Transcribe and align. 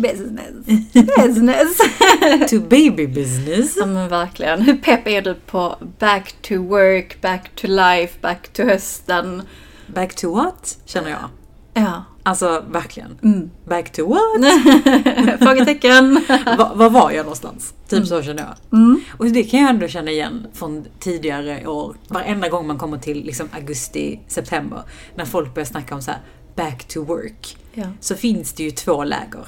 business. 0.00 0.66
business. 1.16 1.78
To 2.50 2.60
baby 2.60 3.06
business. 3.06 3.76
ja 3.76 3.86
men 3.86 4.08
verkligen. 4.08 4.62
Hur 4.62 4.76
pepp 4.76 5.06
är 5.08 5.22
du 5.22 5.34
på 5.34 5.76
back 5.98 6.34
to 6.42 6.54
work, 6.54 7.20
back 7.20 7.50
to 7.54 7.66
life, 7.66 8.18
back 8.20 8.48
to 8.52 8.62
hösten? 8.62 9.42
Back 9.86 10.14
to 10.14 10.34
what? 10.34 10.78
Känner 10.84 11.10
jag. 11.10 11.28
Ja. 11.74 12.04
Alltså 12.22 12.64
verkligen. 12.70 13.18
Mm. 13.22 13.50
Back 13.68 13.92
to 13.92 14.06
what? 14.08 14.44
Frågetecken. 15.40 16.24
Va- 16.58 16.72
Var 16.74 16.90
var 16.90 17.10
jag 17.10 17.24
någonstans? 17.24 17.74
Typ 17.88 18.06
så 18.06 18.22
känner 18.22 18.42
jag. 18.42 18.78
Mm. 18.80 19.00
Och 19.18 19.26
det 19.26 19.42
kan 19.42 19.60
jag 19.60 19.70
ändå 19.70 19.88
känna 19.88 20.10
igen 20.10 20.46
från 20.54 20.84
tidigare 20.98 21.66
år. 21.66 21.96
Varenda 22.08 22.48
gång 22.48 22.66
man 22.66 22.78
kommer 22.78 22.98
till 22.98 23.24
liksom 23.24 23.48
augusti, 23.52 24.20
september. 24.28 24.82
När 25.14 25.24
folk 25.24 25.54
börjar 25.54 25.66
snacka 25.66 25.94
om 25.94 26.02
så 26.02 26.10
här 26.10 26.20
back 26.56 26.84
to 26.84 27.04
work. 27.04 27.56
Ja. 27.74 27.84
Så 28.00 28.14
finns 28.14 28.52
det 28.52 28.62
ju 28.62 28.70
två 28.70 29.04
läger. 29.04 29.46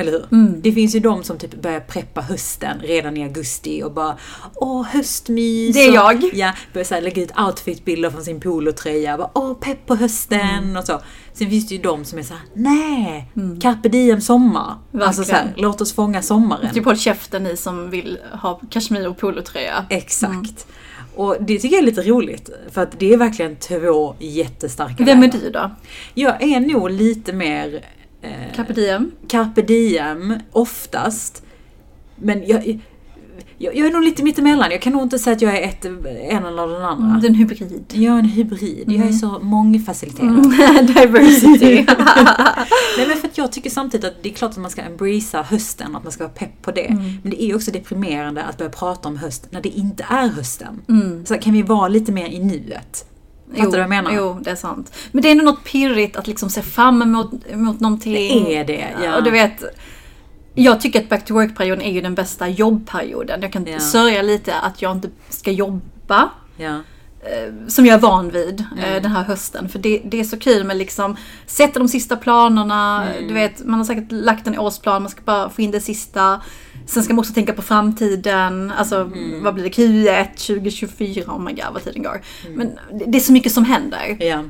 Eller 0.00 0.12
hur? 0.12 0.26
Mm. 0.32 0.60
Det 0.62 0.72
finns 0.72 0.94
ju 0.94 1.00
de 1.00 1.22
som 1.24 1.38
typ 1.38 1.62
börjar 1.62 1.80
preppa 1.80 2.20
hösten 2.20 2.78
redan 2.82 3.16
i 3.16 3.22
augusti 3.24 3.82
och 3.82 3.92
bara 3.92 4.16
Åh, 4.54 4.82
höstmys! 4.84 5.76
Det 5.76 5.84
är 5.84 5.88
och- 5.88 5.94
jag. 5.94 6.24
Ja, 6.34 6.52
börjar 6.72 6.84
så 6.84 6.94
här 6.94 7.02
lägga 7.02 7.22
ut 7.22 7.38
outfitbilder 7.38 8.10
från 8.10 8.24
sin 8.24 8.40
polotröja. 8.40 9.18
Bara, 9.18 9.30
Åh, 9.34 9.54
pepp 9.54 9.86
på 9.86 9.94
hösten! 9.94 10.40
Mm. 10.40 10.76
Och 10.76 10.84
så. 10.84 11.00
Sen 11.32 11.50
finns 11.50 11.68
det 11.68 11.74
ju 11.74 11.82
de 11.82 12.04
som 12.04 12.18
är 12.18 12.22
så 12.22 12.34
här: 12.34 12.42
nej! 12.54 13.32
Carpe 13.60 13.88
diem 13.88 14.20
sommar! 14.20 14.74
Alltså 15.00 15.24
så 15.24 15.32
här, 15.32 15.52
låt 15.56 15.80
oss 15.80 15.92
fånga 15.92 16.22
sommaren. 16.22 16.74
Typ 16.74 16.84
håll 16.84 16.98
käften 16.98 17.42
ni 17.44 17.56
som 17.56 17.90
vill 17.90 18.18
ha 18.42 18.60
kashmir 18.70 19.08
och 19.08 19.18
polotröja. 19.18 19.84
Exakt. 19.90 20.66
Och 21.16 21.36
det 21.40 21.58
tycker 21.58 21.76
jag 21.76 21.82
är 21.82 21.86
lite 21.86 22.02
roligt. 22.02 22.50
För 22.70 22.82
att 22.82 22.98
det 22.98 23.12
är 23.12 23.16
verkligen 23.16 23.56
två 23.56 24.14
jättestarka 24.18 25.04
Vem 25.04 25.22
är 25.22 25.28
du 25.28 25.50
då? 25.50 25.70
Jag 26.14 26.42
är 26.42 26.60
nog 26.60 26.90
lite 26.90 27.32
mer 27.32 27.84
eh, 28.22 28.54
Carpe 28.54 28.72
diem? 28.72 29.12
carpe 29.28 29.62
diem 29.62 30.34
oftast. 30.52 31.42
Men 32.16 32.46
jag, 32.46 32.80
jag, 33.58 33.76
jag 33.76 33.86
är 33.86 33.92
nog 33.92 34.02
lite 34.02 34.22
mittemellan. 34.22 34.70
Jag 34.70 34.82
kan 34.82 34.92
nog 34.92 35.02
inte 35.02 35.18
säga 35.18 35.36
att 35.36 35.42
jag 35.42 35.58
är 35.58 35.68
ett, 35.68 35.84
en 35.84 36.44
eller 36.44 36.66
den 36.66 36.84
andra. 36.84 37.20
Du 37.20 37.26
är 37.26 37.30
en 37.30 37.34
hybrid. 37.34 37.84
Jag 37.88 38.14
är 38.14 38.18
en 38.18 38.24
hybrid. 38.24 38.84
Jag 38.86 39.06
är 39.06 39.12
så 39.12 39.38
mångfaciliterad. 39.42 40.30
Mm. 40.30 40.86
Diversity. 40.86 41.74
Nej 42.96 43.08
men 43.08 43.16
för 43.16 43.28
att 43.28 43.38
jag 43.38 43.52
tycker 43.52 43.70
samtidigt 43.70 44.06
att 44.06 44.22
det 44.22 44.28
är 44.28 44.32
klart 44.32 44.50
att 44.50 44.56
man 44.56 44.70
ska 44.70 44.82
embracea 44.82 45.42
hösten, 45.42 45.96
att 45.96 46.02
man 46.02 46.12
ska 46.12 46.24
vara 46.24 46.34
pepp 46.34 46.62
på 46.62 46.70
det. 46.70 46.86
Mm. 46.86 47.02
Men 47.22 47.30
det 47.30 47.42
är 47.42 47.54
också 47.54 47.70
deprimerande 47.70 48.42
att 48.42 48.58
börja 48.58 48.70
prata 48.70 49.08
om 49.08 49.16
höst 49.16 49.46
när 49.50 49.60
det 49.60 49.68
inte 49.68 50.06
är 50.08 50.28
hösten. 50.28 50.80
Mm. 50.88 51.26
Så 51.26 51.34
kan 51.34 51.52
vi 51.52 51.62
vara 51.62 51.88
lite 51.88 52.12
mer 52.12 52.28
i 52.28 52.38
nuet? 52.38 53.06
Fattar 53.50 53.64
du 53.64 53.70
vad 53.70 53.80
jag 53.80 53.88
menar? 53.88 54.12
Jo, 54.14 54.38
det 54.42 54.50
är 54.50 54.54
sant. 54.56 54.92
Men 55.12 55.22
det 55.22 55.28
är 55.28 55.32
ändå 55.32 55.44
något 55.44 55.64
pirrigt 55.64 56.16
att 56.16 56.26
liksom 56.26 56.50
se 56.50 56.62
fram 56.62 57.02
emot, 57.02 57.30
emot 57.50 57.80
någonting. 57.80 58.44
Det 58.44 58.56
är 58.56 58.64
det, 58.64 58.86
ja. 59.04 59.16
Och 59.16 59.24
du 59.24 59.30
vet, 59.30 59.62
jag 60.54 60.80
tycker 60.80 61.00
att 61.00 61.08
back 61.08 61.24
to 61.24 61.34
work-perioden 61.34 61.82
är 61.84 61.92
ju 61.92 62.00
den 62.00 62.14
bästa 62.14 62.48
jobbperioden. 62.48 63.42
Jag 63.42 63.52
kan 63.52 63.66
Ja. 63.66 63.80
sörja 63.80 64.22
lite 64.22 64.54
att 64.54 64.82
jag 64.82 64.92
inte 64.96 65.08
ska 65.28 65.50
jobba. 65.50 66.30
Ja. 66.56 66.74
eh, 67.22 67.52
Som 67.68 67.86
jag 67.86 67.94
är 67.94 67.98
van 68.00 68.30
vid 68.30 68.60
eh, 68.78 68.88
Mm. 68.88 69.02
den 69.02 69.12
här 69.12 69.22
hösten. 69.24 69.68
För 69.68 69.78
det, 69.78 70.02
det 70.04 70.20
är 70.20 70.24
så 70.24 70.38
kul 70.38 70.64
med 70.64 70.76
liksom 70.76 71.16
sätta 71.46 71.78
de 71.78 71.88
sista 71.88 72.16
planerna. 72.16 73.08
Mm. 73.08 73.28
Du 73.28 73.34
vet, 73.34 73.64
man 73.66 73.78
har 73.80 73.84
säkert 73.84 74.12
lagt 74.12 74.46
en 74.46 74.58
årsplan, 74.58 75.02
man 75.02 75.10
ska 75.10 75.20
bara 75.24 75.50
få 75.50 75.62
in 75.62 75.70
det 75.70 75.80
sista. 75.80 76.40
Sen 76.90 77.02
ska 77.02 77.14
man 77.14 77.18
också 77.18 77.32
tänka 77.32 77.52
på 77.52 77.62
framtiden. 77.62 78.72
Alltså 78.76 78.96
Mm. 78.96 79.42
vad 79.44 79.54
blir 79.54 79.64
det? 79.64 79.70
Q1 79.70 80.26
2024? 80.46 81.32
Oh 81.32 81.40
my 81.40 81.52
god 81.52 81.64
vad 81.72 81.84
tiden 81.84 82.02
går. 82.02 82.20
Mm. 82.46 82.58
Men 82.58 82.98
det, 82.98 83.04
det 83.04 83.18
är 83.18 83.20
så 83.22 83.32
mycket 83.32 83.52
som 83.52 83.64
händer. 83.64 84.16
Ja. 84.20 84.44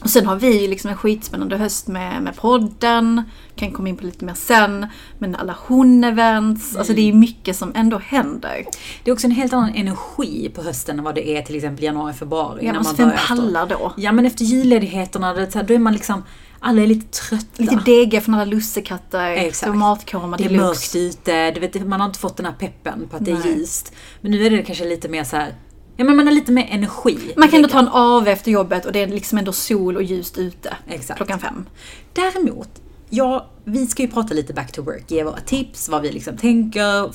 Och 0.00 0.10
sen 0.10 0.26
har 0.26 0.36
vi 0.36 0.68
liksom 0.68 0.90
en 0.90 0.96
skitspännande 0.96 1.56
höst 1.56 1.88
med, 1.88 2.22
med 2.22 2.36
podden. 2.36 3.22
Kan 3.56 3.70
komma 3.72 3.88
in 3.88 3.96
på 3.96 4.04
lite 4.04 4.24
mer 4.24 4.34
sen. 4.34 4.86
Men 5.18 5.34
alla 5.34 5.56
hon-events. 5.66 6.78
Alltså 6.78 6.92
det 6.92 7.00
är 7.00 7.06
ju 7.06 7.12
mycket 7.12 7.56
som 7.56 7.72
ändå 7.74 7.98
händer. 7.98 8.64
Det 9.04 9.10
är 9.10 9.12
också 9.12 9.26
en 9.26 9.30
helt 9.30 9.52
annan 9.52 9.74
energi 9.74 10.50
på 10.54 10.62
hösten 10.62 10.98
än 10.98 11.04
vad 11.04 11.14
det 11.14 11.28
är 11.28 11.42
till 11.42 11.56
exempel 11.56 11.84
januari, 11.84 12.12
februari. 12.12 12.66
Ja, 12.66 12.72
när 12.72 12.78
alltså, 12.78 12.96
vem 12.96 13.10
pallar 13.28 13.66
då? 13.66 13.92
Ja 13.96 14.12
men 14.12 14.26
efter 14.26 14.44
julledigheterna, 14.44 15.34
det 15.34 15.42
är 15.42 15.50
så 15.50 15.58
här, 15.58 15.66
då 15.66 15.74
är 15.74 15.78
man 15.78 15.92
liksom, 15.92 16.22
alla 16.60 16.82
är 16.82 16.86
lite 16.86 17.06
trötta. 17.20 17.62
Lite 17.62 17.82
degiga 17.84 18.20
från 18.20 18.34
alla 18.34 18.44
lussekatter. 18.44 19.30
Exakt. 19.30 19.72
Tomatkoma 19.72 20.36
det 20.36 20.44
är 20.44 20.48
deluxe. 20.48 20.64
mörkt 20.66 20.96
ute, 20.96 21.50
du 21.50 21.60
vet, 21.60 21.86
man 21.86 22.00
har 22.00 22.06
inte 22.06 22.18
fått 22.18 22.36
den 22.36 22.46
här 22.46 22.52
peppen 22.52 23.08
på 23.10 23.16
att 23.16 23.24
det 23.24 23.30
är 23.30 23.38
Nej. 23.38 23.58
ljust. 23.58 23.92
Men 24.20 24.30
nu 24.30 24.46
är 24.46 24.50
det 24.50 24.62
kanske 24.62 24.84
lite 24.84 25.08
mer 25.08 25.24
så 25.24 25.36
här. 25.36 25.54
ja 25.96 26.04
men 26.04 26.16
man 26.16 26.26
har 26.26 26.34
lite 26.34 26.52
mer 26.52 26.66
energi. 26.70 27.18
Man 27.36 27.48
kan 27.48 27.56
ändå 27.56 27.68
ta 27.68 27.78
en 27.78 27.88
AV 27.88 28.28
efter 28.28 28.50
jobbet 28.50 28.86
och 28.86 28.92
det 28.92 29.02
är 29.02 29.06
liksom 29.06 29.38
ändå 29.38 29.52
sol 29.52 29.96
och 29.96 30.02
ljust 30.02 30.38
ute. 30.38 30.76
Exakt. 30.88 31.16
Klockan 31.16 31.40
fem. 31.40 31.66
Däremot, 32.12 32.68
ja, 33.10 33.50
vi 33.64 33.86
ska 33.86 34.02
ju 34.02 34.08
prata 34.08 34.34
lite 34.34 34.54
back 34.54 34.72
to 34.72 34.82
work, 34.82 35.10
ge 35.10 35.24
våra 35.24 35.40
tips, 35.40 35.88
vad 35.88 36.02
vi 36.02 36.12
liksom 36.12 36.36
tänker, 36.36 37.12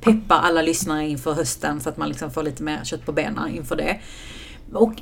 peppa 0.00 0.34
alla 0.34 0.62
lyssnare 0.62 1.08
inför 1.08 1.32
hösten 1.32 1.80
så 1.80 1.88
att 1.88 1.96
man 1.96 2.08
liksom 2.08 2.30
får 2.30 2.42
lite 2.42 2.62
mer 2.62 2.84
kött 2.84 3.06
på 3.06 3.12
benen 3.12 3.48
inför 3.56 3.76
det. 3.76 4.00
Och 4.72 4.92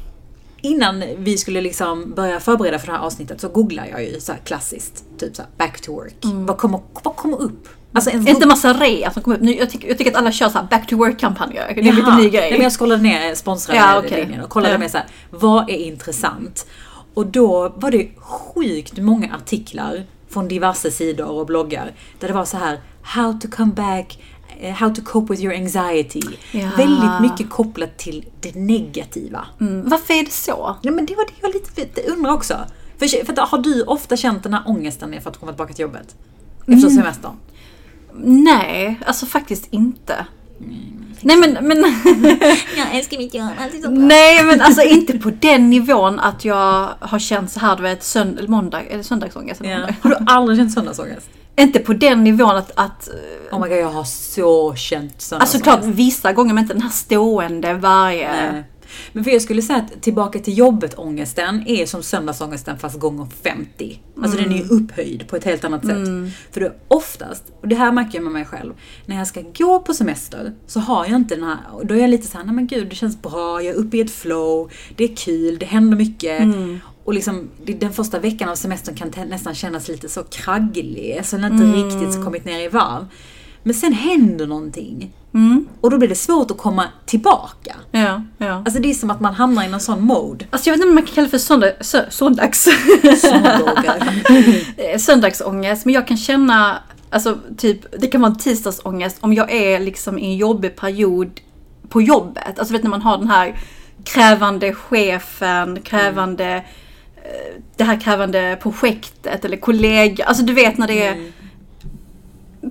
innan 0.62 1.02
vi 1.18 1.38
skulle 1.38 1.60
liksom 1.60 2.14
börja 2.14 2.40
förbereda 2.40 2.78
för 2.78 2.86
det 2.86 2.92
här 2.92 3.00
avsnittet 3.00 3.40
så 3.40 3.48
googlar 3.48 3.86
jag 3.90 4.04
ju 4.04 4.20
så 4.20 4.32
klassiskt, 4.44 5.04
typ 5.18 5.36
så 5.36 5.42
back 5.56 5.80
to 5.80 5.92
work. 5.92 6.14
Vad, 6.22 6.58
kommer, 6.58 6.80
vad 7.02 7.16
kommer 7.16 7.42
upp? 7.42 7.68
Alltså 7.92 8.10
en 8.10 8.28
Inte 8.28 8.46
massa 8.46 8.72
rea 8.74 9.10
som 9.10 9.22
kommer 9.22 9.36
upp. 9.36 9.42
Nu, 9.42 9.54
jag, 9.56 9.70
tycker, 9.70 9.88
jag 9.88 9.98
tycker 9.98 10.10
att 10.10 10.16
alla 10.16 10.32
kör 10.32 10.48
så 10.48 10.58
back 10.70 10.86
to 10.88 10.96
work-kampanjer. 10.96 11.66
Det 11.74 11.80
är 11.80 11.88
en 11.88 11.94
lite 11.94 12.00
Jaha. 12.08 12.18
ny 12.18 12.28
grej. 12.30 12.40
Nej, 12.40 12.52
men 12.52 12.62
jag 12.62 12.72
scrollade 12.72 13.02
ner 13.02 13.34
sponsrade 13.34 13.78
Ja, 13.78 13.98
okej. 13.98 14.20
linjen 14.20 14.40
och 14.40 14.50
kollade 14.50 14.72
Ja. 14.74 14.78
med 14.78 14.90
så 14.90 14.96
här, 14.98 15.06
vad 15.30 15.70
är 15.70 15.76
intressant? 15.76 16.66
Och 17.14 17.26
då 17.26 17.68
var 17.76 17.90
det 17.90 18.08
sjukt 18.18 18.98
många 18.98 19.34
artiklar 19.34 20.04
från 20.28 20.48
diverse 20.48 20.90
sidor 20.90 21.30
och 21.30 21.46
bloggar 21.46 21.92
där 22.20 22.28
det 22.28 22.34
var 22.34 22.44
så 22.44 22.56
här 22.56 22.80
How 23.02 23.32
to 23.40 23.48
come 23.56 23.72
back, 23.72 24.18
how 24.74 24.94
to 24.94 25.02
cope 25.04 25.32
with 25.32 25.44
your 25.44 25.54
anxiety. 25.54 26.20
Ja. 26.52 26.68
Väldigt 26.76 27.20
mycket 27.20 27.50
kopplat 27.50 27.98
till 27.98 28.26
det 28.40 28.54
negativa. 28.54 29.46
Mm. 29.60 29.88
Varför 29.88 30.14
är 30.14 30.24
det 30.24 30.32
så? 30.32 30.76
Ja, 30.82 30.90
men 30.90 31.06
det 31.06 31.14
var 31.14 31.24
det 31.24 31.32
jag 31.40 31.54
lite 31.54 32.02
undrar 32.02 32.32
också. 32.32 32.56
För, 32.98 33.24
för 33.24 33.46
har 33.46 33.58
du 33.58 33.82
ofta 33.82 34.16
känt 34.16 34.42
den 34.42 34.54
här 34.54 34.62
ångesten 34.66 35.20
för 35.22 35.30
att 35.30 35.40
komma 35.40 35.52
tillbaka 35.52 35.72
till 35.74 35.82
jobbet? 35.82 36.16
Efter 36.66 36.88
semestern? 36.88 37.32
Nej, 38.24 39.00
alltså 39.06 39.26
faktiskt 39.26 39.68
inte. 39.70 40.26
Nej 41.20 41.36
men, 41.36 41.52
men 41.68 41.78
Jag 42.76 42.94
älskar 42.94 43.18
mitt 43.18 43.34
jobb, 43.34 43.48
allt 43.58 43.74
är 43.74 43.78
så 43.78 43.90
Nej 43.90 44.44
men 44.44 44.60
alltså 44.60 44.82
inte 44.82 45.18
på 45.18 45.30
den 45.30 45.70
nivån 45.70 46.20
att 46.20 46.44
jag 46.44 46.88
har 47.00 47.18
känt 47.18 47.50
så 47.50 47.60
här 47.60 47.76
du 47.76 47.82
vet 47.82 48.04
sönd 48.04 48.48
måndag, 48.48 48.80
eller 48.80 49.02
söndagsångest. 49.02 49.60
eller 49.60 49.78
måndag. 49.78 49.94
Har 50.00 50.10
du 50.10 50.16
aldrig 50.26 50.58
känt 50.58 50.72
söndagsångest? 50.72 51.30
Inte 51.60 51.78
på 51.78 51.92
den 51.92 52.24
nivån 52.24 52.56
att, 52.56 52.72
att 52.74 53.08
Oh 53.52 53.60
my 53.60 53.68
god, 53.68 53.78
jag 53.78 53.90
har 53.90 54.04
så 54.04 54.74
känt 54.74 55.12
alltså 55.12 55.26
söndagsångest. 55.28 55.64
klart 55.64 55.84
vissa 55.84 56.32
gånger 56.32 56.54
men 56.54 56.64
inte 56.64 56.74
den 56.74 56.82
här 56.82 56.90
stående 56.90 57.74
varje. 57.74 58.50
Nej. 58.52 58.64
Men 59.12 59.24
för 59.24 59.30
jag 59.30 59.42
skulle 59.42 59.62
säga 59.62 59.78
att 59.78 60.02
tillbaka 60.02 60.38
till 60.38 60.58
jobbet-ångesten 60.58 61.62
är 61.66 61.86
som 61.86 62.02
söndagsångesten 62.02 62.78
fast 62.78 62.98
gånger 62.98 63.26
50. 63.42 64.00
Alltså 64.22 64.38
den 64.38 64.52
är 64.52 64.56
ju 64.56 64.64
upphöjd 64.64 65.28
på 65.28 65.36
ett 65.36 65.44
helt 65.44 65.64
annat 65.64 65.86
sätt. 65.86 66.08
För 66.52 66.60
det 66.60 66.66
är 66.66 66.74
oftast, 66.88 67.42
och 67.60 67.68
det 67.68 67.76
här 67.76 67.92
märker 67.92 68.18
jag 68.18 68.24
med 68.24 68.32
mig 68.32 68.44
själv, 68.44 68.72
när 69.06 69.16
jag 69.16 69.26
ska 69.26 69.42
gå 69.58 69.80
på 69.80 69.94
semester 69.94 70.52
så 70.66 70.80
har 70.80 71.06
jag 71.06 71.14
inte 71.14 71.34
den 71.34 71.44
här, 71.44 71.58
då 71.84 71.94
är 71.94 71.98
jag 71.98 72.10
lite 72.10 72.26
såhär, 72.26 72.44
nej 72.44 72.54
men 72.54 72.66
gud 72.66 72.88
det 72.88 72.96
känns 72.96 73.22
bra, 73.22 73.62
jag 73.62 73.74
är 73.74 73.78
uppe 73.78 73.96
i 73.96 74.00
ett 74.00 74.10
flow, 74.10 74.70
det 74.96 75.04
är 75.04 75.16
kul, 75.16 75.58
det 75.58 75.66
händer 75.66 75.96
mycket. 75.96 76.42
Och 77.06 77.14
liksom, 77.14 77.50
den 77.64 77.92
första 77.92 78.18
veckan 78.18 78.48
av 78.48 78.54
semestern 78.54 78.94
kan 78.94 79.28
nästan 79.28 79.54
kännas 79.54 79.88
lite 79.88 80.08
så 80.08 80.22
kragglig, 80.22 81.20
så 81.24 81.36
den 81.36 81.44
har 81.44 81.50
inte 81.50 81.78
riktigt 81.78 82.14
så 82.14 82.22
kommit 82.22 82.44
ner 82.44 82.60
i 82.60 82.68
varv. 82.68 83.06
Men 83.62 83.74
sen 83.74 83.92
händer 83.92 84.46
någonting. 84.46 85.12
Och 85.80 85.90
då 85.90 85.98
blir 85.98 86.08
det 86.08 86.14
svårt 86.14 86.50
att 86.50 86.58
komma 86.58 86.84
tillbaka. 87.06 87.76
Ja, 87.90 88.22
ja. 88.38 88.52
Alltså 88.52 88.82
det 88.82 88.90
är 88.90 88.94
som 88.94 89.10
att 89.10 89.20
man 89.20 89.34
hamnar 89.34 89.64
i 89.64 89.68
någon 89.68 89.80
sån 89.80 90.02
mode. 90.02 90.44
Alltså 90.50 90.70
jag 90.70 90.76
vet 90.76 90.78
inte 90.78 90.88
om 90.88 90.94
man 90.94 91.04
kan 91.04 91.14
kalla 91.14 91.24
det 91.24 91.30
för 91.30 91.38
söndag, 91.38 91.72
sö, 91.80 92.10
söndags... 92.10 92.68
Söndagsångest. 95.04 95.84
Men 95.84 95.94
jag 95.94 96.06
kan 96.06 96.16
känna, 96.16 96.78
alltså 97.10 97.38
typ, 97.56 98.00
det 98.00 98.06
kan 98.06 98.20
vara 98.20 98.32
en 98.32 98.38
tisdagsångest 98.38 99.16
om 99.20 99.34
jag 99.34 99.52
är 99.52 99.80
liksom 99.80 100.18
i 100.18 100.24
en 100.24 100.36
jobbig 100.36 100.76
period 100.76 101.40
på 101.88 102.02
jobbet. 102.02 102.58
Alltså 102.58 102.72
vet 102.72 102.82
när 102.82 102.90
man 102.90 103.02
har 103.02 103.18
den 103.18 103.28
här 103.28 103.58
krävande 104.04 104.74
chefen, 104.74 105.80
krävande, 105.82 106.54
eh, 106.54 106.62
det 107.76 107.84
här 107.84 108.00
krävande 108.00 108.58
projektet 108.62 109.44
eller 109.44 109.56
kollega. 109.56 110.24
Alltså 110.24 110.42
du 110.44 110.52
vet 110.52 110.78
när 110.78 110.86
det 110.86 111.06
är 111.06 111.32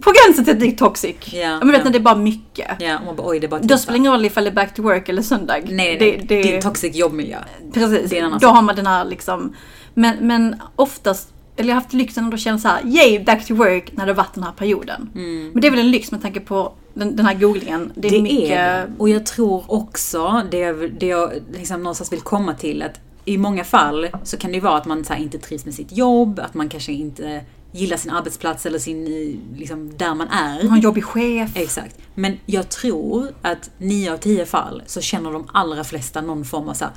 på 0.01 0.11
gränsen 0.11 0.45
till 0.45 0.53
att 0.53 0.59
det 0.59 0.67
är 0.67 0.71
toxic. 0.71 1.15
Ja, 1.33 1.59
men 1.59 1.67
vet 1.67 1.77
ja. 1.77 1.83
när 1.83 1.91
det 1.91 1.97
är 1.97 1.99
bara 1.99 2.15
mycket. 2.15 2.71
och 2.99 3.05
man 3.05 3.15
bara 3.15 3.27
oj 3.27 3.39
det 3.39 3.47
är 3.47 3.49
bara 3.49 3.59
Då 3.59 3.77
spelar 3.77 3.93
det 3.93 3.97
ingen 3.97 4.11
roll 4.11 4.25
ifall 4.25 4.43
det 4.43 4.49
är 4.49 4.53
back 4.55 4.73
to 4.73 4.81
work 4.81 5.09
eller 5.09 5.21
söndag. 5.21 5.57
Nej, 5.65 5.73
nej, 5.75 5.97
det, 5.97 6.05
nej. 6.05 6.25
det, 6.27 6.41
Det 6.41 6.51
är 6.51 6.55
en 6.55 6.61
toxic 6.61 6.95
jobbmiljö. 6.95 7.37
Precis, 7.73 8.09
Det 8.09 8.15
är 8.15 8.19
en 8.19 8.25
annan 8.25 8.39
då 8.39 8.47
sak. 8.47 8.55
har 8.55 8.61
man 8.61 8.75
den 8.75 8.87
här 8.87 9.05
liksom. 9.05 9.55
Men, 9.93 10.15
men 10.27 10.55
oftast, 10.75 11.33
eller 11.57 11.69
jag 11.69 11.75
har 11.75 11.81
haft 11.81 11.93
lyxen 11.93 12.33
att 12.33 12.39
känna 12.39 12.57
så 12.59 12.67
här, 12.67 12.81
yay 12.85 13.23
back 13.23 13.47
to 13.47 13.53
work 13.55 13.91
när 13.93 14.05
det 14.05 14.11
har 14.11 14.17
varit 14.17 14.33
den 14.33 14.43
här 14.43 14.51
perioden. 14.51 15.09
Men 15.53 15.61
det 15.61 15.67
är 15.67 15.71
väl 15.71 15.79
en 15.79 15.91
lyx 15.91 16.11
med 16.11 16.21
tanke 16.21 16.39
på 16.39 16.73
den, 16.93 17.15
den 17.15 17.25
här 17.25 17.33
googlingen. 17.33 17.91
Det 17.95 18.07
är 18.07 18.11
Det 18.11 18.21
mycket... 18.21 18.49
är 18.49 18.77
det. 18.77 18.87
Och 18.97 19.09
jag 19.09 19.25
tror 19.25 19.63
också, 19.67 20.41
det 20.51 20.57
jag, 20.59 20.91
det 20.99 21.07
jag 21.07 21.31
liksom 21.57 21.83
någonstans 21.83 22.11
vill 22.13 22.21
komma 22.21 22.53
till, 22.53 22.81
att 22.81 22.99
i 23.25 23.37
många 23.37 23.63
fall 23.63 24.07
så 24.23 24.37
kan 24.37 24.51
det 24.51 24.55
ju 24.55 24.61
vara 24.61 24.77
att 24.77 24.85
man 24.85 25.05
här, 25.09 25.17
inte 25.17 25.37
trivs 25.37 25.65
med 25.65 25.73
sitt 25.73 25.97
jobb, 25.97 26.39
att 26.39 26.53
man 26.53 26.69
kanske 26.69 26.91
inte 26.91 27.41
gillar 27.71 27.97
sin 27.97 28.11
arbetsplats 28.11 28.65
eller 28.65 28.79
sin, 28.79 29.07
eh, 29.07 29.57
liksom, 29.59 29.97
där 29.97 30.15
man 30.15 30.27
är. 30.27 30.67
Har 30.67 30.75
en 30.75 30.81
jobbig 30.81 31.03
chef. 31.03 31.51
Exakt. 31.55 31.97
Men 32.15 32.39
jag 32.45 32.69
tror 32.69 33.27
att 33.41 33.69
nio 33.77 34.13
av 34.13 34.17
tio 34.17 34.45
fall 34.45 34.83
så 34.85 35.01
känner 35.01 35.31
de 35.31 35.47
allra 35.53 35.83
flesta 35.83 36.21
någon 36.21 36.45
form 36.45 36.69
av 36.69 36.73
så 36.73 36.85
här, 36.85 36.93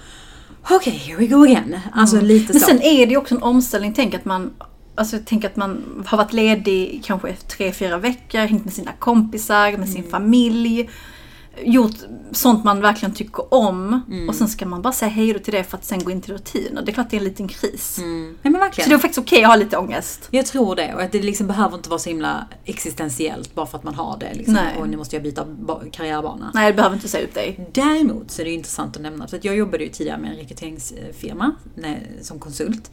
okej, 0.71 0.93
here 0.93 1.19
we 1.19 1.27
go 1.27 1.43
again. 1.43 1.81
Alltså 1.93 2.21
lite 2.21 2.53
Men 2.53 2.61
så. 2.61 2.67
sen 2.67 2.83
är 2.83 3.07
det 3.07 3.13
ju 3.13 3.17
också 3.17 3.35
en 3.35 3.43
omställning. 3.43 3.95
Tänk 3.95 4.15
att 4.15 4.25
man 4.25 4.51
Alltså 4.95 5.19
tänk 5.25 5.45
att 5.45 5.57
man 5.57 6.05
har 6.07 6.19
varit 6.19 6.33
ledig 6.33 7.03
kanske 7.05 7.35
tre, 7.35 7.73
fyra 7.73 7.99
veckor, 7.99 8.39
hängt 8.39 8.65
med 8.65 8.75
sina 8.75 8.93
kompisar, 8.99 9.77
med 9.77 9.89
sin 9.89 10.05
familj. 10.11 10.89
Gjort 11.65 11.95
sånt 12.33 12.65
man 12.65 12.81
verkligen 12.81 13.15
tycker 13.15 13.55
om. 13.55 14.01
Och 14.29 14.35
sen 14.35 14.49
ska 14.49 14.67
man 14.67 14.83
bara 14.83 14.93
säga 14.93 15.09
hej 15.09 15.33
då 15.33 15.39
till 15.39 15.53
det 15.55 15.65
för 15.65 15.77
att 15.77 15.85
sen 15.85 16.05
gå 16.05 16.11
in 16.11 16.21
till 16.21 16.33
rutin. 16.33 16.79
Och 16.79 16.85
det 16.85 16.91
är 16.91 16.95
klart 16.95 17.11
det 17.11 17.17
är 17.17 17.19
en 17.19 17.25
liten 17.25 17.49
kris. 17.49 17.99
Mm. 17.99 18.25
Nej 18.27 18.37
men 18.43 18.53
Så 18.55 18.59
verkligen. 18.59 18.91
det 18.91 18.95
är 18.95 18.99
faktiskt 18.99 19.19
okej 19.19 19.43
att 19.45 19.49
ha 19.49 19.57
lite 19.57 19.77
ångest. 19.77 20.29
Jag 20.31 20.47
tror 20.47 20.77
det. 20.77 20.95
Och 20.95 21.03
att 21.03 21.13
det 21.13 21.23
liksom 21.23 21.47
behöver 21.47 21.77
inte 21.77 21.89
vara 21.89 21.99
så 21.99 22.09
himla 22.09 22.47
existentiellt 22.65 23.55
bara 23.55 23.67
för 23.67 23.79
att 23.79 23.85
man 23.85 23.95
har 23.95 24.17
det. 24.21 24.35
Liksom. 24.35 24.55
Nej. 24.55 24.77
Och 24.81 24.89
nu 24.89 24.97
måste 24.97 25.17
jag 25.17 25.23
byta 25.23 25.45
ba- 25.45 25.81
karriärbana. 25.93 26.51
Nej, 26.55 26.73
du 26.73 26.77
behöver 26.77 26.97
inte 26.97 27.09
säga 27.09 27.25
upp 27.27 27.35
dig. 27.35 27.69
Däremot 27.75 28.31
så 28.31 28.41
är 28.43 28.45
det 28.45 28.53
intressant 28.53 28.97
att 28.97 29.03
nämna, 29.03 29.29
för 29.29 29.37
att 29.37 29.45
jag 29.45 29.57
jobbade 29.57 29.85
ju 29.85 29.91
tidigare 29.91 30.19
med 30.19 30.31
en 30.31 30.37
rekryteringsfirma 30.37 31.55
som 32.23 32.39
konsult. 32.39 32.91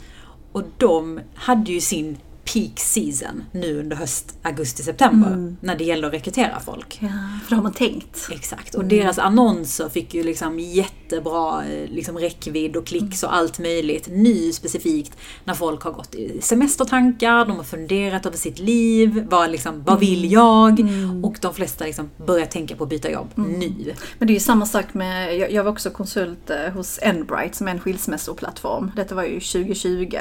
Och 0.51 0.63
de 0.77 1.19
hade 1.35 1.71
ju 1.71 1.81
sin 1.81 2.17
peak 2.53 2.79
season 2.79 3.43
nu 3.51 3.79
under 3.79 3.95
höst, 3.95 4.37
augusti, 4.41 4.83
september. 4.83 5.55
När 5.59 5.75
det 5.75 5.83
gäller 5.83 6.07
att 6.07 6.13
rekrytera 6.13 6.59
folk. 6.59 6.97
Ja, 7.01 7.09
för 7.43 7.49
då 7.49 7.55
har 7.55 7.63
man 7.63 7.73
tänkt. 7.73 8.27
Exakt. 8.31 8.75
Och 8.75 8.85
deras 8.85 9.17
annonser 9.17 9.89
fick 9.89 10.13
ju 10.13 10.23
liksom 10.23 10.59
jättebra 10.59 11.65
eh, 11.65 11.89
liksom 11.89 12.17
räckvidd 12.17 12.75
och 12.75 12.87
klicks 12.87 13.23
och 13.23 13.35
allt 13.35 13.59
möjligt. 13.59 14.07
Nu 14.11 14.51
specifikt 14.51 15.17
när 15.43 15.53
folk 15.53 15.81
har 15.81 15.91
gått 15.91 16.15
i 16.15 16.41
semestertankar, 16.41 17.45
de 17.45 17.57
har 17.57 17.63
funderat 17.63 18.25
över 18.25 18.37
sitt 18.37 18.59
liv, 18.59 19.25
vad, 19.29 19.51
liksom, 19.51 19.83
vad 19.83 19.99
vill 19.99 20.31
jag? 20.31 20.79
Och 21.23 21.37
de 21.41 21.53
flesta 21.53 21.85
liksom 21.85 22.09
börjar 22.25 22.45
tänka 22.45 22.75
på 22.75 22.83
att 22.83 22.89
byta 22.89 23.11
jobb 23.11 23.31
nu. 23.35 23.93
Men 24.19 24.27
det 24.27 24.31
är 24.31 24.35
ju 24.35 24.39
samma 24.39 24.65
sak 24.65 24.93
med, 24.93 25.37
jag, 25.37 25.51
jag 25.51 25.63
var 25.63 25.71
också 25.71 25.89
konsult 25.89 26.49
eh, 26.49 26.73
hos 26.73 26.99
Enbright 27.01 27.55
som 27.55 27.67
är 27.67 27.71
en 27.71 27.79
skilsmässoplattform. 27.79 28.91
Detta 28.95 29.15
var 29.15 29.23
ju 29.23 29.39
2020. 29.39 30.17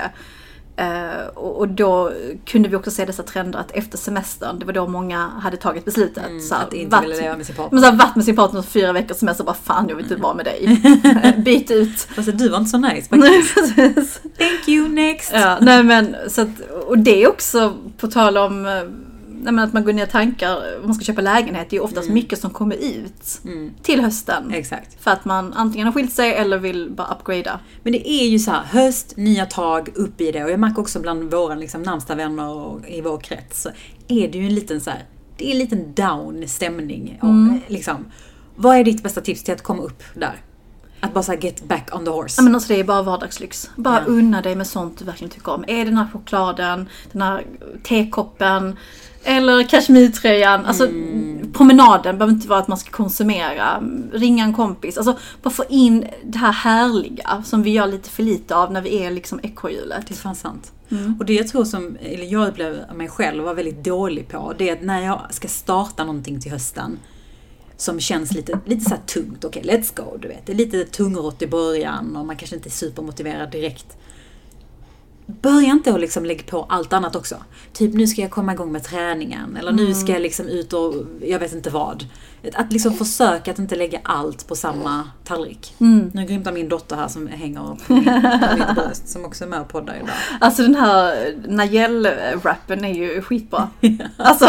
Eh, 0.76 1.26
och, 1.34 1.58
och 1.58 1.68
då 1.68 2.12
kunde 2.44 2.68
vi 2.68 2.76
också 2.76 2.90
se 2.90 3.04
dessa 3.04 3.22
trender 3.22 3.58
att 3.58 3.70
efter 3.70 3.98
semestern, 3.98 4.58
det 4.58 4.66
var 4.66 4.72
då 4.72 4.86
många 4.86 5.18
hade 5.18 5.56
tagit 5.56 5.84
beslutet. 5.84 6.26
Mm, 6.26 6.40
att 6.52 6.72
inte 6.72 7.00
ville 7.00 7.16
leva 7.16 7.36
med 7.36 7.46
sin 7.46 7.56
partner. 7.56 7.70
Men 7.72 7.80
så 7.80 7.90
här, 7.90 7.96
varit 7.96 8.16
med 8.16 8.24
sin 8.24 8.36
partner 8.36 8.62
för 8.62 8.70
fyra 8.70 8.92
veckors 8.92 9.16
semester, 9.16 9.44
bara 9.44 9.54
fan 9.54 9.88
jag 9.88 9.96
vill 9.96 10.04
inte 10.04 10.16
vara 10.16 10.34
med 10.34 10.44
dig. 10.44 10.80
Eh, 11.22 11.38
Byt 11.44 11.70
ut. 11.70 12.00
Fast 12.00 12.38
du 12.38 12.48
var 12.48 12.58
inte 12.58 12.70
så 12.70 12.78
nice 12.78 13.08
faktiskt. 13.08 14.22
Thank 14.38 14.68
you, 14.68 14.88
next! 14.88 15.32
ja, 15.34 15.58
nej 15.60 15.82
men 15.82 16.16
så 16.28 16.42
att, 16.42 16.60
och 16.86 16.98
det 16.98 17.22
är 17.22 17.28
också 17.28 17.74
på 17.98 18.06
tal 18.08 18.36
om 18.36 18.66
eh, 18.66 18.72
nej, 19.44 19.52
men 19.52 19.64
att 19.64 19.72
man 19.72 19.84
går 19.84 19.92
ner 19.92 20.06
i 20.06 20.10
tankar, 20.10 20.58
man 20.84 20.94
ska 20.94 21.04
köpa 21.04 21.20
lägenhet, 21.20 21.70
det 21.70 21.76
är 21.76 21.78
ju 21.78 21.84
oftast 21.84 22.08
mycket 22.08 22.40
som 22.40 22.50
kommer 22.50 22.76
ut 22.76 23.40
till 23.82 24.00
hösten. 24.00 24.50
Exakt. 24.54 25.02
För 25.02 25.10
att 25.10 25.24
man 25.24 25.52
antingen 25.52 25.86
har 25.86 25.92
skilt 25.92 26.12
sig 26.12 26.34
eller 26.34 26.58
vill 26.58 26.90
bara 26.90 27.14
upgrada. 27.14 27.60
Men 27.82 27.92
det 27.92 28.10
är 28.10 28.26
ju 28.28 28.38
så 28.38 28.50
här, 28.50 28.62
höst, 28.62 29.16
nya 29.16 29.46
tag, 29.46 29.88
upp 29.94 30.20
i 30.20 30.32
det. 30.32 30.44
Och 30.44 30.50
jag 30.50 30.60
märker 30.60 30.80
också 30.82 31.00
bland 31.00 31.30
våra 31.30 31.54
liksom, 31.54 31.82
närmsta 31.82 32.14
vänner 32.14 32.48
och 32.48 32.88
i 32.88 33.00
vår 33.00 33.18
krets 33.18 33.62
så 33.62 33.68
är 34.08 34.28
det 34.28 34.38
ju 34.38 34.46
en 34.46 34.54
liten 34.54 34.80
så 34.80 34.90
här, 34.90 35.04
det 35.36 35.46
är 35.46 35.50
en 35.52 35.58
liten 35.58 35.94
down 35.94 36.48
stämning. 36.48 37.18
Och, 37.22 37.70
liksom, 37.72 38.04
vad 38.56 38.76
är 38.76 38.84
ditt 38.84 39.02
bästa 39.02 39.20
tips 39.20 39.42
till 39.44 39.54
att 39.54 39.62
komma 39.62 39.82
upp 39.82 40.02
där? 40.14 40.34
Att 41.00 41.14
bara 41.14 41.22
så 41.22 41.32
här, 41.32 41.38
get 41.38 41.64
back 41.68 41.88
on 41.92 42.04
the 42.04 42.10
horse. 42.10 42.34
Ja, 42.38 42.42
men 42.44 42.54
alltså 42.54 42.72
det 42.72 42.80
är 42.80 42.84
bara 42.84 43.02
vardagslyx. 43.02 43.70
Bara 43.76 43.98
Ja. 43.98 44.04
unna 44.06 44.42
dig 44.42 44.56
med 44.56 44.66
sånt 44.66 44.98
du 44.98 45.04
verkligen 45.04 45.30
tycker 45.30 45.52
om. 45.52 45.64
Är 45.68 45.76
det 45.78 45.84
den 45.84 45.96
här 45.98 46.08
chokladen, 46.12 46.88
den 47.12 47.22
här 47.22 47.46
tekoppen, 47.82 48.76
eller 49.24 49.68
kashmirtröjan. 49.68 50.66
Alltså 50.66 50.88
promenaden 51.52 52.18
behöver 52.18 52.34
inte 52.34 52.48
vara 52.48 52.58
att 52.58 52.68
man 52.68 52.78
ska 52.78 52.90
konsumera. 52.90 53.82
Ringa 54.12 54.44
en 54.44 54.54
kompis. 54.54 54.96
Alltså 54.96 55.18
bara 55.42 55.50
få 55.50 55.64
in 55.68 56.06
det 56.24 56.38
här 56.38 56.52
härliga 56.52 57.42
som 57.46 57.62
vi 57.62 57.70
gör 57.70 57.86
lite 57.86 58.10
för 58.10 58.22
lite 58.22 58.56
av 58.56 58.72
när 58.72 58.80
vi 58.80 59.04
är 59.04 59.10
liksom 59.10 59.40
ekorrhjulet. 59.42 60.06
Det 60.08 60.14
är 60.14 60.16
fan 60.16 60.34
sant. 60.34 60.72
Och 61.18 61.24
det 61.24 61.34
jag 61.34 61.48
tror 61.48 61.64
som, 61.64 61.96
eller 62.02 62.24
jag 62.24 62.48
upplever 62.48 62.94
mig 62.94 63.08
själv 63.08 63.44
vara 63.44 63.54
väldigt 63.54 63.84
dålig 63.84 64.28
på, 64.28 64.54
det 64.58 64.68
är 64.68 64.72
att 64.72 64.82
när 64.82 65.00
jag 65.00 65.20
ska 65.30 65.48
starta 65.48 66.04
någonting 66.04 66.40
till 66.40 66.52
hösten 66.52 66.98
som 67.76 68.00
känns 68.00 68.32
lite, 68.32 68.58
lite 68.66 68.90
så 68.90 68.96
tungt, 69.06 69.44
okej 69.44 69.62
let's 69.62 69.96
go, 69.96 70.16
du 70.22 70.28
vet. 70.28 70.46
Det 70.46 70.52
är 70.52 70.56
lite 70.56 70.84
tungrott 70.84 71.42
i 71.42 71.46
början 71.46 72.16
och 72.16 72.26
man 72.26 72.36
kanske 72.36 72.56
inte 72.56 72.68
är 72.68 72.70
supermotiverad 72.70 73.50
direkt. 73.50 73.96
Börja 75.26 75.70
inte 75.70 75.94
att 75.94 76.00
liksom 76.00 76.24
lägga 76.24 76.42
på 76.42 76.66
allt 76.68 76.92
annat 76.92 77.16
också. 77.16 77.36
Typ 77.72 77.94
nu 77.94 78.06
ska 78.06 78.20
jag 78.20 78.30
komma 78.30 78.52
igång 78.52 78.72
med 78.72 78.84
träningen 78.84 79.56
eller 79.56 79.72
nu 79.72 79.94
ska 79.94 80.12
jag 80.12 80.22
liksom 80.22 80.48
ut 80.48 80.72
och 80.72 80.94
jag 81.20 81.38
vet 81.38 81.52
inte 81.52 81.70
vad. 81.70 82.04
Att 82.54 82.72
liksom 82.72 82.92
försöka 82.94 83.50
att 83.50 83.58
inte 83.58 83.76
lägga 83.76 84.00
allt 84.02 84.48
på 84.48 84.56
samma 84.56 85.08
tallrik. 85.24 85.74
Nu 85.78 86.24
grymtar 86.28 86.52
min 86.52 86.68
dotter 86.68 86.96
här 86.96 87.08
som 87.08 87.26
hänger 87.26 87.76
på, 87.86 87.92
min, 87.94 88.04
på 88.04 88.56
mitt 88.56 88.74
bröst 88.74 89.08
som 89.08 89.24
också 89.24 89.44
är 89.44 89.48
med 89.48 89.60
och 89.60 89.68
poddar 89.68 89.94
idag. 89.94 90.08
Alltså 90.40 90.62
den 90.62 90.74
här 90.74 91.34
Najel-rappen 91.48 92.84
är 92.84 92.94
ju 92.94 93.22
skitbra. 93.22 93.68
Alltså 94.16 94.46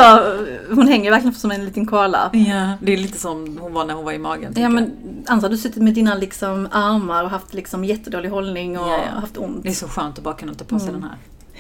hon 0.69 0.87
hänger 0.87 1.11
verkligen 1.11 1.33
som 1.35 1.51
en 1.51 1.65
liten 1.65 1.85
koala. 1.85 2.29
Ja, 2.33 2.73
det 2.81 2.93
är 2.93 2.97
lite 2.97 3.19
som 3.19 3.57
hon 3.61 3.73
var 3.73 3.85
när 3.85 3.93
hon 3.93 4.05
var 4.05 4.11
i 4.11 4.17
magen. 4.19 4.53
Ja 4.55 4.69
men 4.69 4.91
annars 5.27 5.43
har 5.43 5.49
du 5.49 5.57
suttit 5.57 5.83
med 5.83 5.93
dina 5.93 6.15
liksom 6.15 6.67
armar 6.71 7.23
och 7.23 7.29
haft 7.29 7.53
liksom 7.53 7.85
jättedålig 7.85 8.29
hållning 8.29 8.79
och 8.79 8.87
Ja, 8.87 8.99
ja. 9.13 9.19
haft 9.19 9.37
ont. 9.37 9.63
Det 9.63 9.69
är 9.69 9.73
så 9.73 9.87
skönt 9.87 10.17
att 10.17 10.23
bara 10.23 10.35
kunna 10.35 10.53
ta 10.53 10.65
på 10.65 10.79
sig 10.79 10.91
den 10.91 11.03
här. 11.03 11.15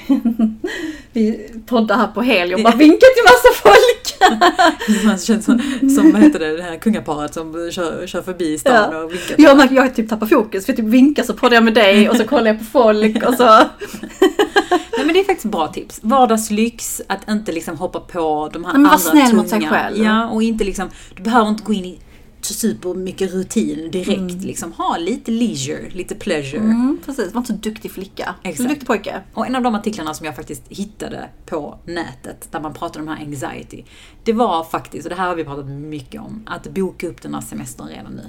Vi 1.13 1.49
poddar 1.65 1.95
här 1.97 2.07
på 2.07 2.21
helg 2.21 2.55
och 2.55 2.63
bara 2.63 2.75
vinkar 2.75 2.97
till 3.15 3.23
massa 3.23 3.61
folk. 3.63 4.01
Det 4.87 5.25
känns 5.25 5.45
som, 5.45 5.59
som 5.95 6.11
vad 6.11 6.21
heter 6.21 6.39
det, 6.39 6.57
det 6.57 6.63
här 6.63 6.77
kungaparet 6.77 7.33
som 7.33 7.71
kör, 7.71 8.07
kör 8.07 8.21
förbi 8.21 8.57
stan 8.57 8.89
Ja. 8.91 8.97
och 9.03 9.11
vinkar. 9.11 9.35
Jag 9.37 9.57
märker 9.57 9.75
jag 9.75 9.81
har 9.81 9.89
typ 9.89 10.09
tappat 10.09 10.29
fokus 10.29 10.65
för 10.65 10.71
jag 10.73 10.77
typ 10.77 10.85
vinkar 10.85 11.23
så 11.23 11.33
poddar 11.33 11.53
jag 11.55 11.63
med 11.63 11.73
dig 11.73 12.09
och 12.09 12.15
så 12.15 12.23
kollar 12.23 12.47
jag 12.47 12.59
på 12.59 12.65
folk 12.65 13.27
och 13.27 13.33
så. 13.33 13.43
Nej 14.97 15.05
men 15.05 15.13
det 15.13 15.19
är 15.19 15.23
faktiskt 15.23 15.51
bra 15.51 15.67
tips. 15.67 15.99
Vardagslyx, 16.03 17.01
att 17.07 17.29
inte 17.29 17.51
liksom 17.51 17.77
hoppa 17.77 17.99
på 17.99 18.49
de 18.53 18.65
här 18.65 18.73
Nej, 18.73 18.81
men 18.81 18.83
var 18.83 18.97
andra 18.97 18.97
snäll 19.11 19.35
mot 19.35 19.49
sig 19.49 19.59
tunga. 19.59 19.69
själv. 19.71 20.03
Ja, 20.03 20.27
och 20.29 20.43
inte 20.43 20.63
liksom, 20.63 20.89
du 21.15 21.23
behöver 21.23 21.49
inte 21.49 21.63
gå 21.63 21.73
in 21.73 21.85
i 21.85 21.99
super 22.53 22.93
mycket 22.93 23.33
rutin 23.33 23.91
direkt. 23.91 24.43
Liksom, 24.43 24.71
ha 24.71 24.97
lite 24.97 25.31
leisure, 25.31 25.89
lite 25.89 26.15
pleasure. 26.15 26.59
Mm, 26.59 26.99
precis, 27.05 27.33
var 27.33 27.41
inte 27.41 27.53
så 27.53 27.59
duktig 27.59 27.91
flicka. 27.91 28.35
Så 28.43 28.49
Exakt. 28.49 28.69
duktig 28.69 28.87
pojke. 28.87 29.21
Och 29.33 29.47
en 29.47 29.55
av 29.55 29.63
de 29.63 29.75
artiklarna 29.75 30.13
som 30.13 30.25
jag 30.25 30.35
faktiskt 30.35 30.63
hittade 30.69 31.29
på 31.45 31.79
nätet, 31.85 32.47
där 32.51 32.59
man 32.59 32.73
pratade 32.73 32.99
om 32.99 33.05
den 33.05 33.17
här 33.17 33.25
anxiety, 33.25 33.83
det 34.23 34.33
var 34.33 34.63
faktiskt, 34.63 35.05
och 35.05 35.09
det 35.09 35.15
här 35.15 35.27
har 35.27 35.35
vi 35.35 35.43
pratat 35.43 35.65
mycket 35.67 36.21
om, 36.21 36.43
att 36.45 36.67
boka 36.67 37.07
upp 37.07 37.21
den 37.21 37.33
här 37.33 37.41
semestern 37.41 37.87
redan 37.87 38.13
nu. 38.13 38.23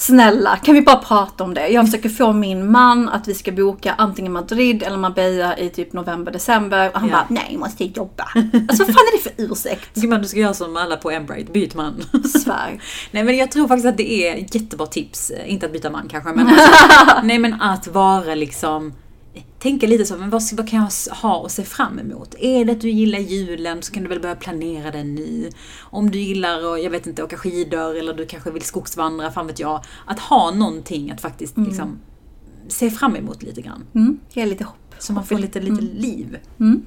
Snälla, 0.00 0.56
kan 0.56 0.74
vi 0.74 0.82
bara 0.82 0.96
prata 0.96 1.44
om 1.44 1.54
det? 1.54 1.68
Jag 1.68 1.84
försöker 1.86 2.08
få 2.08 2.32
min 2.32 2.70
man 2.72 3.08
att 3.08 3.28
vi 3.28 3.34
ska 3.34 3.52
boka 3.52 3.94
antingen 3.98 4.32
Madrid 4.32 4.82
eller 4.82 4.96
Marbella 4.96 5.58
i 5.58 5.68
typ 5.70 5.92
november, 5.92 6.32
december. 6.32 6.90
Och 6.94 7.00
han 7.00 7.08
Ja. 7.08 7.14
bara, 7.16 7.26
nej 7.28 7.46
jag 7.50 7.60
måste 7.60 7.84
jobba. 7.84 8.24
Alltså 8.34 8.84
vad 8.84 8.94
fan 8.94 9.04
är 9.12 9.16
det 9.16 9.22
för 9.22 9.32
ursäkt? 9.52 9.94
Gumman, 9.94 10.22
du 10.22 10.28
ska 10.28 10.38
göra 10.40 10.54
som 10.54 10.76
alla 10.76 10.96
på 10.96 11.10
Embright, 11.10 11.52
byt 11.52 11.74
man. 11.74 12.02
Svär. 12.44 12.82
Nej 13.10 13.24
men 13.24 13.36
jag 13.36 13.50
tror 13.50 13.68
faktiskt 13.68 13.86
att 13.88 13.96
det 13.96 14.12
är 14.12 14.36
jättebra 14.56 14.86
tips, 14.86 15.32
inte 15.46 15.66
att 15.66 15.72
byta 15.72 15.90
man 15.90 16.08
kanske, 16.08 16.30
men 16.32 16.46
alltså, 16.48 16.70
nej 17.22 17.38
men 17.38 17.60
att 17.62 17.86
vara 17.86 18.34
liksom 18.34 18.92
Tänka 19.58 19.86
lite 19.86 20.04
så, 20.04 20.16
men 20.16 20.30
vad, 20.30 20.42
vad 20.52 20.68
kan 20.68 20.78
jag 20.80 21.14
ha 21.14 21.36
och 21.36 21.50
se 21.50 21.64
fram 21.64 21.98
emot? 21.98 22.34
Är 22.38 22.64
det 22.64 22.72
att 22.72 22.80
du 22.80 22.90
gillar 22.90 23.18
julen 23.18 23.82
så 23.82 23.92
kan 23.92 24.02
du 24.02 24.08
väl 24.08 24.20
börja 24.20 24.34
planera 24.34 24.90
den 24.90 25.14
nu. 25.14 25.50
Om 25.80 26.10
du 26.10 26.18
gillar 26.18 26.74
att, 26.74 26.82
jag 26.82 26.90
vet 26.90 27.06
inte, 27.06 27.22
åka 27.22 27.36
skidor 27.36 27.96
eller 27.96 28.14
du 28.14 28.26
kanske 28.26 28.50
vill 28.50 28.62
skogsvandra, 28.62 29.30
fan 29.30 29.46
vet 29.46 29.58
jag. 29.58 29.84
Att 30.06 30.18
ha 30.18 30.50
någonting 30.50 31.10
att 31.10 31.20
faktiskt 31.20 31.58
liksom 31.58 31.98
se 32.68 32.90
fram 32.90 33.16
emot 33.16 33.42
lite 33.42 33.60
grann. 33.60 33.84
Mm, 33.94 34.20
ge 34.30 34.46
lite 34.46 34.64
hopp. 34.64 34.94
Så 34.98 35.12
man 35.12 35.24
får 35.24 35.38
lite, 35.38 35.60
lite 35.60 35.82
liv. 35.82 36.38
Mm. 36.60 36.86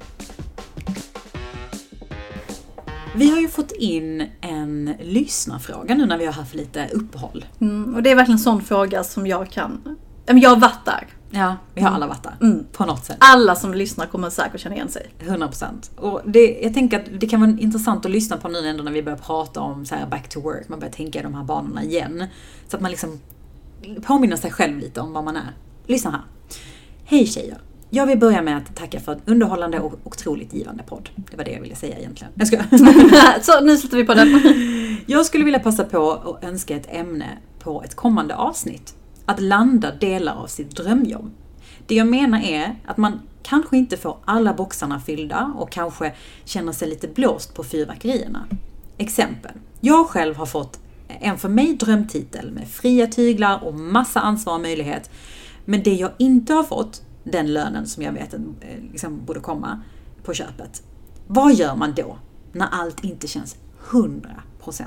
Vi 3.15 3.29
har 3.29 3.39
ju 3.39 3.47
fått 3.47 3.71
in 3.71 4.27
en 4.41 4.93
lyssnarfråga 5.00 5.95
nu 5.95 6.05
när 6.05 6.17
vi 6.17 6.25
har 6.25 6.33
haft 6.33 6.55
lite 6.55 6.89
uppehåll. 6.93 7.45
Mm, 7.59 7.95
och 7.95 8.03
det 8.03 8.12
är 8.12 8.15
verkligen 8.15 8.38
en 8.38 8.43
sån 8.43 8.62
fråga 8.62 9.03
som 9.03 9.27
jag 9.27 9.51
kan... 9.51 9.97
Jag 10.25 10.50
har 10.50 10.59
varit 10.59 10.85
där. 10.85 11.07
Ja, 11.36 11.56
vi 11.74 11.82
har 11.82 11.90
alla 11.90 12.08
varit 12.08 12.24
där. 12.24 12.36
Mm. 12.42 12.66
På 12.72 12.86
något 12.86 13.06
sätt. 13.06 13.18
Alla 13.20 13.56
som 13.56 13.74
lyssnar 13.74 14.06
kommer 14.06 14.30
säkert 14.30 14.62
känna 14.62 14.75
igen 14.75 14.90
sig. 14.90 15.12
100%. 15.20 15.66
Och 15.98 16.22
det, 16.25 16.60
jag 16.62 16.74
tänker 16.74 17.00
att 17.00 17.06
det 17.20 17.28
kan 17.28 17.42
vara 17.42 17.52
intressant 17.60 18.06
att 18.06 18.12
lyssna 18.12 18.38
på 18.38 18.48
nu 18.48 18.68
ändå 18.68 18.84
när 18.84 18.92
vi 18.92 19.04
börjar 19.04 19.18
prata 19.18 19.60
om 19.60 19.86
så 19.86 19.96
här 19.96 20.08
back 20.08 20.30
to 20.30 20.42
work. 20.42 20.70
Man 20.70 20.80
börjar 20.80 20.92
tänka 20.92 21.20
i 21.20 21.24
de 21.24 21.34
här 21.34 21.44
banorna 21.44 21.84
igen. 21.84 22.25
Så 22.68 22.75
att 22.75 22.82
man 22.82 22.92
liksom 22.92 23.20
påminner 24.02 24.38
sig 24.38 24.52
själv 24.52 24.80
lite 24.80 25.02
om 25.02 25.13
vad 25.13 25.24
man 25.24 25.36
är. 25.36 25.54
Lyssna 25.88 26.12
här. 26.12 26.22
Hej 27.06 27.25
tjejer! 27.25 27.58
Jag 27.90 28.06
vill 28.06 28.20
börja 28.20 28.42
med 28.42 28.58
att 28.58 28.75
tacka 28.75 29.00
för 29.00 29.12
en 29.12 29.22
underhållande 29.25 29.80
och 29.80 29.94
otroligt 30.04 30.54
givande 30.54 30.84
podd. 30.84 31.10
Det 31.16 31.38
var 31.38 31.44
det 31.44 31.52
jag 31.52 31.62
ville 31.62 31.75
säga 31.75 31.98
egentligen. 31.98 32.34
Jag, 32.36 32.48
ska. 32.48 32.58
så 33.42 33.62
nu 33.62 33.78
slutar 33.78 33.98
vi 33.98 34.04
på 34.04 34.13
den. 34.13 34.28
jag 35.06 35.25
skulle 35.25 35.46
vilja 35.46 35.60
passa 35.60 35.84
på 35.84 36.12
att 36.12 36.44
önska 36.44 36.75
ett 36.75 36.88
ämne 36.90 37.38
på 37.60 37.84
ett 37.84 37.96
kommande 37.96 38.36
avsnitt 38.36 38.96
att 39.25 39.42
landa 39.42 39.96
delar 39.96 40.36
av 40.36 40.48
sitt 40.48 40.75
drömjobb. 40.75 41.32
Det 41.88 41.96
jag 41.96 42.08
menar 42.08 42.42
är 42.42 42.75
att 42.86 42.98
man 42.98 43.20
kanske 43.44 43.77
inte 43.77 43.98
får 43.98 44.18
alla 44.25 44.53
boxarna 44.53 45.00
fyllda 45.00 45.53
och 45.58 45.72
kanske 45.72 46.13
känner 46.44 46.72
sig 46.72 46.89
lite 46.89 47.08
blåst 47.08 47.56
på 47.56 47.63
fyrverkerierna. 47.63 48.48
Exempel. 48.98 49.51
Jag 49.82 50.08
själv 50.08 50.36
har 50.36 50.46
fått 50.46 50.80
en 51.08 51.38
för 51.38 51.50
mig 51.50 51.74
drömtitel 51.74 52.51
med 52.51 52.68
fria 52.68 53.08
tyglar 53.08 53.63
och 53.63 53.74
massa 53.74 54.20
ansvar 54.20 54.53
och 54.53 54.62
möjlighet. 54.62 55.10
Men 55.65 55.84
det 55.84 55.94
jag 55.94 56.12
inte 56.18 56.53
har 56.53 56.63
fått, 56.63 57.01
den 57.24 57.53
lönen 57.53 57.88
som 57.88 58.03
jag 58.03 58.12
vet 58.12 58.34
eh, 58.34 58.39
liksom 58.92 59.25
borde 59.25 59.39
komma 59.39 59.82
på 60.24 60.34
köpet. 60.34 60.84
Vad 61.27 61.53
gör 61.53 61.75
man 61.75 61.94
då 61.96 62.18
när 62.51 62.68
allt 62.72 63.03
inte 63.03 63.27
känns 63.27 63.56
100%? 63.89 64.84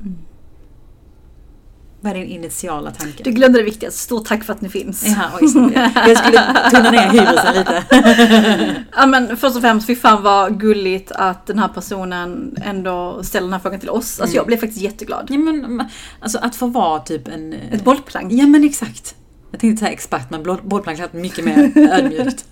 Mm. 0.00 0.18
Vad 2.06 2.16
är 2.16 2.20
din 2.20 2.30
initiala 2.30 2.90
tanke? 2.90 3.22
Du 3.22 3.30
glömde 3.30 3.58
det 3.58 3.64
viktigaste. 3.64 4.00
Stort 4.00 4.26
tack 4.26 4.44
för 4.44 4.52
att 4.52 4.60
ni 4.60 4.68
finns. 4.68 5.04
Ja, 5.06 5.30
oj, 5.40 5.72
jag 5.94 6.18
skulle 6.18 6.70
tunna 6.70 6.90
ner 6.90 7.10
hybrisen 7.10 7.54
lite. 7.54 8.84
ja, 8.96 9.06
men 9.06 9.36
först 9.36 9.56
och 9.56 9.62
främst, 9.62 9.86
fy 9.86 9.96
fan 9.96 10.22
vad 10.22 10.60
gulligt 10.60 11.12
att 11.12 11.46
den 11.46 11.58
här 11.58 11.68
personen 11.68 12.56
ändå 12.64 13.22
ställer 13.22 13.46
den 13.46 13.52
här 13.52 13.60
frågan 13.60 13.80
till 13.80 13.90
oss. 13.90 14.20
Alltså 14.20 14.24
mm. 14.24 14.34
jag 14.34 14.46
blev 14.46 14.56
faktiskt 14.56 14.80
jätteglad. 14.80 15.26
Ja, 15.30 15.38
men, 15.38 15.84
alltså 16.20 16.38
att 16.38 16.56
få 16.56 16.66
vara 16.66 17.00
typ 17.00 17.28
en... 17.28 17.52
Ett 17.52 17.84
bollplank. 17.84 18.32
Ja 18.32 18.46
men 18.46 18.64
exakt. 18.64 19.14
Jag 19.50 19.60
tänkte 19.60 19.80
säga 19.80 19.92
expert, 19.92 20.30
men 20.30 20.42
bollplank 20.42 20.98
lät 20.98 21.12
mycket 21.12 21.44
mer 21.44 21.72
ödmjukt. 21.92 22.44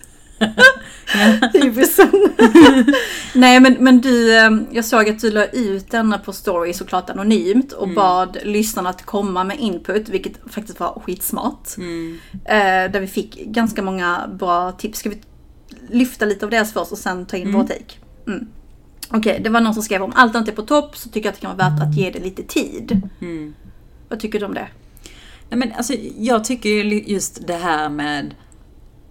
Hybrisen. 1.53 2.11
Nej 3.35 3.61
men, 3.61 3.77
men 3.81 4.01
du, 4.01 4.39
ehm, 4.39 4.67
jag 4.73 4.85
såg 4.85 5.09
att 5.09 5.21
du 5.21 5.31
la 5.31 5.47
ut 5.47 5.91
denna 5.91 6.19
på 6.19 6.33
story 6.33 6.73
såklart 6.73 7.11
anonymt 7.11 7.73
och 7.73 7.85
mm. 7.85 7.95
bad 7.95 8.39
lyssnarna 8.43 8.91
att 8.91 9.07
komma 9.07 9.45
med 9.45 9.61
input, 9.61 10.09
vilket 10.09 10.53
faktiskt 10.53 10.81
var 10.81 11.03
skitsmart. 11.07 11.77
Mm. 11.77 12.19
Eh, 12.45 12.93
där 12.93 13.01
vi 13.01 13.07
fick 13.07 13.45
ganska 13.45 13.83
många 13.83 14.31
bra 14.39 14.73
tips. 14.73 14.99
Ska 14.99 15.11
vi 15.11 15.21
lyfta 15.89 16.25
lite 16.25 16.45
av 16.45 16.51
deras 16.51 16.73
först 16.73 16.93
och 16.93 16.99
sen 16.99 17.27
ta 17.27 17.37
in 17.37 17.49
mm. 17.49 17.61
vår 17.61 17.67
take? 17.67 17.95
Mm. 18.27 18.47
Okej, 19.09 19.19
okay, 19.19 19.43
det 19.43 19.51
var 19.51 19.61
någon 19.61 19.75
som 19.75 19.83
skrev 19.83 20.03
om 20.03 20.13
allt 20.17 20.35
inte 20.35 20.51
är 20.51 20.57
på 20.57 20.63
topp 20.63 20.97
så 20.97 21.09
tycker 21.09 21.29
jag 21.29 21.33
att 21.33 21.41
det 21.41 21.47
kan 21.47 21.57
vara 21.57 21.71
värt 21.71 21.83
att 21.83 21.97
ge 21.97 22.11
det 22.11 22.19
lite 22.19 22.43
tid. 22.43 23.01
Mm. 23.21 23.55
Vad 24.09 24.21
tycker 24.21 24.41
du 24.41 24.47
om 24.47 24.55
det? 24.55 24.69
Nej, 25.49 25.59
men 25.59 25.73
alltså, 25.73 25.95
jag 26.19 26.45
tycker 26.45 26.69
just 26.85 27.47
det 27.47 27.57
här 27.57 27.89
med 27.89 28.35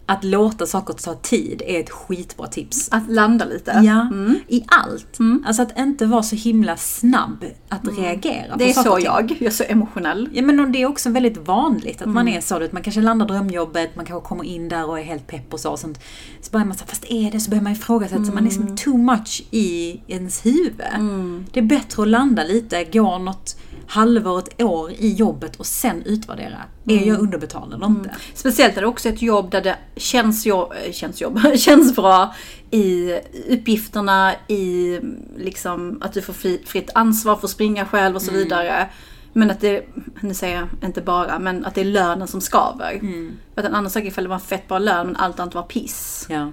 att 0.05 0.23
låta 0.23 0.65
saker 0.65 0.93
ta 0.93 1.13
tid 1.13 1.61
är 1.65 1.79
ett 1.79 1.89
skitbra 1.89 2.47
tips. 2.47 2.89
Att 2.91 3.09
landa 3.09 3.45
lite? 3.45 3.71
Ja, 3.71 4.01
mm. 4.01 4.39
i 4.47 4.63
allt. 4.67 5.19
Mm. 5.19 5.43
Alltså 5.47 5.61
att 5.61 5.79
inte 5.79 6.05
vara 6.05 6.23
så 6.23 6.35
himla 6.35 6.77
snabb 6.77 7.45
att 7.69 7.83
mm. 7.83 7.95
reagera 7.95 8.55
Det 8.55 8.69
är 8.69 8.73
så 8.73 8.99
jag, 9.03 9.31
jag 9.39 9.41
är 9.41 9.49
så 9.49 9.63
emotionell. 9.67 10.29
Ja 10.33 10.41
men 10.41 10.71
det 10.71 10.81
är 10.81 10.85
också 10.85 11.09
väldigt 11.09 11.37
vanligt 11.37 12.01
att 12.01 12.07
man 12.07 12.27
mm. 12.27 12.37
är 12.37 12.41
så. 12.41 12.67
Man 12.71 12.83
kanske 12.83 13.01
landar 13.01 13.25
drömjobbet, 13.25 13.95
man 13.95 14.05
kanske 14.05 14.27
kommer 14.27 14.43
in 14.43 14.69
där 14.69 14.89
och 14.89 14.99
är 14.99 15.03
helt 15.03 15.27
pepp 15.27 15.53
och 15.53 15.59
så. 15.59 15.71
Och 15.71 15.79
sånt. 15.79 15.99
Så 16.41 16.51
börjar 16.51 16.65
man 16.65 16.77
säga, 16.77 16.87
fast 16.87 17.05
är 17.09 17.31
det? 17.31 17.39
Så 17.39 17.49
börjar 17.49 17.63
man 17.63 17.71
ifrågasätta, 17.71 18.15
mm. 18.15 18.29
så 18.29 18.33
man 18.33 18.43
är 18.43 18.47
liksom 18.47 18.75
too 18.75 18.97
much 18.97 19.43
i 19.51 20.01
ens 20.07 20.45
huvud. 20.45 20.81
Mm. 20.93 21.45
Det 21.51 21.59
är 21.59 21.63
bättre 21.63 22.01
att 22.01 22.09
landa 22.09 22.43
lite, 22.43 22.83
gå 22.83 23.17
något 23.17 23.55
halvår, 23.87 24.39
ett 24.39 24.61
år 24.61 24.91
i 24.91 25.13
jobbet 25.13 25.55
och 25.55 25.65
sen 25.65 26.03
utvärdera. 26.05 26.63
Mm. 26.87 27.03
Är 27.03 27.07
jag 27.07 27.19
underbetald 27.19 27.73
eller 27.73 27.85
inte? 27.85 28.09
Mm. 28.09 28.21
Speciellt 28.33 28.77
är 28.77 28.81
det 28.81 28.87
också 28.87 29.09
ett 29.09 29.21
jobb 29.21 29.51
där 29.51 29.61
det 29.61 29.77
känns, 29.95 30.45
jobb, 30.45 30.73
eh, 30.85 30.91
känns, 30.91 31.21
jobb, 31.21 31.39
känns 31.57 31.95
bra 31.95 32.35
i 32.71 33.13
uppgifterna, 33.49 34.33
i 34.47 34.99
liksom 35.37 36.01
att 36.01 36.13
du 36.13 36.21
får 36.21 36.33
fri, 36.33 36.61
fritt 36.65 36.89
ansvar 36.95 37.35
för 37.35 37.47
att 37.47 37.51
springa 37.51 37.85
själv 37.85 38.15
och 38.15 38.21
så 38.21 38.31
mm. 38.31 38.43
vidare. 38.43 38.89
Men 39.33 39.51
att 39.51 39.59
det, 39.61 39.85
nu 40.19 40.33
säger 40.33 40.55
jag 40.55 40.89
inte 40.89 41.01
bara, 41.01 41.39
men 41.39 41.65
att 41.65 41.75
det 41.75 41.81
är 41.81 41.85
lönen 41.85 42.27
som 42.27 42.41
skaver. 42.41 42.91
Mm. 42.91 43.31
För 43.53 43.61
att 43.61 43.67
en 43.67 43.75
annan 43.75 43.91
sak 43.91 44.03
ifall 44.03 44.23
det 44.23 44.29
var 44.29 44.39
fett 44.39 44.67
bra 44.67 44.79
lön 44.79 45.07
men 45.07 45.15
allt 45.15 45.39
annat 45.39 45.55
var 45.55 45.63
piss. 45.63 46.25
Ja. 46.29 46.51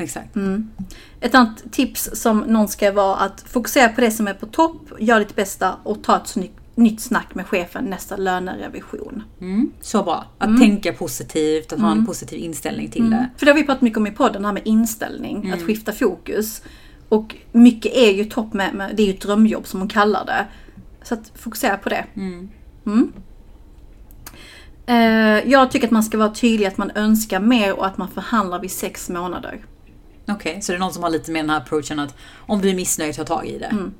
Exakt. 0.00 0.36
Mm. 0.36 0.70
Ett 1.20 1.34
annat 1.34 1.72
tips 1.72 2.10
som 2.12 2.38
någon 2.38 2.68
ska 2.68 2.92
vara 2.92 3.16
att 3.16 3.40
fokusera 3.40 3.88
på 3.88 4.00
det 4.00 4.10
som 4.10 4.28
är 4.28 4.34
på 4.34 4.46
topp, 4.46 4.92
gör 4.98 5.18
ditt 5.18 5.36
bästa 5.36 5.76
och 5.82 6.02
ta 6.02 6.16
ett 6.16 6.26
snyggt 6.26 6.60
nytt 6.74 7.00
snack 7.00 7.34
med 7.34 7.46
chefen 7.46 7.84
nästa 7.84 8.16
lönerevision. 8.16 9.22
Mm, 9.40 9.72
så 9.80 10.02
bra. 10.02 10.24
Att 10.38 10.48
mm. 10.48 10.60
tänka 10.60 10.92
positivt, 10.92 11.66
att 11.66 11.72
mm. 11.72 11.84
ha 11.84 11.90
en 11.90 11.98
mm. 11.98 12.06
positiv 12.06 12.38
inställning 12.38 12.90
till 12.90 13.06
mm. 13.06 13.10
det. 13.10 13.28
För 13.36 13.46
det 13.46 13.52
har 13.52 13.56
vi 13.56 13.64
pratat 13.64 13.82
mycket 13.82 13.98
om 13.98 14.06
i 14.06 14.10
podden, 14.10 14.42
det 14.42 14.48
här 14.48 14.52
med 14.52 14.66
inställning, 14.66 15.38
att 15.38 15.54
mm. 15.54 15.66
skifta 15.66 15.92
fokus. 15.92 16.62
Och 17.08 17.36
mycket 17.52 17.92
är 17.94 18.10
ju 18.10 18.24
topp 18.24 18.52
med, 18.52 18.74
med, 18.74 18.96
det 18.96 19.02
är 19.02 19.06
ju 19.06 19.12
ett 19.12 19.20
drömjobb 19.20 19.66
som 19.66 19.80
hon 19.80 19.88
kallar 19.88 20.24
det. 20.24 20.46
Så 21.02 21.14
att 21.14 21.32
fokusera 21.34 21.76
på 21.76 21.88
det. 21.88 22.04
Uh, 24.90 25.50
jag 25.50 25.70
tycker 25.70 25.86
att 25.86 25.92
man 25.92 26.02
ska 26.02 26.18
vara 26.18 26.34
tydlig 26.34 26.66
att 26.66 26.78
man 26.78 26.90
önskar 26.94 27.40
mer 27.40 27.78
och 27.78 27.86
att 27.86 27.98
man 27.98 28.08
förhandlar 28.08 28.60
vid 28.60 28.70
sex 28.70 29.08
månader. 29.10 29.60
Okej, 30.30 30.50
okay, 30.50 30.62
så 30.62 30.72
det 30.72 30.76
är 30.76 30.80
någon 30.80 30.92
som 30.92 31.02
har 31.02 31.10
lite 31.10 31.30
mer 31.30 31.40
den 31.40 31.50
här 31.50 31.56
approachen 31.56 31.98
att 31.98 32.14
om 32.46 32.60
du 32.60 32.70
är 32.70 32.74
missnöjd, 32.74 33.16
ta 33.16 33.24
tag 33.24 33.46
i 33.46 33.58
det. 33.58 33.64
Mm. 33.64 33.94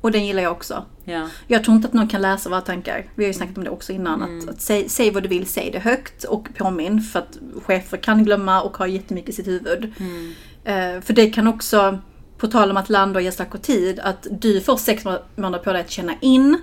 Och 0.00 0.10
den 0.12 0.26
gillar 0.26 0.42
jag 0.42 0.52
också. 0.52 0.84
Ja. 1.04 1.28
Jag 1.46 1.64
tror 1.64 1.76
inte 1.76 1.88
att 1.88 1.94
någon 1.94 2.08
kan 2.08 2.22
läsa 2.22 2.50
våra 2.50 2.60
tankar. 2.60 3.06
Vi 3.14 3.24
har 3.24 3.28
ju 3.28 3.34
snackat 3.34 3.58
om 3.58 3.64
det 3.64 3.70
också 3.70 3.92
innan. 3.92 4.22
Mm. 4.22 4.38
Att, 4.38 4.48
att 4.48 4.60
säg, 4.60 4.88
säg, 4.88 5.10
vad 5.10 5.22
du 5.22 5.28
vill, 5.28 5.46
säg 5.46 5.70
det 5.70 5.78
högt 5.78 6.24
och 6.24 6.48
påminn. 6.54 7.00
För 7.00 7.18
att 7.18 7.38
chefer 7.64 7.96
kan 7.96 8.24
glömma 8.24 8.62
och 8.62 8.76
har 8.76 8.86
jättemycket 8.86 9.30
i 9.30 9.32
sitt 9.32 9.46
huvud. 9.46 9.92
Mm. 9.98 10.26
Uh, 10.96 11.02
för 11.02 11.12
det 11.12 11.30
kan 11.30 11.46
också, 11.46 11.98
på 12.38 12.46
tal 12.46 12.70
om 12.70 12.76
att 12.76 12.90
landa 12.90 13.18
och 13.18 13.22
ge 13.22 13.32
saker 13.32 13.58
tid, 13.58 14.00
att 14.00 14.26
du 14.30 14.60
får 14.60 14.76
sex 14.76 15.04
månader 15.36 15.64
på 15.64 15.72
dig 15.72 15.80
att 15.80 15.90
känna 15.90 16.14
in 16.20 16.58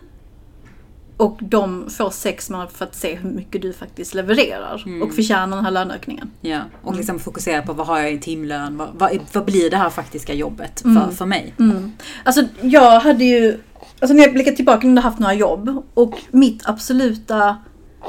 och 1.19 1.39
de 1.41 1.89
får 1.89 2.09
sex 2.09 2.49
månader 2.49 2.71
för 2.71 2.85
att 2.85 2.95
se 2.95 3.15
hur 3.15 3.29
mycket 3.29 3.61
du 3.61 3.73
faktiskt 3.73 4.13
levererar 4.13 4.83
mm. 4.85 5.01
och 5.01 5.13
förtjänar 5.13 5.55
den 5.57 5.65
här 5.65 5.71
löneökningen. 5.71 6.31
Ja, 6.41 6.59
och 6.83 6.95
liksom 6.95 7.13
mm. 7.13 7.23
fokusera 7.23 7.61
på 7.61 7.73
vad 7.73 7.87
har 7.87 7.99
jag 7.99 8.13
i 8.13 8.19
timlön? 8.19 8.77
Vad, 8.77 8.89
vad, 8.93 9.19
vad 9.33 9.45
blir 9.45 9.69
det 9.69 9.77
här 9.77 9.89
faktiska 9.89 10.33
jobbet 10.33 10.81
för, 10.81 10.89
mm. 10.89 11.11
för 11.11 11.25
mig? 11.25 11.53
Mm. 11.59 11.91
Alltså 12.23 12.43
jag 12.61 12.99
hade 12.99 13.23
ju, 13.23 13.59
alltså 13.99 14.13
när 14.13 14.23
jag 14.23 14.33
blickar 14.33 14.51
tillbaka, 14.51 14.87
när 14.87 14.95
jag 14.95 15.01
haft 15.01 15.19
några 15.19 15.33
jobb 15.33 15.83
och 15.93 16.13
mitt 16.31 16.69
absoluta 16.69 17.57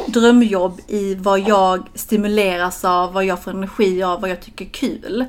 drömjobb 0.07 0.81
i 0.88 1.14
vad 1.14 1.40
jag 1.40 1.88
stimuleras 1.95 2.85
av, 2.85 3.12
vad 3.12 3.25
jag 3.25 3.43
får 3.43 3.50
energi 3.50 4.02
av, 4.02 4.21
vad 4.21 4.31
jag 4.31 4.43
tycker 4.43 4.64
är 4.64 4.71
kul 4.71 5.25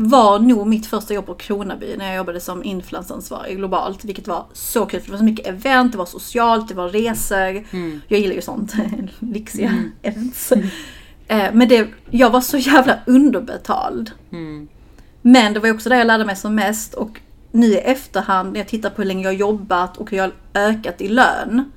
var 0.00 0.38
nog 0.38 0.66
mitt 0.66 0.86
första 0.86 1.14
jobb 1.14 1.26
på 1.26 1.34
Kronaby 1.34 1.96
när 1.96 2.06
jag 2.06 2.16
jobbade 2.16 2.40
som 2.40 2.64
influensansvarig 2.64 3.56
globalt. 3.56 4.04
Vilket 4.04 4.28
var 4.28 4.46
så 4.52 4.86
kul 4.86 5.00
för 5.00 5.06
det 5.06 5.12
var 5.12 5.18
så 5.18 5.24
mycket 5.24 5.46
event, 5.46 5.92
det 5.92 5.98
var 5.98 6.06
socialt, 6.06 6.68
det 6.68 6.74
var 6.74 6.88
resor. 6.88 7.64
Mm. 7.70 8.00
Jag 8.08 8.20
gillar 8.20 8.34
ju 8.34 8.42
sånt, 8.42 8.74
lyxiga 9.18 9.68
mm. 9.68 9.92
events. 10.02 10.52
Mm. 10.52 11.58
Men 11.58 11.68
det, 11.68 11.88
jag 12.10 12.30
var 12.30 12.40
så 12.40 12.58
jävla 12.58 12.98
underbetald. 13.06 14.10
Mm. 14.32 14.68
Men 15.22 15.52
det 15.52 15.60
var 15.60 15.70
också 15.70 15.88
där 15.88 15.96
jag 15.96 16.06
lärde 16.06 16.24
mig 16.24 16.36
som 16.36 16.54
mest 16.54 16.94
och 16.94 17.20
nu 17.52 17.66
i 17.66 17.78
efterhand 17.78 18.52
när 18.52 18.60
jag 18.60 18.68
tittar 18.68 18.90
på 18.90 19.02
hur 19.02 19.08
länge 19.08 19.24
jag 19.24 19.34
jobbat 19.34 19.96
och 19.96 20.10
hur 20.10 20.18
jag 20.18 20.30
ökat 20.54 21.00
i 21.00 21.08
lön 21.08 21.72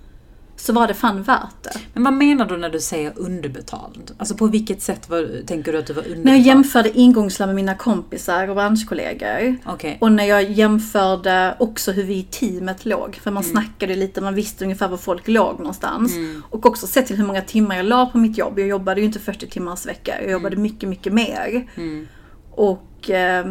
så 0.55 0.73
var 0.73 0.87
det 0.87 0.93
fan 0.93 1.23
värt 1.23 1.63
det. 1.63 1.79
Men 1.93 2.03
vad 2.03 2.13
menar 2.13 2.45
du 2.45 2.57
när 2.57 2.69
du 2.69 2.79
säger 2.79 3.13
underbetald? 3.15 4.11
Alltså 4.17 4.35
på 4.35 4.47
vilket 4.47 4.81
sätt 4.81 5.09
var, 5.09 5.45
tänker 5.45 5.71
du 5.71 5.79
att 5.79 5.87
du 5.87 5.93
var 5.93 6.01
underbetald? 6.01 6.25
När 6.25 6.31
jag 6.31 6.41
jämförde 6.41 6.97
ingångslön 6.99 7.49
med 7.49 7.55
mina 7.55 7.75
kompisar 7.75 8.47
och 8.47 8.55
branschkollegor. 8.55 9.57
Okay. 9.73 9.95
Och 9.99 10.11
när 10.11 10.23
jag 10.23 10.51
jämförde 10.51 11.55
också 11.59 11.91
hur 11.91 12.03
vi 12.03 12.13
i 12.13 12.23
teamet 12.23 12.85
låg. 12.85 13.19
För 13.23 13.31
man 13.31 13.43
mm. 13.43 13.53
snackade 13.53 13.95
lite, 13.95 14.21
man 14.21 14.35
visste 14.35 14.63
ungefär 14.63 14.87
var 14.87 14.97
folk 14.97 15.27
låg 15.27 15.59
någonstans. 15.59 16.15
Mm. 16.15 16.43
Och 16.49 16.65
också 16.65 16.87
sett 16.87 17.07
till 17.07 17.17
hur 17.17 17.25
många 17.25 17.41
timmar 17.41 17.75
jag 17.75 17.85
la 17.85 18.05
på 18.05 18.17
mitt 18.17 18.37
jobb. 18.37 18.59
Jag 18.59 18.67
jobbade 18.67 19.01
ju 19.01 19.05
inte 19.05 19.19
40 19.19 19.47
timmars 19.47 19.85
vecka, 19.85 20.21
jag 20.21 20.31
jobbade 20.31 20.55
mm. 20.55 20.63
mycket, 20.63 20.89
mycket 20.89 21.13
mer. 21.13 21.69
Mm. 21.75 22.07
Och 22.51 23.09
eh, 23.09 23.45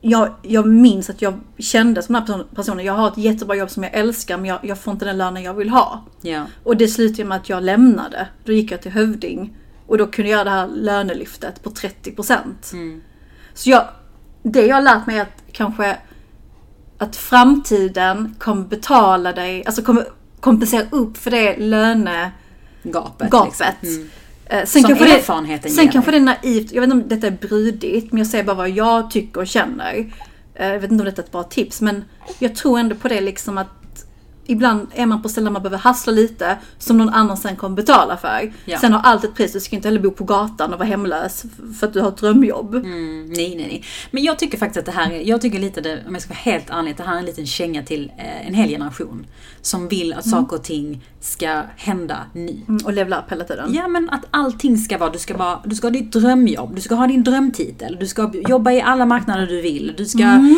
jag, 0.00 0.34
jag 0.42 0.66
minns 0.66 1.10
att 1.10 1.22
jag 1.22 1.40
kände 1.58 2.02
som 2.02 2.14
den 2.14 2.24
här 2.26 2.44
personen, 2.54 2.84
jag 2.84 2.92
har 2.92 3.08
ett 3.08 3.18
jättebra 3.18 3.56
jobb 3.56 3.70
som 3.70 3.82
jag 3.82 3.94
älskar 3.94 4.36
men 4.36 4.46
jag, 4.46 4.58
jag 4.62 4.78
får 4.78 4.92
inte 4.92 5.04
den 5.04 5.18
lönen 5.18 5.42
jag 5.42 5.54
vill 5.54 5.70
ha. 5.70 6.04
Ja. 6.20 6.46
Och 6.64 6.76
det 6.76 6.88
slutade 6.88 7.24
med 7.24 7.36
att 7.36 7.48
jag 7.48 7.62
lämnade. 7.62 8.28
Då 8.44 8.52
gick 8.52 8.72
jag 8.72 8.82
till 8.82 8.90
Hövding 8.90 9.56
och 9.86 9.98
då 9.98 10.06
kunde 10.06 10.30
jag 10.30 10.38
göra 10.38 10.44
det 10.44 10.50
här 10.50 10.68
lönelyftet 10.68 11.62
på 11.62 11.70
30%. 11.70 12.36
Mm. 12.72 13.02
Så 13.54 13.70
jag, 13.70 13.88
det 14.42 14.66
jag 14.66 14.76
har 14.76 14.82
lärt 14.82 15.06
mig 15.06 15.18
är 15.18 15.22
att 15.22 15.42
kanske 15.52 15.98
att 16.98 17.16
framtiden 17.16 18.36
kommer 18.38 18.64
betala 18.64 19.32
dig, 19.32 19.64
alltså 19.66 19.82
kommer 19.82 20.06
kompensera 20.40 20.86
upp 20.90 21.16
för 21.16 21.30
det 21.30 21.56
lönegapet. 21.56 22.32
Gapet. 22.82 23.76
Liksom. 23.80 24.02
Mm. 24.02 24.10
Eh, 24.50 24.64
sen 24.64 24.82
Som 24.82 24.84
kanske 24.84 25.16
erfarenheten 25.16 25.70
det, 25.70 25.76
Sen 25.76 25.88
kanske 25.88 26.10
det 26.10 26.16
är 26.16 26.20
naivt, 26.20 26.72
jag 26.72 26.80
vet 26.80 26.92
inte 26.92 27.04
om 27.04 27.08
detta 27.08 27.26
är 27.26 27.48
brydigt, 27.48 28.12
men 28.12 28.18
jag 28.18 28.26
säger 28.26 28.44
bara 28.44 28.56
vad 28.56 28.70
jag 28.70 29.10
tycker 29.10 29.40
och 29.40 29.46
känner. 29.46 30.12
Eh, 30.54 30.66
jag 30.68 30.80
vet 30.80 30.90
inte 30.90 31.02
om 31.02 31.04
detta 31.04 31.22
är 31.22 31.26
ett 31.26 31.32
bra 31.32 31.42
tips, 31.42 31.80
men 31.80 32.04
jag 32.38 32.54
tror 32.54 32.78
ändå 32.78 32.94
på 32.94 33.08
det 33.08 33.20
liksom 33.20 33.58
att 33.58 33.79
ibland 34.50 34.86
är 34.94 35.06
man 35.06 35.22
på 35.22 35.28
ställen 35.28 35.52
man 35.52 35.62
behöver 35.62 35.78
hassla 35.78 36.12
lite 36.12 36.58
som 36.78 36.98
någon 36.98 37.08
annan 37.08 37.36
sen 37.36 37.56
kommer 37.56 37.76
betala 37.76 38.16
för. 38.16 38.52
Ja. 38.64 38.78
Sen 38.78 38.92
har 38.92 39.00
allt 39.00 39.24
ett 39.24 39.34
pris, 39.34 39.52
du 39.52 39.60
ska 39.60 39.76
inte 39.76 39.88
heller 39.88 40.00
bo 40.00 40.10
på 40.10 40.24
gatan 40.24 40.72
och 40.72 40.78
vara 40.78 40.88
hemlös 40.88 41.44
för 41.78 41.86
att 41.86 41.92
du 41.92 42.00
har 42.00 42.08
ett 42.08 42.16
drömjobb. 42.16 42.74
Mm, 42.74 43.26
nej, 43.26 43.56
nej, 43.56 43.66
nej. 43.66 43.84
Men 44.10 44.22
jag 44.22 44.38
tycker 44.38 44.58
faktiskt 44.58 44.78
att 44.78 44.94
det 44.94 45.00
här 45.00 45.10
är, 45.10 45.20
jag 45.20 45.40
tycker 45.40 45.58
lite 45.58 45.80
det, 45.80 46.04
om 46.06 46.14
jag 46.14 46.22
ska 46.22 46.28
vara 46.28 46.38
helt 46.38 46.70
ärlig, 46.70 46.96
det 46.96 47.02
här 47.02 47.14
är 47.14 47.18
en 47.18 47.24
liten 47.24 47.46
känga 47.46 47.82
till 47.82 48.12
eh, 48.18 48.46
en 48.46 48.54
hel 48.54 48.68
generation. 48.68 49.26
Som 49.62 49.88
vill 49.88 50.12
att 50.12 50.28
saker 50.28 50.56
och 50.56 50.62
ting 50.62 51.04
ska 51.20 51.62
hända 51.76 52.16
nu. 52.32 52.62
Mm, 52.68 52.80
och 52.84 52.92
levla 52.92 53.18
upp 53.18 53.32
hela 53.32 53.44
tiden. 53.44 53.74
Ja 53.74 53.88
men 53.88 54.10
att 54.10 54.24
allting 54.30 54.78
ska 54.78 54.98
vara, 54.98 55.10
du 55.10 55.18
ska, 55.18 55.36
vara, 55.36 55.60
du 55.64 55.74
ska 55.74 55.86
ha 55.86 55.92
ditt 55.92 56.12
drömjobb, 56.12 56.74
du 56.74 56.80
ska 56.80 56.94
ha 56.94 57.06
din 57.06 57.24
drömtitel, 57.24 57.96
du 58.00 58.06
ska 58.06 58.32
jobba 58.48 58.72
i 58.72 58.80
alla 58.80 59.06
marknader 59.06 59.46
du 59.46 59.60
vill, 59.60 59.94
du 59.96 60.06
ska 60.06 60.54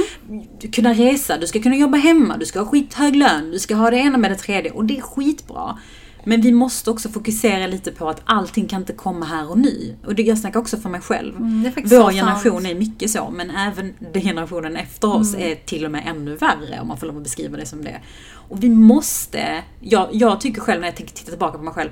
kunna 0.73 0.93
resa, 0.93 1.39
du 1.39 1.47
ska 1.47 1.61
kunna 1.61 1.77
jobba 1.77 1.99
hemma, 1.99 2.37
du 2.37 2.47
ska 2.47 2.59
ha 2.59 2.67
skithög 2.67 3.17
lön, 3.17 3.51
du 3.51 3.59
ska 3.59 3.75
ha 3.75 3.82
det 3.91 3.97
ena 3.97 4.19
med 4.19 4.31
det 4.31 4.37
tredje 4.37 4.71
och 4.71 4.85
det 4.85 4.99
är 4.99 5.03
skitbra. 5.03 5.79
Men 6.25 6.41
vi 6.41 6.53
måste 6.53 6.91
också 6.91 7.09
fokusera 7.09 7.67
lite 7.67 7.93
på 7.93 8.09
att 8.09 8.21
allting 8.25 8.69
kan 8.69 8.81
inte 8.81 8.93
komma 8.93 9.27
här 9.27 9.51
och 9.51 9.59
nu. 9.59 9.97
Och 10.07 10.15
det, 10.15 10.23
jag 10.23 10.39
snackar 10.39 10.61
också 10.61 10.77
för 10.77 10.89
mig 10.89 11.01
själv. 11.01 11.37
Mm, 11.37 11.73
Vår 11.85 12.13
generation 12.13 12.63
sant. 12.63 12.67
är 12.67 12.75
mycket 12.75 13.11
så, 13.11 13.31
men 13.31 13.51
även 13.51 13.95
den 14.13 14.23
generationen 14.23 14.77
efter 14.77 15.15
oss 15.17 15.35
Mm. 15.35 15.51
är 15.53 15.55
till 15.55 15.85
och 15.85 15.91
med 15.91 16.03
ännu 16.07 16.37
värre 16.37 16.81
om 16.81 16.89
man 16.89 16.97
får 16.97 17.07
lov 17.07 17.17
att 17.17 17.23
beskriva 17.23 17.57
det 17.57 17.67
som 17.67 17.85
det. 17.85 18.01
Och 18.49 18.63
vi 18.65 18.69
måste, 18.69 19.63
jag, 19.81 20.09
jag 20.13 20.41
tycker 20.41 20.61
själv 20.61 20.81
när 20.81 20.89
jag 20.89 20.97
tänker 20.97 21.15
titta 21.15 21.31
tillbaka 21.31 21.59
på 21.59 21.65
mig 21.65 21.75
själv, 21.75 21.91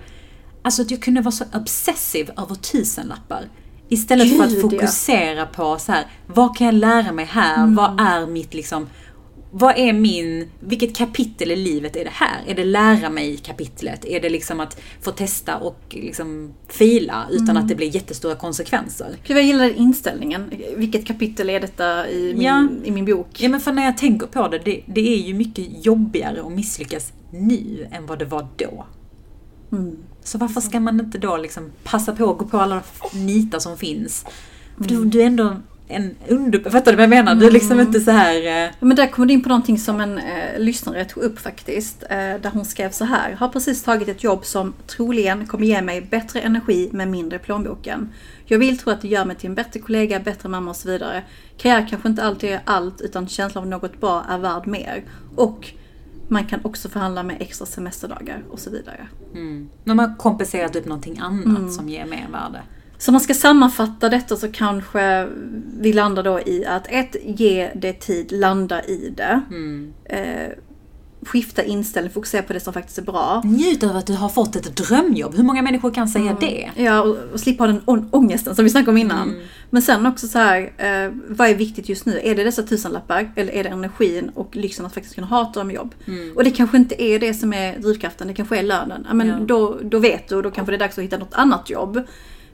alltså 0.63 0.83
att 0.83 0.91
jag 0.91 1.03
kunde 1.03 1.21
vara 1.21 1.33
så 1.33 1.45
obsessiv 1.55 2.31
över 2.37 2.55
tusenlappar. 2.55 3.45
Istället 3.89 4.37
för 4.37 4.45
att 4.45 4.51
Gud, 4.51 4.59
ja. 4.65 4.71
fokusera 4.71 5.47
på 5.47 5.79
så 5.79 5.93
här, 5.93 6.07
vad 6.27 6.57
kan 6.57 6.65
jag 6.67 6.75
lära 6.75 7.13
mig 7.13 7.25
här? 7.25 7.57
Mm. 7.57 7.75
Vad 7.75 8.01
är 8.01 8.27
mitt 8.27 8.55
liksom, 8.55 8.87
vad 9.53 9.79
är 9.79 9.93
min, 9.93 10.51
vilket 10.61 10.97
kapitel 10.97 11.51
i 11.51 11.57
livet 11.57 11.97
är 11.97 12.05
det 12.05 12.11
här? 12.13 12.41
Är 12.47 12.55
det 12.55 12.65
lära 12.65 13.11
mig 13.11 13.37
kapitlet? 13.37 14.05
Är 14.05 14.21
det 14.21 14.29
liksom 14.29 14.61
att 14.61 14.81
få 15.01 15.11
testa 15.11 15.57
och 15.57 15.81
liksom 15.91 16.55
fila 16.69 17.27
utan 17.31 17.49
Mm. 17.51 17.63
att 17.63 17.69
det 17.69 17.75
blir 17.75 17.95
jättestora 17.95 18.35
konsekvenser? 18.35 19.17
Gud, 19.27 19.37
jag 19.37 19.45
gillar 19.45 19.77
inställningen. 19.77 20.53
Vilket 20.77 21.07
kapitel 21.07 21.51
är 21.51 21.61
detta 21.61 22.09
i 22.11 22.33
min, 22.35 22.43
Ja. 22.43 22.69
i 22.85 22.91
min 22.91 23.05
bok? 23.05 23.27
Ja 23.41 23.49
men 23.49 23.61
för 23.61 23.73
när 23.73 23.85
jag 23.85 23.99
tänker 23.99 24.27
på 24.27 24.49
det, 24.49 24.59
det, 24.59 24.81
det 24.87 25.15
är 25.15 25.27
ju 25.27 25.35
mycket 25.35 25.87
jobbigare 25.87 26.41
att 26.47 26.53
misslyckas 26.53 27.13
nu 27.33 27.87
än 27.93 28.07
vad 28.07 28.19
det 28.19 28.25
var 28.25 28.49
då. 28.57 28.87
Mm. 29.73 29.97
Så 30.23 30.39
varför 30.39 30.61
ska 30.61 30.81
man 30.81 31.01
inte 31.01 31.19
då 31.19 31.37
liksom 31.37 31.71
passa 31.85 32.13
på 32.13 32.31
att 32.31 32.39
gå 32.39 32.45
på 32.47 32.59
alla 32.59 32.83
nitar 33.15 33.59
som 33.59 33.77
finns? 33.79 34.25
För 34.77 34.85
du, 34.85 34.95
Mm. 34.95 35.11
du 35.11 35.23
är 35.23 35.27
ändå 35.27 35.57
en 35.91 36.15
under... 36.29 36.71
Fattar 36.71 36.93
du 36.93 36.97
vad 36.97 37.03
jag 37.03 37.11
menar? 37.11 37.35
Du 37.35 37.47
är 37.47 37.51
liksom 37.51 37.81
inte 37.81 38.01
så 38.01 38.11
här... 38.11 38.35
eh, 38.37 38.47
Ja, 38.49 38.71
Men 38.81 38.97
där 38.97 39.07
kommer 39.07 39.27
du 39.29 39.35
in 39.35 39.43
på 39.43 39.49
någonting 39.49 39.79
som 39.79 40.01
en 40.01 40.19
eh, 40.19 40.59
lyssnare 40.59 41.05
tog 41.05 41.23
upp 41.23 41.39
faktiskt. 41.39 42.03
Eh, 42.03 42.09
där 42.19 42.51
hon 42.53 42.65
skrev 42.65 42.91
så 42.91 43.05
här. 43.05 43.33
Har 43.33 43.49
precis 43.49 43.83
tagit 43.83 44.09
ett 44.09 44.25
jobb 44.25 44.45
som 44.45 44.73
troligen 44.87 45.47
kommer 45.47 45.67
ge 45.67 45.83
mig 45.83 46.01
bättre 46.11 46.41
energi 46.41 46.89
med 46.93 47.09
mindre 47.09 47.39
plånboken. 47.39 48.09
Jag 48.45 48.59
vill 48.59 48.79
tro 48.79 48.93
att 48.93 49.01
det 49.03 49.09
gör 49.09 49.25
mig 49.25 49.37
till 49.37 49.49
en 49.49 49.55
bättre 49.55 49.81
kollega, 49.81 50.21
bättre 50.21 50.49
mamma 50.49 50.71
och 50.71 50.77
så 50.77 50.89
vidare. 50.89 51.23
Karriär 51.57 51.87
kanske 51.91 52.09
inte 52.09 52.23
alltid 52.25 52.51
är 52.51 52.61
allt 52.65 53.01
utan 53.01 53.29
känslan 53.29 53.65
av 53.65 53.71
något 53.71 54.01
bra 54.01 54.25
är 54.31 54.39
värd 54.39 54.67
mer. 54.67 55.03
Och 55.37 55.67
man 56.29 56.45
kan 56.47 56.61
också 56.65 56.89
förhandla 56.89 57.23
med 57.23 57.37
extra 57.41 57.67
semesterdagar 57.67 58.43
och 58.51 58.59
så 58.59 58.71
vidare. 58.71 59.09
Mm. 59.35 59.69
De 59.85 59.99
har 59.99 60.17
kompenserat 60.19 60.77
upp 60.77 60.87
någonting 60.87 61.19
annat 61.19 61.45
Mm. 61.47 61.71
som 61.71 61.89
ger 61.89 62.05
mervärde. 62.07 62.61
Så 63.01 63.11
om 63.11 63.13
man 63.13 63.21
ska 63.21 63.35
sammanfatta 63.35 64.09
detta 64.09 64.37
så 64.37 64.53
kanske 64.53 65.29
vi 65.81 65.93
landar 65.93 66.23
då 66.23 66.41
i 66.41 66.65
att 66.67 66.87
ett, 66.89 67.17
ge 67.25 67.71
det 67.75 67.93
tid, 67.93 68.33
landa 68.33 68.85
i 68.85 69.15
det. 69.17 69.43
Mm. 69.51 69.93
Eh, 70.05 70.49
skifta 71.23 71.63
inställning, 71.63 72.13
fokusera 72.13 72.43
på 72.43 72.53
det 72.53 72.61
som 72.61 72.73
faktiskt 72.73 72.99
är 72.99 73.03
bra. 73.03 73.43
Njut 73.45 73.83
av 73.83 73.97
att 73.97 74.07
du 74.07 74.13
har 74.15 74.29
fått 74.29 74.57
ett 74.57 74.77
drömjobb. 74.77 75.35
Hur 75.35 75.43
många 75.43 75.63
människor 75.63 75.91
kan 75.91 76.09
säga 76.09 76.37
det? 76.41 76.71
Ja, 76.77 77.01
och, 77.03 77.17
och 77.33 77.41
slippa 77.41 77.67
den 77.67 77.81
ångesten 78.11 78.55
som 78.55 78.65
vi 78.65 78.71
snackade 78.71 78.91
om 78.91 78.99
innan. 78.99 79.29
Mm. 79.29 79.43
Men 79.71 79.83
sen 79.83 80.07
också 80.07 80.29
så 80.29 80.39
här, 80.39 80.61
eh, 80.61 81.13
vad 81.29 81.49
är 81.49 81.55
viktigt 81.55 81.89
just 81.89 82.07
nu? 82.07 82.21
Är 82.25 82.35
det 82.35 82.45
dessa 82.45 82.63
tusenlappar 82.63 83.33
eller 83.37 83.53
är 83.53 83.65
det 83.65 83.71
energin 83.71 84.31
och 84.35 84.57
lyxen 84.57 84.87
att 84.87 84.95
faktiskt 84.95 85.15
kunna 85.15 85.27
ha 85.27 85.43
ett 85.43 85.55
drömjobb? 85.55 85.95
Mm. 86.07 86.37
Och 86.37 86.45
det 86.45 86.51
kanske 86.51 86.77
inte 86.77 87.03
är 87.03 87.19
det 87.19 87.35
som 87.35 87.53
är 87.53 87.79
drivkraften, 87.79 88.29
det 88.29 88.35
kanske 88.35 88.59
är 88.59 88.63
lönen. 88.63 89.07
Men 89.13 89.29
Ja. 89.29 89.37
då, 89.41 89.79
då 89.83 89.99
vet 89.99 90.29
du 90.29 90.37
och 90.37 90.43
då 90.43 90.51
kanske 90.51 90.73
det 90.73 90.77
är 90.77 90.79
dags 90.79 90.99
att 90.99 91.05
hitta 91.05 91.19
något 91.19 91.35
annat 91.35 91.71
jobb. 91.71 92.03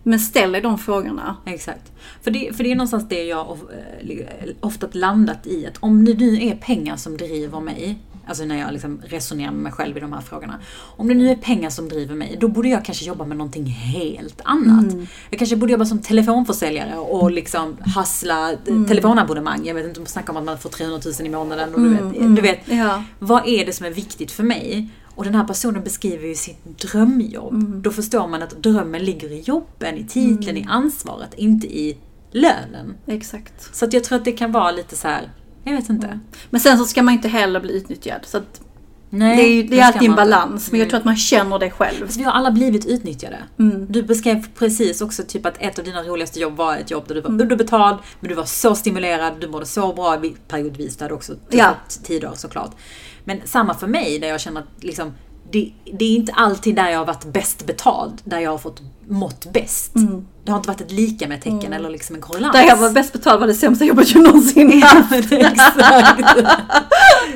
Men 0.08 0.18
ställ 0.20 0.52
dig 0.52 0.60
de 0.60 0.78
frågorna. 0.78 1.36
Exakt. 1.46 1.92
För 2.22 2.30
det, 2.30 2.56
för 2.56 2.64
det 2.64 2.70
är 2.72 2.76
någonstans 2.76 3.08
det 3.08 3.24
jag 3.24 3.50
of- 3.50 3.70
eh, 4.10 4.48
ofta 4.60 4.86
landat 4.92 5.46
i. 5.46 5.66
Att 5.66 5.76
om 5.80 6.04
det 6.04 6.14
nu 6.14 6.42
är 6.42 6.54
pengar 6.56 6.96
som 6.96 7.16
driver 7.16 7.60
mig, 7.60 7.98
alltså 8.26 8.44
när 8.44 8.58
jag 8.58 8.72
liksom 8.72 9.00
resonerar 9.06 9.50
med 9.52 9.60
mig 9.62 9.72
själv 9.72 9.96
i 9.96 10.00
de 10.00 10.12
här 10.12 10.20
frågorna. 10.20 10.58
Om 10.96 11.08
det 11.08 11.14
nu 11.14 11.30
är 11.30 11.34
pengar 11.36 11.70
som 11.70 11.88
driver 11.88 12.14
mig, 12.14 12.36
då 12.40 12.48
borde 12.48 12.68
jag 12.68 12.84
kanske 12.84 13.04
jobba 13.04 13.24
med 13.26 13.36
någonting 13.36 13.66
helt 13.66 14.40
annat. 14.44 14.94
Jag 15.30 15.38
kanske 15.38 15.56
borde 15.56 15.72
jobba 15.72 15.84
som 15.84 15.98
telefonförsäljare 15.98 16.96
och 16.98 17.30
liksom 17.30 17.76
hassla 17.80 18.52
telefonabonnemang. 18.88 19.66
Jag 19.66 19.74
vet 19.74 19.86
inte 19.98 20.10
snackar 20.10 20.30
om 20.32 20.36
att 20.36 20.44
man 20.44 20.58
får 20.58 20.70
300 20.70 21.00
000 21.20 21.26
i 21.26 21.30
månaden. 21.30 21.74
Och 21.74 21.80
du, 21.80 21.88
vet, 21.88 22.36
du 22.36 22.42
vet, 22.42 22.60
Ja. 22.68 23.02
vad 23.18 23.48
är 23.48 23.66
det 23.66 23.72
som 23.72 23.86
är 23.86 23.90
viktigt 23.90 24.32
för 24.32 24.42
mig? 24.42 24.88
Och 25.16 25.24
den 25.24 25.34
här 25.34 25.44
personen 25.44 25.84
beskriver 25.84 26.26
ju 26.28 26.34
sitt 26.34 26.64
drömjobb. 26.82 27.52
Mm. 27.54 27.82
Då 27.82 27.90
förstår 27.90 28.28
man 28.28 28.42
att 28.42 28.62
drömmen 28.62 29.04
ligger 29.04 29.32
i 29.32 29.40
jobben, 29.40 29.94
i 29.96 30.04
titeln, 30.04 30.56
i 30.56 30.66
ansvaret, 30.68 31.34
inte 31.36 31.66
i 31.66 31.98
lönen. 32.32 32.94
Exakt. 33.06 33.74
Så 33.76 33.84
att 33.84 33.92
jag 33.92 34.04
tror 34.04 34.18
att 34.18 34.24
det 34.24 34.32
kan 34.32 34.52
vara 34.52 34.70
lite 34.70 34.96
så 34.96 35.08
här. 35.08 35.30
jag 35.64 35.72
vet 35.72 35.88
inte. 35.88 36.20
Men 36.50 36.60
sen 36.60 36.78
så 36.78 36.84
ska 36.84 37.02
man 37.02 37.14
inte 37.14 37.28
heller 37.28 37.60
bli 37.60 37.76
utnyttjad. 37.76 38.20
Så 38.24 38.36
att 38.36 38.60
Nej, 39.10 39.36
det 39.36 39.42
är, 39.42 39.70
det 39.70 39.78
är 39.80 39.86
alltid 39.86 40.08
en 40.10 40.16
balans. 40.16 40.70
Men 40.70 40.80
jag 40.80 40.88
tror 40.90 40.98
att 40.98 41.04
man 41.04 41.16
känner 41.16 41.58
det 41.58 41.70
själv. 41.70 42.08
Så 42.08 42.18
vi 42.18 42.24
har 42.24 42.32
alla 42.32 42.50
blivit 42.50 42.86
utnyttjade. 42.86 43.38
Mm. 43.58 43.86
Du 43.92 44.02
beskrev 44.02 44.46
precis 44.54 45.00
också 45.00 45.22
typ 45.22 45.46
att 45.46 45.54
ett 45.58 45.78
av 45.78 45.84
dina 45.84 46.02
roligaste 46.02 46.40
jobb 46.40 46.56
var 46.56 46.76
ett 46.76 46.90
jobb 46.90 47.04
där 47.08 47.14
du 47.14 47.20
Mm. 47.20 47.36
var 47.36 47.42
underbetald, 47.42 47.98
men 48.20 48.28
du 48.28 48.34
var 48.34 48.44
så 48.44 48.74
stimulerad, 48.74 49.32
du 49.40 49.48
mådde 49.48 49.66
så 49.66 49.92
bra 49.92 50.16
vi- 50.16 50.36
periodvis. 50.48 50.96
Du 50.96 51.04
hade 51.04 51.14
också 51.14 51.34
Ja. 51.50 51.74
tider 52.02 52.30
såklart. 52.34 52.70
Men 53.26 53.40
samma 53.44 53.74
för 53.74 53.86
mig 53.86 54.18
där 54.18 54.28
jag 54.28 54.40
känner 54.40 54.60
att 54.60 54.84
liksom, 54.84 55.12
det, 55.52 55.72
det 55.98 56.04
är 56.04 56.16
inte 56.16 56.32
alltid 56.32 56.76
där 56.76 56.90
jag 56.90 56.98
har 56.98 57.06
varit 57.06 57.24
bäst 57.24 57.66
betald, 57.66 58.22
där 58.24 58.38
jag 58.38 58.50
har 58.50 58.58
fått 58.58 58.82
mått 59.08 59.52
bäst. 59.52 59.92
Det 60.44 60.50
har 60.52 60.58
inte 60.58 60.68
varit 60.68 60.80
ett 60.80 60.92
lika 60.92 61.28
med 61.28 61.42
tecken 61.42 61.72
eller 61.72 61.90
liksom 61.90 62.16
en 62.16 62.22
korrelans. 62.22 62.54
Mm. 62.54 62.66
Där 62.66 62.74
jag 62.74 62.80
var 62.80 62.90
bäst 62.90 63.12
betald 63.12 63.40
var 63.40 63.46
det 63.46 63.54
sämsta 63.54 63.84
jobbet 63.84 64.14
jag 64.14 64.22
någonsin 64.24 64.82
haft. 64.82 65.32
Exakt. 65.32 66.28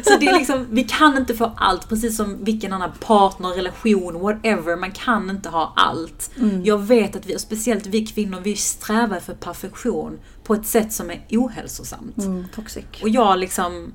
Så 0.05 0.16
det 0.20 0.26
är 0.26 0.38
liksom, 0.38 0.66
vi 0.70 0.85
kan 0.85 1.16
inte 1.16 1.35
få 1.35 1.53
allt, 1.57 1.88
precis 1.88 2.16
som 2.16 2.44
vilken 2.44 2.72
annan 2.72 2.90
partner, 3.00 3.48
relation, 3.48 4.20
whatever. 4.20 4.76
Man 4.76 4.92
kan 4.92 5.31
inte 5.31 5.48
ha 5.48 5.72
allt. 5.76 6.31
Mm. 6.38 6.64
Jag 6.64 6.79
vet 6.79 7.16
att 7.16 7.26
vi, 7.26 7.37
och 7.37 7.40
speciellt 7.40 7.87
vi 7.87 8.07
kvinnor, 8.07 8.40
vi 8.42 8.57
strävar 8.57 9.16
efter 9.16 9.35
perfektion 9.35 10.18
på 10.44 10.55
ett 10.55 10.66
sätt 10.66 10.92
som 10.92 11.11
är 11.11 11.20
ohälsosamt. 11.31 12.18
Mm, 12.18 12.44
toxic. 12.55 12.85
Och 13.03 13.09
jag 13.09 13.38
liksom, 13.38 13.92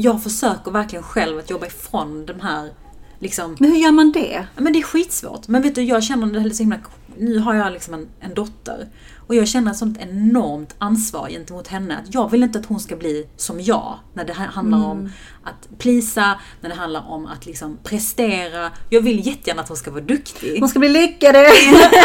jag 0.00 0.22
försöker 0.22 0.70
verkligen 0.70 1.02
själv 1.02 1.38
att 1.38 1.50
jobba 1.50 1.66
ifrån 1.66 2.26
de 2.26 2.40
här 2.40 2.70
liksom 3.18 3.56
Men 3.60 3.70
hur 3.70 3.78
gör 3.78 3.92
man 3.92 4.12
det? 4.12 4.46
Men 4.56 4.72
det 4.72 4.78
är 4.78 4.82
skitsvårt. 4.82 5.48
Men 5.48 5.62
vet 5.62 5.74
du, 5.74 5.82
jag 5.82 6.02
känner 6.02 6.40
det 6.40 6.54
så 6.54 6.62
himla... 6.62 6.78
Nu 7.16 7.38
har 7.38 7.54
jag 7.54 7.72
liksom 7.72 7.94
en, 7.94 8.08
en 8.20 8.34
dotter. 8.34 8.88
Och 9.28 9.34
jag 9.34 9.48
känner 9.48 9.70
ett 9.70 9.76
sånt 9.76 9.98
enormt 10.00 10.74
ansvar 10.78 11.28
gentemot 11.28 11.68
henne. 11.68 11.96
Att 11.96 12.14
jag 12.14 12.30
vill 12.30 12.42
inte 12.42 12.58
att 12.58 12.66
hon 12.66 12.80
ska 12.80 12.96
bli 12.96 13.28
som 13.36 13.60
jag. 13.60 13.98
När 14.14 14.24
det 14.24 14.32
handlar 14.32 14.86
om 14.86 15.12
att 15.44 15.78
plisa, 15.78 16.40
när 16.60 16.68
det 16.68 16.74
handlar 16.74 17.10
om 17.10 17.26
att 17.26 17.46
liksom 17.46 17.78
prestera. 17.84 18.70
Jag 18.90 19.00
vill 19.00 19.26
jättegärna 19.26 19.62
att 19.62 19.68
hon 19.68 19.76
ska 19.76 19.90
vara 19.90 20.00
duktig. 20.00 20.60
Hon 20.60 20.68
ska 20.68 20.78
bli 20.78 20.88
lyckad! 20.88 21.36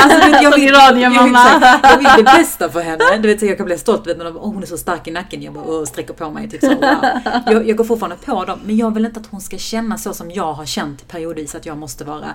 Alltså, 0.04 0.30
jag, 0.44 0.56
vill, 0.56 0.64
i 0.64 0.72
radion, 0.72 1.14
jag, 1.14 1.30
exakt. 1.30 1.84
jag 1.84 1.98
vill 1.98 2.08
det 2.18 2.24
bästa 2.24 2.70
för 2.70 2.82
henne. 2.82 3.18
Du 3.22 3.28
vet, 3.28 3.40
så 3.40 3.46
jag 3.46 3.58
kan 3.58 3.66
bli 3.66 3.78
stolt 3.78 4.08
vet, 4.08 4.18
när 4.18 4.26
de, 4.26 4.38
oh, 4.38 4.54
hon 4.54 4.64
är 4.64 4.68
så 4.68 4.78
stark 4.78 5.08
i 5.08 5.12
nacken. 5.12 5.42
Jag 5.42 5.54
bara, 5.54 5.64
oh, 5.64 5.86
sträcker 5.86 6.14
på 6.14 6.32
mig. 6.32 6.50
Typ 6.50 6.62
så, 6.62 6.70
wow. 6.70 7.06
jag, 7.46 7.70
jag 7.70 7.78
går 7.78 7.84
fortfarande 7.84 8.18
på 8.26 8.46
dem. 8.46 8.60
Men 8.66 8.78
jag 8.78 8.94
vill 8.94 9.06
inte 9.06 9.20
att 9.20 9.28
hon 9.28 9.42
ska 9.42 9.58
känna 9.58 9.98
så 9.98 10.14
som 10.14 10.32
jag 10.32 10.54
har 10.54 10.66
känt 10.66 11.08
periodvis. 11.08 11.56
Att 11.56 11.66
jag 11.66 11.78
måste 11.78 12.04
vara 12.04 12.28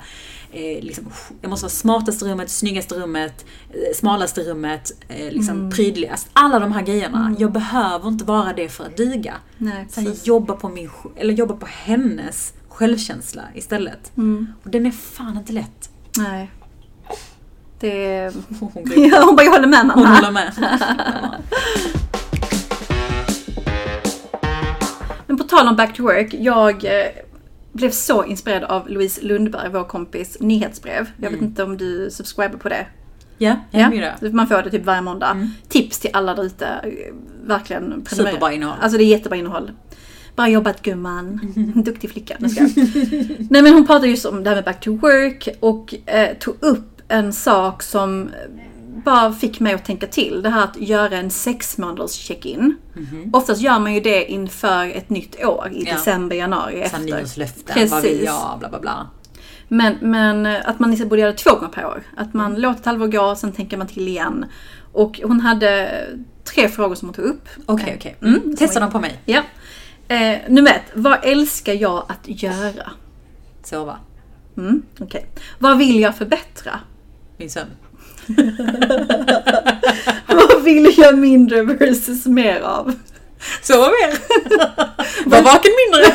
eh, 0.53 0.83
liksom, 0.85 1.05
jag 1.41 1.51
måste 1.51 1.65
vara 1.65 1.71
smartaste 1.71 2.25
rummet, 2.25 2.51
snyggaste 2.51 2.95
rummet, 2.95 3.47
eh, 3.71 3.97
smalaste 3.97 4.41
rummet, 4.41 4.93
eh, 5.09 5.33
liksom 5.33 5.71
prydligast. 5.71 6.29
Alla 6.33 6.59
de 6.59 6.73
här 6.73 6.83
grejerna. 6.83 7.35
Jag 7.39 7.53
behöver 7.53 8.09
inte 8.09 8.25
vara 8.25 8.53
det 8.53 8.69
för 8.69 8.85
att 8.85 8.97
duga. 8.97 9.35
Nej, 9.59 9.87
Så 9.91 10.01
jag 10.01 10.15
jobbar 10.25 10.55
på, 10.55 10.69
min, 10.69 10.91
eller 11.17 11.35
jobbar 11.35 11.57
på 11.57 11.67
hennes 11.67 12.53
självkänsla 12.69 13.43
istället. 13.55 14.13
Och 14.65 14.71
den 14.71 14.87
är 14.87 14.91
fan 14.91 15.37
inte 15.37 15.53
lätt. 15.53 15.91
Nej. 16.19 16.51
Det. 17.81 18.33
Hon. 18.61 18.73
Ja, 19.11 19.23
hon 19.25 19.37
bara, 19.37 19.45
jag 19.45 19.53
håller 19.53 19.69
med 19.69 19.87
mamma. 19.87 20.07
Hon 20.09 20.17
håller 20.17 20.31
med. 20.31 20.53
Men 25.27 25.39
på 25.39 25.45
tal 25.45 25.69
om 25.69 25.77
back 25.77 25.97
to 25.97 26.03
work, 26.03 26.35
jag 26.35 26.85
blev 27.79 27.91
så 27.91 28.25
inspirerad 28.25 28.65
av 28.65 28.89
Louise 28.89 29.23
Lundberg, 29.23 29.71
vår 29.73 29.85
kompis 29.85 30.37
nyhetsbrev. 30.41 31.11
Jag 31.17 31.31
vet 31.31 31.43
inte 31.43 31.63
om 31.63 31.77
du 31.77 32.11
subscriber 32.11 32.59
på 32.59 32.69
det? 32.69 32.87
Ja, 33.39 33.57
jag 33.71 33.95
Ja, 33.97 34.13
det. 34.21 34.33
man 34.33 34.47
får 34.49 34.63
det 34.63 34.71
typ 34.71 34.85
varje 34.85 35.01
måndag. 35.03 35.49
Tips 35.69 35.99
till 35.99 36.11
alla 36.13 36.35
där 36.35 36.45
ute. 36.45 36.69
Verkligen. 37.45 38.07
Superbra 38.07 38.53
innehåll. 38.53 38.77
Alltså 38.81 38.99
det 38.99 39.05
är 39.05 39.07
jättebra 39.07 39.39
innehåll. 39.39 39.71
Bra 40.37 40.49
jobbat 40.49 40.83
gumman. 40.83 41.41
Duktig 41.85 42.11
flicka. 42.11 42.37
Nej 43.51 43.63
men 43.63 43.73
hon 43.73 43.87
pratade 43.87 44.09
just 44.09 44.27
om 44.27 44.45
det 44.45 44.51
här 44.51 44.57
med 44.57 44.65
back 44.65 44.81
to 44.81 44.97
work 44.97 45.49
och 45.61 45.95
eh, 46.07 46.37
tog 46.39 46.55
upp 46.61 47.03
en 47.09 47.33
sak 47.33 47.83
som 47.83 48.31
bara 49.05 49.33
fick 49.33 49.61
mig 49.61 49.75
att 49.75 49.85
tänka 49.85 50.07
till. 50.07 50.43
Det 50.43 50.49
här 50.51 50.65
att 50.65 50.77
göra 50.77 51.17
en 51.17 51.31
sex 51.31 51.79
månaders 51.79 52.11
check-in. 52.13 52.77
Oftast 53.33 53.61
gör 53.61 53.79
man 53.79 53.95
ju 53.95 54.01
det 54.01 54.25
inför 54.33 54.87
ett 54.91 55.11
nytt 55.11 55.45
år 55.45 55.69
i 55.73 55.85
Ja. 55.87 55.93
december, 55.93 56.37
januari 56.37 56.81
efter. 56.81 56.99
nyårslöften, 56.99 57.89
vad 57.89 58.03
vill 58.03 58.11
Precis. 58.11 58.27
jag, 58.27 58.59
bla 58.59 58.69
bla 58.69 58.81
bla. 58.81 59.11
Men, 59.69 59.95
men 60.01 60.47
att 60.47 60.79
man 60.79 60.93
istället 60.93 61.11
borde 61.11 61.21
göra 61.23 61.33
det 61.33 61.39
två 61.39 61.51
gånger 61.55 61.69
per 61.73 61.87
år. 61.87 62.03
Att 62.17 62.35
man 62.35 62.55
låter 62.61 62.81
ett 62.81 62.87
halvår 62.87 63.07
gå, 63.07 63.35
sen 63.37 63.53
tänker 63.53 63.77
man 63.77 63.87
till 63.87 64.09
igen. 64.09 64.45
Och 64.93 65.21
hon 65.25 65.41
hade 65.41 66.05
tre 66.45 66.69
frågor 66.69 66.95
som 66.95 67.09
hon 67.09 67.15
tog 67.15 67.25
upp. 67.25 67.49
Okej, 67.67 67.95
okej. 67.99 68.17
Mm. 68.23 68.57
Testa 68.57 68.81
dem 68.81 68.91
på 68.91 69.01
mig. 69.01 69.21
Ja. 69.25 69.43
Eh, 70.09 70.39
nummer 70.49 70.71
ett. 70.71 70.91
Vad 70.95 71.19
älskar 71.23 71.73
jag 71.75 72.05
att 72.09 72.43
göra? 72.43 72.91
Sova. 73.63 73.99
Mm, 74.57 74.83
okej. 75.01 75.27
Vad 75.59 75.79
vill 75.79 76.01
jag 76.01 76.17
förbättra? 76.17 76.81
Min 77.37 77.51
sömn. 77.51 77.71
Vad 80.27 80.63
vill 80.63 80.95
jag 80.99 81.19
mindre 81.19 81.63
versus 81.63 82.27
mer 82.27 82.61
av? 82.61 82.95
Sova 83.63 83.89
mer. 83.89 84.19
Var 85.31 85.43
vaken 85.43 85.73
mindre. 85.87 86.13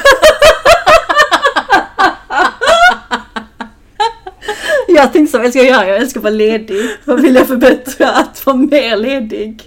Jag 4.87 5.13
tänkte 5.13 5.31
så, 5.31 5.43
vad 5.43 5.49
ska 5.49 5.59
jag 5.59 5.67
göra? 5.67 5.87
Jag 5.87 5.97
älskar 5.97 6.19
att 6.19 6.23
vara 6.23 6.33
ledig. 6.33 6.89
Vad 7.05 7.21
vill 7.21 7.35
jag 7.35 7.47
förbättra? 7.47 8.09
Att 8.09 8.45
vara 8.45 8.57
mer 8.57 8.97
ledig. 8.97 9.61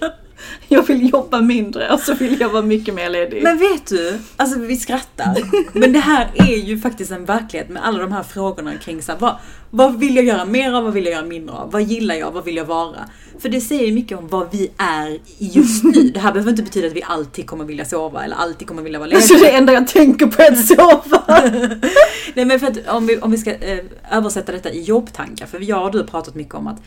Jag 0.67 0.87
vill 0.87 1.09
jobba 1.09 1.41
mindre 1.41 1.93
och 1.93 1.99
så 1.99 2.13
vill 2.13 2.39
jag 2.39 2.49
vara 2.49 2.61
mycket 2.61 2.93
mer 2.93 3.09
ledig. 3.09 3.43
Men 3.43 3.57
vet 3.57 3.87
du, 3.87 4.19
alltså 4.37 4.59
vi 4.59 4.77
skrattar. 4.77 5.35
Men 5.73 5.93
det 5.93 5.99
här 5.99 6.31
är 6.35 6.55
ju 6.55 6.79
faktiskt 6.79 7.11
en 7.11 7.25
verklighet 7.25 7.69
med 7.69 7.85
alla 7.85 7.99
de 7.99 8.11
här 8.11 8.23
frågorna 8.23 8.77
kring 8.77 9.01
så 9.01 9.11
här, 9.11 9.19
vad, 9.19 9.35
vad 9.69 9.99
vill 9.99 10.15
jag 10.15 10.25
göra 10.25 10.45
mer 10.45 10.73
av, 10.73 10.83
vad 10.83 10.93
vill 10.93 11.05
jag 11.05 11.13
göra 11.13 11.25
mindre 11.25 11.55
av? 11.55 11.71
Vad 11.71 11.81
gillar 11.81 12.15
jag, 12.15 12.31
vad 12.31 12.45
vill 12.45 12.55
jag 12.55 12.65
vara? 12.65 13.09
För 13.39 13.49
det 13.49 13.61
säger 13.61 13.91
mycket 13.91 14.17
om 14.17 14.27
vad 14.27 14.51
vi 14.51 14.71
är 14.77 15.19
just 15.37 15.83
nu. 15.83 16.09
Det 16.13 16.19
här 16.19 16.31
behöver 16.31 16.51
inte 16.51 16.63
betyda 16.63 16.87
att 16.87 16.93
vi 16.93 17.03
alltid 17.03 17.47
kommer 17.47 17.65
vilja 17.65 17.85
sova 17.85 18.23
eller 18.23 18.35
alltid 18.35 18.67
kommer 18.67 18.81
vilja 18.81 18.99
vara 18.99 19.09
lediga. 19.09 19.27
Så 19.27 19.33
det 19.33 19.49
enda 19.49 19.73
jag 19.73 19.87
tänker 19.87 20.27
på 20.27 20.41
är 20.41 20.51
att 20.51 20.67
sova. 20.67 21.23
Nej 22.33 22.45
men 22.45 22.59
för 22.59 22.67
att 22.67 22.87
om 22.87 23.07
vi, 23.07 23.17
om 23.17 23.31
vi 23.31 23.37
ska 23.37 23.53
eh, 23.53 23.79
översätta 24.11 24.51
detta 24.51 24.69
i 24.69 24.81
jobbtankar, 24.81 25.45
för 25.45 25.59
jag 25.59 25.85
och 25.85 25.91
du 25.91 25.97
har 25.97 26.05
pratat 26.05 26.35
mycket 26.35 26.55
om 26.55 26.67
att 26.67 26.81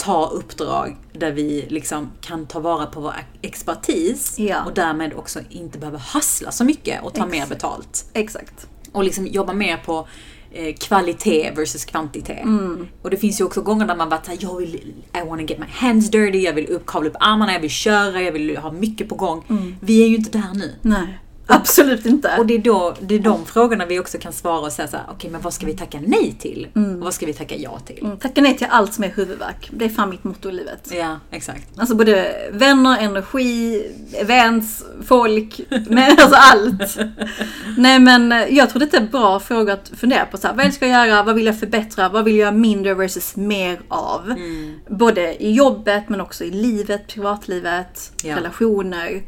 ta 0.00 0.26
uppdrag 0.26 0.96
där 1.12 1.32
vi 1.32 1.66
liksom 1.68 2.10
kan 2.20 2.46
ta 2.46 2.60
vara 2.60 2.86
på 2.86 3.00
vår 3.00 3.14
expertis 3.42 4.38
Ja. 4.38 4.64
och 4.64 4.74
därmed 4.74 5.12
också 5.14 5.40
inte 5.50 5.78
behöva 5.78 5.98
hassla 5.98 6.50
så 6.50 6.64
mycket 6.64 7.02
och 7.02 7.14
ta 7.14 7.26
mer 7.26 7.34
Exakt. 7.34 7.48
betalt. 7.50 8.04
Exakt. 8.12 8.66
Och 8.92 9.04
liksom 9.04 9.26
jobba 9.26 9.52
mer 9.52 9.76
på 9.76 10.08
eh, 10.52 10.74
kvalitet 10.74 11.50
versus 11.56 11.84
kvantitet. 11.84 12.42
Mm. 12.44 12.88
Och 13.02 13.10
det 13.10 13.16
finns 13.16 13.40
ju 13.40 13.44
också 13.44 13.62
gånger 13.62 13.86
där 13.86 13.96
man 13.96 14.08
bara 14.08 14.22
såhär, 14.24 14.38
jag 14.40 14.56
vill, 14.56 14.74
I 15.22 15.28
wanna 15.28 15.42
get 15.42 15.58
my 15.58 15.66
hands 15.70 16.10
dirty, 16.10 16.38
jag 16.38 16.52
vill 16.52 16.66
upp, 16.66 16.86
kavla 16.86 17.08
upp 17.10 17.16
armarna, 17.20 17.52
jag 17.52 17.60
vill 17.60 17.70
köra, 17.70 18.22
jag 18.22 18.32
vill 18.32 18.56
ha 18.56 18.72
mycket 18.72 19.08
på 19.08 19.14
gång. 19.14 19.44
Mm. 19.48 19.76
Vi 19.80 20.02
är 20.02 20.06
ju 20.08 20.16
inte 20.16 20.38
där 20.38 20.54
nu. 20.54 20.74
Nej, 20.82 21.18
absolut 21.50 22.06
inte. 22.06 22.34
Och 22.38 22.46
det 22.46 22.54
är, 22.54 22.58
då, 22.58 22.94
det 23.00 23.14
är 23.14 23.18
de 23.18 23.46
frågorna 23.46 23.86
vi 23.86 23.98
också 24.00 24.18
kan 24.18 24.32
svara 24.32 24.60
och 24.60 24.72
säga 24.72 24.88
såhär, 24.88 25.06
okej 25.10 25.30
men 25.30 25.40
vad 25.40 25.54
ska 25.54 25.66
vi 25.66 25.76
tacka 25.76 25.98
nej 26.06 26.36
till? 26.40 26.68
Och 26.74 27.04
vad 27.04 27.14
ska 27.14 27.26
vi 27.26 27.32
tacka 27.34 27.56
ja 27.56 27.78
till? 27.78 28.04
Mm, 28.04 28.18
Tacka 28.18 28.40
nej 28.40 28.56
till 28.58 28.66
allt 28.70 28.94
som 28.94 29.04
är 29.04 29.08
huvudvärk. 29.08 29.68
Det 29.72 29.84
är 29.84 29.88
fan 29.88 30.10
mitt 30.10 30.24
motto 30.24 30.48
i 30.48 30.52
livet. 30.52 30.90
Ja, 30.94 31.18
exakt. 31.30 31.68
Alltså 31.76 31.94
både 31.94 32.34
vänner, 32.52 32.98
energi, 32.98 33.82
events, 34.14 34.84
folk, 35.06 35.60
men 35.88 36.10
alltså 36.10 36.36
allt. 36.36 36.98
Nej 37.78 37.98
men 37.98 38.32
eh, 38.32 38.38
jag 38.56 38.70
tror 38.70 38.80
det 38.80 38.94
är 38.94 39.00
en 39.00 39.08
bra 39.08 39.40
fråga 39.40 39.72
att 39.72 39.92
fundera 39.96 40.24
på. 40.24 40.36
Så 40.36 40.46
här, 40.46 40.54
vad 40.54 40.66
älskar 40.66 40.86
jag 40.86 41.08
göra? 41.08 41.22
Vad 41.22 41.34
vill 41.34 41.46
jag 41.46 41.58
förbättra? 41.58 42.08
Vad 42.08 42.24
vill 42.24 42.34
jag 42.34 42.40
göra 42.40 42.52
mindre 42.52 42.94
versus 42.94 43.36
mer 43.36 43.80
av? 43.88 44.30
Mm. 44.30 44.74
Både 44.88 45.42
i 45.42 45.52
jobbet 45.52 46.08
men 46.08 46.20
också 46.20 46.44
i 46.44 46.50
livet, 46.50 47.06
privatlivet, 47.08 48.12
Ja. 48.24 48.36
relationer. 48.36 49.22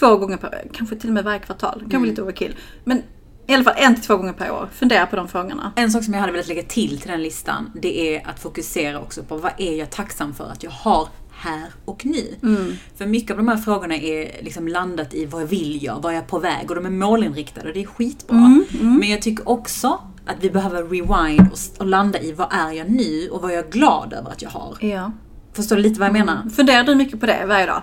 Två 0.00 0.16
gånger 0.16 0.36
per 0.36 0.68
kanske 0.72 0.96
till 0.96 1.08
och 1.10 1.14
med 1.14 1.24
varje 1.24 1.38
kvartal. 1.38 1.78
Kanske 1.80 1.96
Mm. 1.96 2.08
lite 2.10 2.22
overkill. 2.22 2.56
Men 2.84 3.02
i 3.46 3.54
alla 3.54 3.64
fall 3.64 3.74
en 3.76 3.94
till 3.94 4.04
två 4.04 4.16
gånger 4.16 4.32
per 4.32 4.50
år. 4.50 4.68
Fundera 4.72 5.06
på 5.06 5.16
de 5.16 5.28
frågorna. 5.28 5.72
En 5.76 5.90
sak 5.90 6.04
som 6.04 6.14
jag 6.14 6.20
hade 6.20 6.32
velat 6.32 6.48
lägga 6.48 6.62
till 6.62 7.00
till 7.00 7.10
den 7.10 7.22
listan, 7.22 7.72
det 7.82 8.16
är 8.16 8.28
att 8.28 8.40
fokusera 8.40 9.00
också 9.00 9.22
på 9.22 9.36
vad 9.36 9.52
är 9.58 9.74
jag 9.78 9.90
tacksam 9.90 10.34
för 10.34 10.44
att 10.50 10.62
jag 10.62 10.70
har 10.70 11.08
här 11.32 11.66
och 11.84 12.06
nu. 12.06 12.36
För 12.96 13.06
mycket 13.06 13.30
av 13.30 13.36
de 13.36 13.48
här 13.48 13.56
frågorna 13.56 13.94
är 13.94 14.42
liksom 14.44 14.68
landat 14.68 15.14
i 15.14 15.26
vad 15.26 15.48
vill 15.48 15.82
jag, 15.82 16.02
vad 16.02 16.12
är 16.12 16.16
jag 16.16 16.26
på 16.26 16.38
väg 16.38 16.70
och 16.70 16.74
de 16.76 16.86
är 16.86 16.90
målinriktade 16.90 17.68
och 17.68 17.74
det 17.74 17.82
är 17.82 17.86
skitbra. 17.86 18.62
Men 18.80 19.08
jag 19.10 19.22
tycker 19.22 19.48
också 19.48 20.00
att 20.26 20.36
vi 20.40 20.50
behöver 20.50 20.82
rewind 20.84 21.40
och, 21.52 21.80
och 21.80 21.86
landa 21.86 22.20
i 22.20 22.32
vad 22.32 22.48
är 22.50 22.72
jag 22.72 22.90
nu 22.90 23.28
och 23.32 23.42
vad 23.42 23.50
är 23.50 23.54
jag 23.54 23.70
glad 23.70 24.12
över 24.12 24.30
att 24.30 24.42
jag 24.42 24.50
har. 24.50 24.76
Ja. 24.80 25.12
Förstår 25.52 25.76
du 25.76 25.82
lite 25.82 26.00
vad 26.00 26.06
jag 26.08 26.12
menar? 26.12 26.48
Funderar 26.48 26.84
du 26.84 26.94
mycket 26.94 27.20
på 27.20 27.26
det 27.26 27.44
varje 27.48 27.66
dag? 27.66 27.82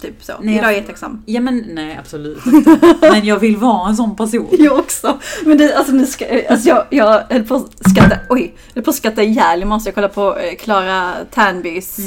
Typ 0.00 0.24
så. 0.24 0.32
Nej, 0.40 0.56
Idag 0.58 0.70
är 0.72 0.76
jag- 0.76 0.86
tacksam. 0.86 1.22
Ja 1.26 1.40
men 1.40 1.64
nej 1.68 1.96
absolut 2.00 2.46
inte. 2.46 2.96
Men 3.00 3.24
jag 3.24 3.38
vill 3.38 3.56
vara 3.56 3.88
en 3.88 3.96
sån 3.96 4.16
person. 4.16 4.48
Jag 4.58 4.78
också. 4.78 5.18
Men 5.44 5.58
det, 5.58 5.76
alltså, 5.76 5.92
nu 5.92 6.06
ska, 6.06 6.24
alltså 6.50 6.68
jag, 6.68 6.84
jag 6.90 7.22
höll 7.30 7.42
på 7.44 7.54
att 7.54 7.90
skratta, 7.90 8.16
oj, 8.28 8.54
jag 8.68 8.74
höll 8.74 8.84
på 8.84 8.90
att 8.90 8.96
skratta 8.96 9.22
ihjäl 9.22 9.62
i 9.62 9.64
morse. 9.64 9.88
Jag 9.88 9.94
kollade 9.94 10.14
på 10.14 10.38
eh, 10.38 10.56
Clara 10.56 11.12
Tanbys, 11.34 11.98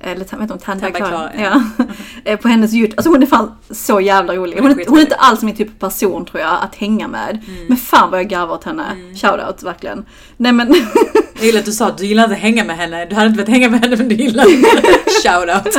eller 0.00 0.18
vet 0.38 0.62
Tanby 0.64 0.90
Clara, 0.90 1.08
Clara, 1.08 1.30
ja. 1.38 1.62
Eh, 2.24 2.38
på 2.38 2.48
hennes 2.48 2.74
YouTube. 2.74 2.94
Alltså 2.96 3.10
hon 3.10 3.22
är 3.22 3.26
fan 3.26 3.54
så 3.70 4.00
jävla 4.00 4.34
rolig. 4.34 4.58
Hon 4.60 4.70
är, 4.70 4.84
hon 4.88 4.98
är 4.98 5.02
inte 5.02 5.14
alls 5.16 5.42
min 5.42 5.56
typ 5.56 5.82
av 5.82 5.88
person 5.88 6.24
tror 6.24 6.40
jag 6.40 6.58
att 6.62 6.74
hänga 6.74 7.08
med. 7.08 7.44
Men 7.68 7.76
fan 7.76 8.10
vad 8.10 8.20
jag 8.20 8.28
garvar 8.28 8.54
åt 8.54 8.64
henne. 8.64 8.84
Shoutout 9.14 9.62
verkligen. 9.62 10.04
Nej 10.36 10.52
men, 10.52 10.68
Jag 11.36 11.44
gillar 11.46 11.60
att 11.60 11.66
du 11.66 11.72
sa 11.72 11.86
att 11.86 11.98
du 11.98 12.06
gillar 12.06 12.24
inte 12.24 12.34
att 12.34 12.40
hänga 12.42 12.64
med 12.64 12.76
henne. 12.76 13.04
Du 13.04 13.14
hade 13.14 13.26
inte 13.26 13.36
velat 13.36 13.48
hänga 13.48 13.68
med 13.70 13.80
henne 13.80 13.96
men 13.96 14.08
du 14.08 14.14
gillar 14.14 14.44
Shoutout. 15.22 15.74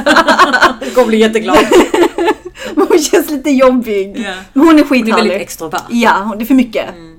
Jag 0.81 0.93
kommer 0.93 1.07
bli 1.07 1.17
jätteglad. 1.17 1.57
hon 2.75 2.99
känns 2.99 3.29
lite 3.31 3.49
jobbig. 3.49 4.27
Men 4.53 4.65
hon 4.65 4.67
är 4.67 4.71
Hon 4.71 4.79
är 4.79 4.83
skithärlig. 4.83 5.15
väldigt 5.15 5.41
extrovert. 5.41 5.81
Ja, 5.89 6.35
det 6.37 6.43
är 6.43 6.45
för 6.45 6.53
mycket. 6.53 6.89
Mm. 6.89 7.11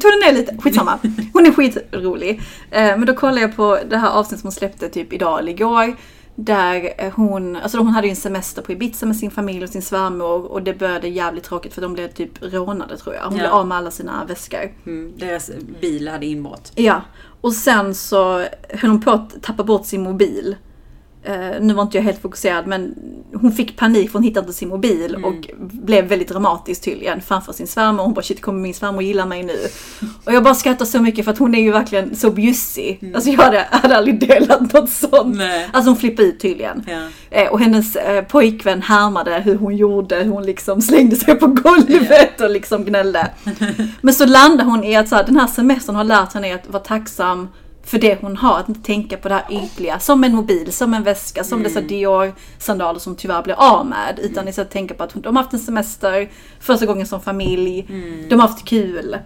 Tog 0.00 0.10
den 0.10 0.20
ner 0.34 0.40
lite, 0.40 0.56
skitsamma. 0.58 0.98
Hon 1.32 1.46
är 1.46 1.52
skitrolig. 1.52 2.40
Eh, 2.70 2.82
men 2.82 3.06
då 3.06 3.14
kollade 3.14 3.40
jag 3.40 3.56
på 3.56 3.78
det 3.90 3.96
här 3.96 4.08
avsnittet 4.10 4.40
som 4.40 4.46
hon 4.46 4.52
släppte 4.52 4.88
typ 4.88 5.12
idag 5.12 5.38
eller 5.38 5.52
igår. 5.52 5.96
Där 6.34 6.92
eh, 6.98 7.12
hon, 7.12 7.56
alltså 7.56 7.78
hon 7.78 7.86
hade 7.88 8.06
ju 8.06 8.10
en 8.10 8.16
semester 8.16 8.62
på 8.62 8.72
Ibiza 8.72 9.06
med 9.06 9.16
sin 9.16 9.30
familj 9.30 9.62
och 9.64 9.70
sin 9.70 9.82
svärmor 9.82 10.44
och 10.52 10.62
det 10.62 10.74
började 10.74 11.08
jävligt 11.08 11.44
tråkigt 11.44 11.74
för 11.74 11.82
de 11.82 11.92
blev 11.94 12.08
typ 12.08 12.30
rånade 12.42 12.96
tror 12.96 13.14
jag. 13.14 13.22
Hon 13.24 13.32
Ja. 13.36 13.38
blev 13.42 13.50
av 13.52 13.66
med 13.66 13.78
alla 13.78 13.90
sina 13.90 14.24
väskor. 14.24 14.72
Mm, 14.86 15.12
deras 15.18 15.50
bil 15.80 16.08
hade 16.08 16.26
inbrott. 16.26 16.72
Ja, 16.74 17.02
och 17.40 17.52
sen 17.52 17.94
så 17.94 18.38
höll 18.68 18.90
hon 18.90 19.00
på 19.00 19.10
att 19.10 19.42
tappa 19.42 19.64
bort 19.64 19.86
sin 19.86 20.02
mobil. 20.02 20.56
Eh, 21.22 21.50
nu 21.60 21.74
var 21.74 21.82
inte 21.82 21.96
jag 21.98 22.04
helt 22.04 22.22
fokuserad 22.22 22.66
men 22.66 22.94
hon 23.42 23.52
fick 23.52 23.76
panik 23.76 24.10
för 24.10 24.18
hon 24.18 24.22
hittade 24.22 24.52
sin 24.52 24.68
mobil 24.68 25.16
och 25.24 25.50
blev 25.58 26.04
väldigt 26.04 26.28
dramatisk 26.28 26.82
tydligen 26.82 27.20
framför 27.20 27.52
sin 27.52 27.66
svärmor. 27.66 28.02
Hon 28.04 28.14
bara 28.14 28.22
shit 28.22 28.42
kommer 28.42 28.60
min 28.60 28.74
svärmor 28.74 29.02
gilla 29.02 29.26
mig 29.26 29.42
nu? 29.42 29.56
Och 30.24 30.32
jag 30.32 30.42
bara 30.42 30.54
skrattar 30.54 30.84
så 30.84 31.02
mycket 31.02 31.24
för 31.24 31.32
att 31.32 31.38
hon 31.38 31.54
är 31.54 31.60
ju 31.60 31.72
verkligen 31.72 32.16
så 32.16 32.30
bjussig. 32.30 33.12
Alltså 33.14 33.30
jag 33.30 33.38
hade, 33.38 33.66
hade 33.70 33.96
aldrig 33.96 34.20
delat 34.20 34.72
något 34.72 34.90
sånt. 34.90 35.36
Nej. 35.36 35.68
Alltså 35.72 35.90
hon 35.90 35.96
flippade 35.96 36.28
ut 36.28 36.40
tydligen. 36.40 36.84
Ja. 36.86 37.02
Eh, 37.30 37.52
och 37.52 37.60
hennes 37.60 37.96
eh, 37.96 38.24
pojkvän 38.24 38.82
härmade 38.82 39.40
hur 39.44 39.54
hon 39.54 39.76
gjorde, 39.76 40.16
hur 40.16 40.30
hon 40.30 40.46
liksom 40.46 40.82
slängde 40.82 41.16
sig 41.16 41.34
på 41.34 41.46
golvet 41.46 42.40
och 42.40 42.50
liksom 42.50 42.84
gnällde. 42.84 43.30
Men 44.00 44.14
så 44.14 44.26
landar 44.26 44.64
hon 44.64 44.84
i 44.84 44.96
att 44.96 45.08
så 45.08 45.16
här, 45.16 45.24
den 45.24 45.36
här 45.36 45.46
semestern 45.46 45.96
har 45.96 46.04
lärt 46.04 46.34
henne 46.34 46.54
att 46.54 46.68
vara 46.68 46.82
tacksam 46.82 47.48
för 47.84 47.98
det 47.98 48.18
hon 48.20 48.36
har, 48.36 48.58
att 48.58 48.68
inte 48.68 48.82
tänka 48.82 49.16
på 49.16 49.28
det 49.28 49.34
här 49.34 49.64
ytliga. 49.64 49.98
Som 49.98 50.24
en 50.24 50.34
mobil, 50.34 50.72
som 50.72 50.94
en 50.94 51.02
väska, 51.02 51.44
som 51.44 51.62
dessa 51.62 51.80
Dior-sandaler 51.80 52.98
som 52.98 53.16
tyvärr 53.16 53.42
blir 53.42 53.54
av 53.58 53.86
med. 53.86 54.18
Utan 54.22 54.48
istället 54.48 54.70
tänka 54.70 54.94
på 54.94 55.04
att 55.04 55.14
de 55.14 55.36
har 55.36 55.42
haft 55.42 55.54
en 55.54 55.60
semester, 55.60 56.30
första 56.60 56.86
gången 56.86 57.06
som 57.06 57.20
familj, 57.20 57.86
de 58.28 58.40
har 58.40 58.48
haft 58.48 58.64
kul. 58.64 59.16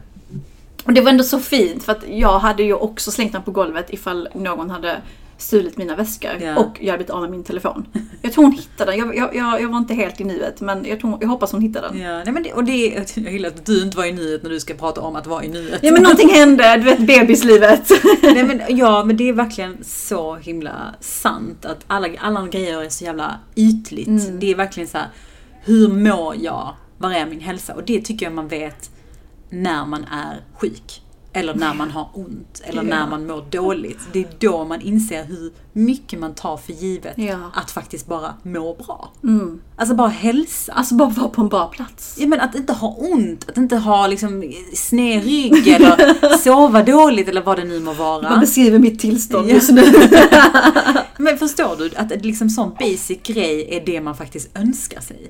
Och 0.85 0.93
det 0.93 1.01
var 1.01 1.11
ändå 1.11 1.25
så 1.25 1.39
fint 1.41 1.85
för 1.85 1.93
att 1.93 2.09
jag 2.09 2.39
hade 2.39 2.63
ju 2.63 2.75
också 2.75 3.11
slängt 3.11 3.33
den 3.33 3.43
på 3.43 3.51
golvet 3.51 3.87
ifall 3.91 4.29
någon 4.35 4.71
hade 4.71 4.97
stulit 5.39 5.77
mina 5.77 5.97
väskor 5.97 6.31
Ja. 6.41 6.57
och 6.57 6.79
jag 6.81 6.87
hade 6.87 6.99
blivit 6.99 7.11
av 7.11 7.21
med 7.21 7.31
min 7.31 7.45
telefon. 7.45 7.87
Jag 8.23 8.33
tror 8.33 8.45
hon 8.45 8.53
hittade 8.53 8.91
den. 8.93 8.99
Jag, 8.99 9.35
jag, 9.35 9.61
jag, 9.61 9.69
var 9.69 9.79
inte 9.79 9.95
helt 9.95 10.21
i 10.21 10.25
nuet 10.25 10.61
men 10.61 10.85
jag, 10.85 11.01
tror, 11.01 11.19
jag 11.21 11.29
hoppas 11.29 11.53
hon 11.53 11.61
hittade 11.61 11.89
den. 11.89 11.99
Ja, 11.99 12.25
nej 12.25 12.33
men 12.33 12.43
det, 12.43 12.53
och 12.53 12.65
det, 12.65 12.87
jag 13.15 13.33
gillar 13.33 13.49
att 13.49 13.67
du 13.67 13.83
inte 13.83 13.97
var 13.97 14.05
i 14.05 14.13
nuet 14.13 14.43
när 14.43 14.51
du 14.51 14.61
ska 14.61 14.75
prata 14.75 15.01
om 15.01 15.17
att 15.17 15.27
vara 15.27 15.45
i 15.45 15.49
nuet. 15.49 15.81
Ja 15.83 15.93
men 15.93 16.03
någonting 16.03 16.29
hände, 16.29 16.77
du 16.77 16.83
vet 16.83 16.99
bebislivet. 17.07 17.91
Nej, 18.23 18.45
men, 18.45 18.63
ja, 18.69 19.05
men 19.05 19.17
det 19.17 19.29
är 19.29 19.33
verkligen 19.33 19.85
så 19.85 20.37
himla 20.37 20.95
sant 21.01 21.65
att 21.65 21.85
alla, 21.87 22.09
alla 22.19 22.47
grejer 22.47 22.83
är 22.83 22.89
så 22.89 23.05
jävla 23.05 23.41
ytligt. 23.57 24.07
Mm. 24.07 24.41
Det 24.41 24.51
är 24.51 24.55
verkligen 24.55 24.89
så 24.89 24.99
här, 24.99 25.09
hur 25.65 25.89
mår 25.89 26.35
jag? 26.41 26.75
Var 26.99 27.11
är 27.13 27.27
min 27.27 27.41
hälsa? 27.41 27.75
Och 27.75 27.85
det 27.85 28.01
tycker 28.01 28.27
jag 28.27 28.33
man 28.33 28.49
vet 28.49 28.91
när 29.51 29.87
man 29.87 30.05
är 30.05 30.41
sjuk. 30.59 31.03
Eller 31.37 31.55
när 31.55 31.75
man 31.75 31.91
har 31.91 32.09
ont, 32.15 32.63
eller 32.65 32.83
Ja. 32.83 32.89
när 32.89 33.07
man 33.07 33.27
mår 33.27 33.45
dåligt. 33.51 33.99
Det 34.13 34.19
är 34.19 34.27
då 34.39 34.65
man 34.65 34.81
inser 34.81 35.25
hur 35.25 35.53
mycket 35.73 36.19
man 36.21 36.35
tar 36.35 36.57
för 36.57 36.73
givet 36.73 37.15
Ja. 37.19 37.37
att 37.55 37.71
faktiskt 37.71 38.07
bara 38.07 38.35
må 38.43 38.75
bra. 38.75 39.13
Mm. 39.23 39.61
Alltså 39.77 39.95
bara 39.95 40.09
hälsa. 40.09 40.73
Alltså 40.73 40.95
bara 40.95 41.09
vara 41.09 41.29
på 41.29 41.41
en 41.43 41.49
bra 41.49 41.67
plats. 41.67 42.17
Ja, 42.21 42.27
men 42.27 42.41
att 42.41 42.55
inte 42.55 42.73
ha 42.73 42.97
ont, 42.99 43.49
att 43.49 43.57
inte 43.57 43.77
ha 43.77 44.07
liksom 44.07 44.53
sned 44.75 45.25
rygg 45.25 45.69
eller 45.69 46.37
sova 46.39 46.83
dåligt 46.83 47.29
eller 47.29 47.43
vad 47.43 47.57
det 47.59 47.65
nu 47.65 47.79
må 47.81 47.85
Man 47.85 47.97
vara. 47.97 48.37
beskriver 48.37 48.79
mitt 48.79 48.99
tillstånd 49.01 49.49
just 49.51 49.71
nu. 49.71 49.83
Men 51.19 51.39
förstår 51.39 51.77
du 51.77 51.91
att 51.97 52.25
liksom 52.25 52.51
sån 52.51 52.75
basic 52.81 53.19
grej 53.23 53.69
är 53.77 53.87
det 53.87 54.01
man 54.01 54.17
faktiskt 54.17 54.57
önskar 54.59 55.01
sig? 55.01 55.29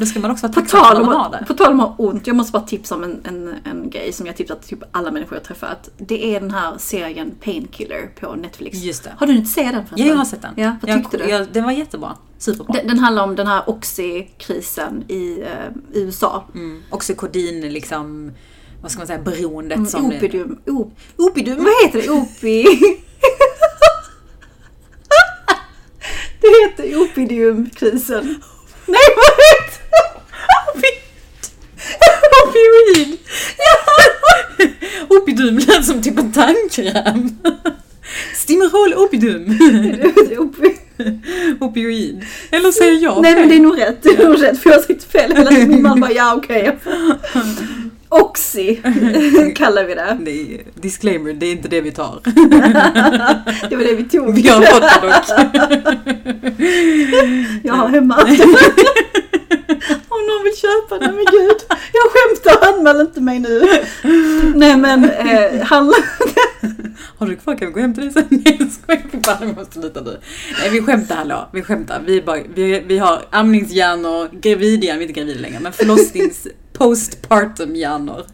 Då 0.00 0.06
ska 0.06 0.20
man 0.20 0.30
också 0.30 0.46
vara 0.46 0.52
tacksam 0.52 0.80
för 0.80 1.00
att 1.00 1.06
man 1.06 1.16
har 1.16 1.30
det. 1.30 1.44
på 1.46 1.54
tal 1.54 1.72
om 1.72 1.80
att 1.80 1.86
ha 1.88 1.94
ont, 1.98 2.26
jag 2.26 2.36
måste 2.36 2.52
bara 2.52 2.62
tipsa 2.62 2.94
om 2.94 3.04
en, 3.04 3.20
en, 3.24 3.54
en 3.64 3.90
grej 3.90 4.12
som 4.12 4.26
jag 4.26 4.36
tipsat 4.36 4.68
typ 4.68 4.78
alla 4.92 5.10
människor 5.10 5.36
jag 5.36 5.44
träffat. 5.44 5.88
Det 5.96 6.34
är 6.34 6.40
den 6.40 6.50
här 6.50 6.78
serien 6.78 7.34
Painkiller 7.44 8.10
på 8.20 8.34
Netflix. 8.34 8.78
Just 8.78 9.04
det. 9.04 9.12
Har 9.18 9.26
du 9.26 9.36
inte 9.36 9.50
sett 9.50 9.72
den 9.72 9.86
förresten? 9.86 9.98
Ja, 9.98 10.06
jag 10.06 10.16
har 10.16 10.24
sett 10.24 10.42
den. 10.42 10.54
Ja, 10.56 10.76
vad 10.82 10.90
jag, 10.90 10.98
tyckte 10.98 11.16
du? 11.16 11.24
Jag, 11.24 11.48
den 11.52 11.64
var 11.64 11.72
jättebra. 11.72 12.16
Superbra. 12.38 12.72
Den, 12.72 12.86
den 12.86 12.98
handlar 12.98 13.24
om 13.24 13.36
den 13.36 13.46
här 13.46 13.62
Oxy-krisen 13.66 15.04
i 15.08 15.40
eh, 15.40 15.48
USA. 15.92 16.44
Mm. 16.54 16.82
Oxycodin, 16.90 17.60
liksom, 17.60 18.32
vad 18.82 18.90
ska 18.90 18.98
man 19.00 19.06
säga, 19.06 19.22
beroendet 19.22 19.76
Mm, 19.76 19.88
som... 19.88 20.06
Opidium. 20.06 20.58
Op, 20.66 20.92
Opidum? 21.16 21.64
vad 21.64 21.72
heter 21.86 22.02
det? 22.02 22.10
Opi... 22.10 22.64
det 26.40 26.48
heter 26.62 27.02
opidiumkrisen. 27.02 28.24
Nej, 28.86 29.00
vad 29.16 29.26
heter 29.26 29.69
Opioid! 32.42 33.18
Opidum 35.08 35.58
lät 35.58 35.86
som 35.86 36.02
typ 36.02 36.18
en 36.18 36.32
tandkräm. 36.32 37.38
Stimrol 38.34 38.94
opidum. 38.94 39.58
det? 40.28 40.38
Opi... 40.38 40.76
Opioid. 41.60 42.24
Eller 42.50 42.70
säger 42.70 43.02
jag 43.02 43.22
Nej 43.22 43.34
men 43.34 43.48
det 43.48 43.54
är 43.54 43.60
nog 43.60 43.78
rätt, 43.80 44.02
det 44.02 44.08
är 44.08 44.28
nog 44.28 44.42
rätt 44.42 44.58
för 44.58 44.70
jag 44.70 44.76
har 44.76 44.82
sagt 44.82 45.12
fel 45.12 45.36
hela 45.36 45.50
tiden. 45.50 45.68
Min 45.68 45.82
man 45.82 46.00
bara 46.00 46.12
ja 46.12 46.34
okej. 46.36 46.78
Oxy 48.08 48.76
kallar 49.54 49.84
vi 49.84 49.94
det. 49.94 50.16
Det 50.20 50.30
är, 50.30 50.60
disclaimer, 50.74 51.32
det 51.32 51.46
är 51.46 51.52
inte 51.52 51.68
det 51.68 51.80
vi 51.80 51.90
tar. 51.92 52.20
Det 53.70 53.76
var 53.76 53.84
det 53.84 53.94
vi 53.94 54.04
tog. 54.04 54.34
Vi 54.34 54.48
har 54.48 54.62
fått 54.62 54.82
det 54.82 55.00
dock. 55.06 55.24
Jag 57.64 57.74
har 57.74 57.88
hemma. 57.88 58.16
Om 60.08 60.26
någon 60.26 60.44
vill 60.44 60.56
köpa 60.56 60.98
den, 60.98 61.14
men 61.14 61.24
gud. 61.24 61.59
Anmäl 62.90 63.06
inte 63.06 63.20
mig 63.20 63.38
nu. 63.38 63.62
Nej 64.54 64.76
men, 64.76 65.04
eh, 65.04 65.62
han... 65.62 65.92
Har 67.18 67.26
du 67.26 67.36
kvar? 67.36 67.56
Kan 67.56 67.68
vi 67.68 67.74
gå 67.74 67.80
hem 67.80 67.94
till 67.94 68.02
dig 68.02 68.12
sen? 68.12 68.26
Nej 68.30 68.56
jag 68.58 68.70
skojar. 68.70 69.22
Fan, 69.24 69.48
vi 69.48 69.54
måste 69.54 69.80
sluta 69.80 70.00
nu. 70.00 70.20
Nej 70.60 70.70
vi 70.70 70.82
skämtar 70.82 71.16
hallå. 71.16 71.48
Vi 71.52 71.62
skämtar. 71.62 72.02
Vi, 72.06 72.22
bara, 72.22 72.38
vi, 72.54 72.80
vi 72.86 72.98
har 72.98 73.22
amningshjärnor, 73.30 74.28
gravidhjärnor, 74.40 74.98
vi 74.98 75.04
är 75.04 75.08
inte 75.08 75.20
gravida 75.20 75.40
längre, 75.40 75.60
men 75.60 75.72
förlossnings 75.72 76.46
postpartum 76.72 77.76
hjärnor. 77.76 78.24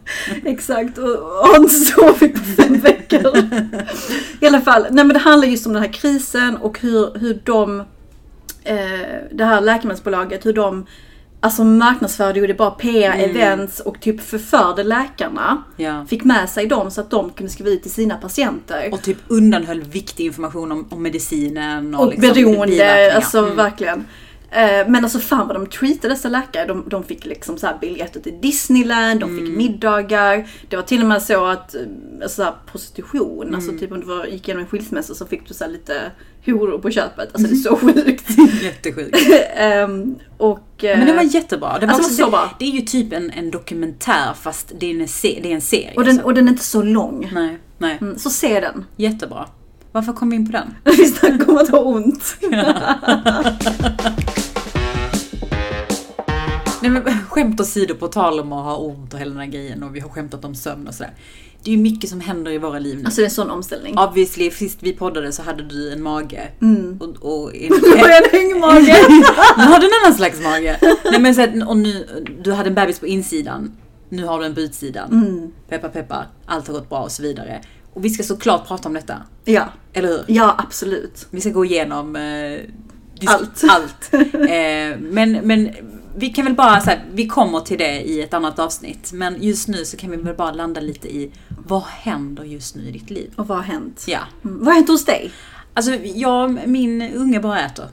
Exakt, 0.45 0.97
och 0.97 1.55
inte 1.57 1.75
sovit 1.75 2.33
på 2.33 2.61
fem 2.61 2.79
veckor. 2.79 3.37
I 4.39 4.47
alla 4.47 4.61
fall, 4.61 4.81
nej 4.91 5.05
men 5.05 5.13
det 5.13 5.19
handlar 5.19 5.47
just 5.47 5.67
om 5.67 5.73
den 5.73 5.81
här 5.81 5.93
krisen 5.93 6.57
och 6.57 6.79
hur, 6.79 7.19
hur 7.19 7.41
de, 7.43 7.79
eh, 8.63 8.75
det 9.31 9.45
här 9.45 9.61
läkemedelsbolaget, 9.61 10.45
hur 10.45 10.53
de 10.53 10.85
Alltså 11.47 11.63
marknadsförde, 11.63 12.39
gjorde 12.39 12.53
bra 12.53 12.77
PR-events 12.81 13.81
och 13.81 13.99
typ 14.01 14.21
förförde 14.21 14.83
läkarna. 14.83 15.63
Ja. 15.75 16.05
Fick 16.09 16.23
med 16.23 16.49
sig 16.49 16.67
dem 16.67 16.91
så 16.91 17.01
att 17.01 17.09
de 17.09 17.29
kunde 17.29 17.51
skriva 17.51 17.69
ut 17.69 17.81
till 17.81 17.91
sina 17.91 18.15
patienter. 18.17 18.89
Och 18.91 19.01
typ 19.01 19.17
undanhöll 19.27 19.81
viktig 19.81 20.25
information 20.25 20.71
om, 20.71 20.87
om 20.89 21.03
medicinen 21.03 21.95
och, 21.95 22.03
Och 22.05 22.11
liksom 22.11 22.33
beroende, 22.33 23.15
alltså 23.15 23.37
Mm. 23.37 23.55
verkligen. 23.55 24.05
Eh, 24.51 24.87
Men 24.87 24.95
alltså 25.03 25.19
fan 25.19 25.47
vad 25.47 25.55
de 25.55 25.65
treatade 25.67 26.13
dessa 26.13 26.29
läkare. 26.29 26.65
De, 26.65 26.83
de 26.89 27.03
fick 27.03 27.25
liksom 27.25 27.57
så 27.57 27.67
här 27.67 27.77
biljetter 27.81 28.19
till 28.19 28.41
Disneyland, 28.41 29.19
de 29.19 29.29
Mm. 29.29 29.45
fick 29.45 29.57
middagar. 29.57 30.47
Det 30.69 30.75
var 30.75 30.83
till 30.83 31.01
och 31.01 31.07
med 31.07 31.21
så 31.23 31.45
att 31.45 31.75
eh, 31.75 31.81
alltså 32.23 32.43
så 32.43 32.53
prostitution, 32.71 33.55
alltså 33.55 33.69
Mm. 33.69 33.79
typ 33.79 33.91
om 33.91 33.99
du 33.99 34.05
var, 34.05 34.25
gick 34.25 34.47
igenom 34.47 34.63
en 34.63 34.69
skilsmässa 34.69 35.13
så 35.15 35.25
fick 35.25 35.47
du 35.47 35.53
så 35.53 35.67
lite 35.67 36.11
horor 36.45 36.77
på 36.79 36.91
köpet. 36.91 37.29
Alltså 37.33 37.47
det 37.47 37.53
är 37.53 37.55
så 37.55 37.75
sjukt. 37.75 38.29
Jättesjukt. 38.63 39.17
Ehm, 39.55 40.15
och... 40.37 40.83
eh, 40.83 40.97
Men 40.97 41.07
det 41.07 41.13
var 41.13 41.23
jättebra. 41.23 41.79
Det, 41.79 41.85
var 41.85 41.93
Alltså, 41.93 42.09
också, 42.11 42.23
så 42.23 42.29
bra. 42.29 42.49
det, 42.59 42.65
är 42.65 42.71
ju 42.71 42.81
typ 42.81 43.13
en, 43.13 43.31
en 43.31 43.51
dokumentär 43.51 44.33
fast 44.41 44.71
det 44.79 44.91
är 44.91 45.01
en, 45.01 45.07
se, 45.07 45.39
det 45.43 45.51
är 45.51 45.55
en 45.55 45.61
serie. 45.61 45.93
och, 45.95 46.03
den, 46.03 46.11
alltså. 46.11 46.25
och 46.25 46.33
den 46.33 46.47
är 46.47 46.51
inte 46.51 46.63
så 46.63 46.83
lång. 46.83 47.29
Nej, 47.33 47.57
nej. 47.77 47.97
Mm, 48.01 48.17
Så 48.19 48.29
se 48.29 48.59
den. 48.59 48.85
Jättebra. 48.95 49.45
Varför 49.91 50.13
kom 50.13 50.29
vi 50.29 50.35
in 50.35 50.45
på 50.45 50.51
den? 50.51 50.73
Vi 50.97 51.05
snackar 51.05 51.49
om 51.49 51.57
att 51.57 51.69
ha 51.69 51.79
ont. 51.79 52.37
Skämt 57.37 57.61
åsido 57.61 57.95
på 57.95 58.07
tal 58.07 58.39
om 58.39 58.53
att 58.53 58.65
ha 58.65 58.75
ont 58.75 59.13
och 59.13 59.19
hela 59.19 59.31
den 59.31 59.39
här 59.39 59.47
grejen 59.47 59.83
och 59.83 59.95
vi 59.95 59.99
har 59.99 60.09
skämtat 60.09 60.45
om 60.45 60.55
sömn 60.55 60.87
och 60.87 60.93
sådär. 60.93 61.13
Det 61.63 61.71
är 61.71 61.75
ju 61.75 61.81
mycket 61.81 62.09
som 62.09 62.21
händer 62.21 62.51
i 62.51 62.57
våra 62.57 62.79
liv 62.79 62.97
nu. 62.97 63.05
Alltså 63.05 63.21
det 63.21 63.23
är 63.23 63.29
en 63.29 63.31
sån 63.31 63.49
omställning. 63.49 63.97
Obviously, 63.97 64.51
sist 64.51 64.77
vi 64.81 64.93
poddade 64.93 65.31
så 65.31 65.41
hade 65.41 65.63
du 65.63 65.91
en 65.91 66.01
mage. 66.01 66.51
Mm. 66.61 66.97
Och, 67.01 67.43
och 67.43 67.55
en, 67.55 67.73
en 67.73 68.29
hängmage. 68.31 68.87
nu 69.57 69.63
har 69.63 69.79
du 69.79 69.85
en 69.85 69.91
annan 70.03 70.17
slags 70.17 70.41
mage. 70.43 70.79
Nej 71.11 71.19
men 71.19 71.35
så 71.35 71.41
att, 71.41 71.67
och 71.67 71.77
nu, 71.77 72.07
du 72.43 72.53
hade 72.53 72.69
en 72.69 72.75
bebis 72.75 72.99
på 72.99 73.07
insidan. 73.07 73.71
Nu 74.09 74.25
har 74.25 74.39
du 74.39 74.45
en 74.45 74.55
på 74.55 74.61
utsidan. 74.61 75.11
Mm. 75.11 75.51
Peppa 75.69 75.89
peppa, 75.89 76.25
allt 76.45 76.67
har 76.67 76.73
gått 76.73 76.89
bra 76.89 76.99
och 76.99 77.11
så 77.11 77.23
vidare. 77.23 77.61
Och 77.93 78.05
vi 78.05 78.09
ska 78.09 78.23
såklart 78.23 78.67
prata 78.67 78.89
om 78.89 78.93
detta. 78.93 79.15
Ja, 79.45 79.65
Eller 79.93 80.07
hur? 80.07 80.23
ja 80.27 80.55
absolut. 80.57 81.27
Vi 81.31 81.41
ska 81.41 81.49
gå 81.49 81.65
igenom 81.65 82.15
eh, 82.15 82.59
Allt. 83.25 83.63
allt. 83.69 84.13
Eh, 84.33 84.97
men, 84.99 85.31
men 85.31 85.69
vi 86.17 86.29
kan 86.29 86.45
väl 86.45 86.53
bara 86.53 86.81
säga, 86.81 86.99
vi 87.11 87.27
kommer 87.27 87.59
till 87.59 87.77
det 87.77 88.01
i 88.01 88.21
ett 88.21 88.33
annat 88.33 88.59
avsnitt. 88.59 89.11
Men 89.13 89.43
just 89.43 89.67
nu 89.67 89.85
så 89.85 89.97
kan 89.97 90.11
vi 90.11 90.17
väl 90.17 90.35
bara 90.35 90.51
landa 90.51 90.81
lite 90.81 91.07
i 91.07 91.31
vad 91.67 91.83
händer 91.83 92.43
just 92.43 92.75
nu 92.75 92.83
i 92.83 92.91
ditt 92.91 93.09
liv? 93.09 93.33
Och 93.35 93.47
vad 93.47 93.57
har 93.57 93.63
hänt? 93.63 94.05
Ja. 94.07 94.19
Mm. 94.43 94.57
Vad 94.57 94.67
har 94.67 94.73
hänt 94.73 94.87
hos 94.87 95.05
dig? 95.05 95.31
Alltså, 95.73 95.91
jag, 95.95 96.67
min 96.67 97.01
unge 97.01 97.39
bara 97.39 97.65
äter. 97.65 97.85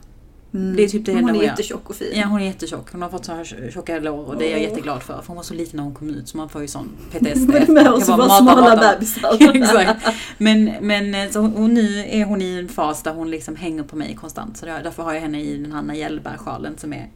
Det 0.76 0.84
är 0.84 0.88
typ 0.88 1.06
det 1.06 1.14
Hon 1.14 1.36
är 1.36 1.42
jättetjock 1.42 1.90
och 1.90 1.96
fin. 1.96 2.12
Ja, 2.14 2.26
hon 2.26 2.40
är 2.40 2.44
jättetjock. 2.44 2.92
Hon 2.92 3.02
har 3.02 3.08
fått 3.08 3.24
så 3.24 3.32
här 3.32 3.70
tjocka 3.74 3.98
lår 3.98 4.24
och 4.24 4.36
det 4.38 4.46
är 4.46 4.50
jag 4.50 4.60
Åh. 4.60 4.68
jätteglad 4.68 5.02
för. 5.02 5.14
För 5.20 5.26
hon 5.26 5.36
var 5.36 5.42
så 5.42 5.54
liten 5.54 5.76
när 5.76 5.84
hon 5.84 5.94
kom 5.94 6.10
ut 6.10 6.28
så 6.28 6.36
man 6.36 6.48
får 6.48 6.62
ju 6.62 6.68
sån 6.68 6.88
PTSD. 7.12 7.68
Med 7.68 7.88
oss 7.88 8.06
bara 8.06 8.16
mata, 8.16 8.38
smala 8.38 8.76
bebisar. 8.76 9.36
Exakt. 9.56 10.06
Men, 10.38 10.72
men 10.80 11.32
så 11.32 11.40
hon, 11.40 11.74
nu 11.74 12.04
är 12.08 12.24
hon 12.24 12.42
i 12.42 12.58
en 12.58 12.68
fas 12.68 13.02
där 13.02 13.12
hon 13.14 13.30
liksom 13.30 13.56
hänger 13.56 13.82
på 13.82 13.96
mig 13.96 14.14
konstant. 14.20 14.56
Så 14.56 14.66
därför 14.66 15.02
har 15.02 15.14
jag 15.14 15.20
henne 15.20 15.42
i 15.42 15.56
den 15.56 15.72
här 15.72 15.82
Najelbär-sjalen 15.82 16.78
som 16.78 16.92
är 16.92 17.10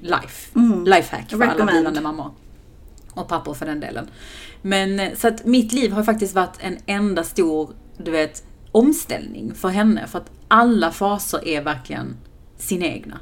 life. 0.00 0.58
Mm. 0.58 0.84
Lifehack 0.84 1.30
för 1.30 1.36
alla 1.36 1.52
Recommend. 1.52 1.70
blivande 1.70 2.00
mammor. 2.00 2.30
Och 3.14 3.28
pappor 3.28 3.54
för 3.54 3.66
den 3.66 3.80
delen. 3.80 4.08
Men 4.62 5.00
eh, 5.00 5.14
så 5.14 5.28
att 5.28 5.44
mitt 5.44 5.72
liv 5.72 5.92
har 5.92 6.02
faktiskt 6.02 6.34
varit 6.34 6.56
en 6.58 6.78
enda 6.86 7.24
stor, 7.24 7.70
du 7.96 8.10
vet, 8.10 8.42
omställning 8.72 9.54
för 9.54 9.68
henne. 9.68 10.06
För 10.06 10.18
att 10.18 10.30
alla 10.48 10.90
faser 10.90 11.48
är 11.48 11.62
verkligen 11.62 12.16
sina 12.56 12.86
egna. 12.86 13.20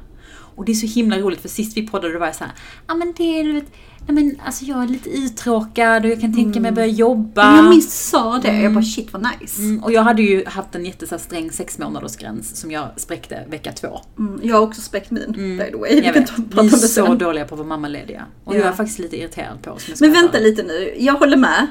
Och 0.55 0.65
det 0.65 0.71
är 0.71 0.75
så 0.75 0.87
himla 0.87 1.19
roligt 1.19 1.41
för 1.41 1.49
sist 1.49 1.77
vi 1.77 1.87
poddade 1.87 2.13
då 2.13 2.19
var 2.19 2.25
jag 2.25 2.35
såhär, 2.35 2.53
ja 2.87 2.95
men 2.95 3.13
det 3.17 3.39
är 3.39 3.43
du 3.43 3.53
vet, 3.53 3.71
nej 4.07 4.15
men 4.15 4.39
alltså 4.45 4.65
jag 4.65 4.83
är 4.83 4.87
lite 4.87 5.09
uttråkad 5.09 6.05
och 6.05 6.11
jag 6.11 6.21
kan 6.21 6.35
tänka 6.35 6.59
mig 6.59 6.69
att 6.69 6.75
börja 6.75 6.87
jobba. 6.87 7.45
Men 7.51 7.55
jag 7.55 7.69
minst 7.69 8.09
sa 8.09 8.39
det, 8.43 8.61
jag 8.61 8.73
bara 8.73 8.83
shit 8.83 9.13
vad 9.13 9.27
nice. 9.41 9.61
Mm, 9.61 9.83
och 9.83 9.91
jag 9.91 10.01
hade 10.01 10.21
ju 10.21 10.45
haft 10.45 10.75
en 10.75 10.85
jätte 10.85 11.07
så 11.07 11.15
här 11.15 11.19
sträng 11.19 11.51
sex 11.51 11.77
månaders 11.79 12.15
gräns 12.17 12.55
som 12.55 12.71
jag 12.71 12.89
spräckte 12.97 13.45
vecka 13.49 13.71
två. 13.71 13.99
Mm, 14.19 14.39
jag 14.43 14.55
har 14.55 14.61
också 14.61 14.81
spräckt 14.81 15.11
min, 15.11 15.31
by 15.31 15.71
the 15.71 15.77
way. 15.77 16.01
Jag 16.03 16.13
vet, 16.13 16.31
vi 16.37 16.59
är 16.59 16.69
så 16.69 16.87
sen. 16.87 17.17
dåliga 17.17 17.45
på 17.45 17.55
att 17.55 17.59
vara 17.59 17.67
mammalediga. 17.67 18.25
Och 18.43 18.55
Ja. 18.55 18.59
jag 18.59 18.67
är 18.67 18.71
faktiskt 18.73 18.99
lite 18.99 19.17
irriterad 19.17 19.61
på 19.61 19.71
oss. 19.71 20.01
Men 20.01 20.13
vänta 20.13 20.39
lite 20.39 20.63
nu, 20.63 20.93
jag 20.97 21.13
håller 21.13 21.37
med. 21.37 21.67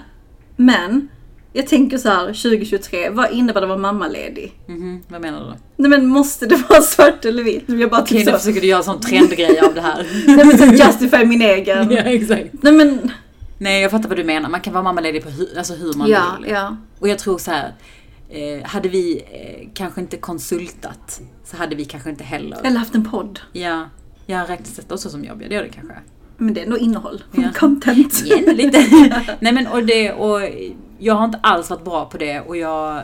Men, 0.56 1.08
jag 1.56 1.66
tänker 1.66 1.98
så 1.98 2.08
här 2.08 2.26
2023, 2.26 3.10
vad 3.10 3.32
innebär 3.32 3.60
det 3.60 3.64
att 3.64 3.68
vara 3.68 3.78
mammaledig? 3.78 4.52
Mhm, 4.66 5.02
vad 5.08 5.20
menar 5.20 5.40
du? 5.40 5.82
Nej 5.82 5.90
men 5.90 6.06
måste 6.06 6.46
det 6.46 6.56
vara 6.68 6.82
svart 6.82 7.24
eller 7.24 7.42
vitt? 7.42 7.64
Jag 7.66 7.90
bara 7.90 8.00
Okej, 8.02 8.18
typ 8.18 8.26
nu 8.26 8.32
så, 8.32 8.38
försöker 8.38 8.60
du 8.60 8.66
göra 8.66 8.78
en 8.78 8.84
sån 8.84 9.00
trendgrej 9.00 9.60
av 9.60 9.74
det 9.74 9.80
här. 9.80 10.06
nej 10.26 10.46
men 10.46 10.58
så 10.58 10.64
justify 10.64 11.24
min 11.24 11.42
egen. 11.42 11.90
ja, 11.90 11.98
exakt. 12.02 12.48
Nej 12.52 12.72
men, 12.72 13.12
Nej, 13.58 13.82
jag 13.82 13.90
fattar 13.90 14.08
vad 14.08 14.18
du 14.18 14.24
menar. 14.24 14.48
Man 14.48 14.60
kan 14.60 14.72
vara 14.72 14.82
mammaledig 14.84 15.22
på 15.22 15.30
hur, 15.30 15.58
alltså 15.58 15.74
hur 15.74 15.94
man 15.94 16.08
ja, 16.08 16.36
vill. 16.40 16.50
ja. 16.50 16.76
Och 16.98 17.08
jag 17.08 17.18
tror 17.18 17.38
så 17.38 17.50
här. 17.50 17.74
Eh, 18.30 18.64
hade 18.64 18.88
vi 18.88 19.22
eh, 19.30 19.68
kanske 19.74 20.00
inte 20.00 20.16
konsultat 20.16 21.20
så 21.44 21.56
hade 21.56 21.76
vi 21.76 21.84
kanske 21.84 22.10
inte 22.10 22.24
heller... 22.24 22.58
Eller 22.64 22.78
haft 22.78 22.94
en 22.94 23.10
podd. 23.10 23.40
Ja, 23.52 23.88
jag 24.26 24.50
räknas 24.50 24.80
också 24.88 25.10
som 25.10 25.24
jobb. 25.24 25.42
Ja, 25.42 25.48
det 25.48 25.54
gör 25.54 25.62
det 25.62 25.68
kanske. 25.68 25.94
Men 26.36 26.54
det 26.54 26.60
är 26.60 26.64
ändå 26.64 26.78
innehåll. 26.78 27.24
Ja. 27.32 27.42
Content. 27.54 28.22
Igen 28.24 28.56
lite. 28.56 28.78
Nej 29.40 29.52
men 29.52 29.66
och 29.66 29.84
det 29.84 30.12
och 30.12 30.40
jag 30.98 31.14
har 31.14 31.24
inte 31.24 31.38
alls 31.42 31.70
varit 31.70 31.84
bra 31.84 32.04
på 32.04 32.18
det 32.18 32.40
och 32.40 32.56
jag 32.56 33.00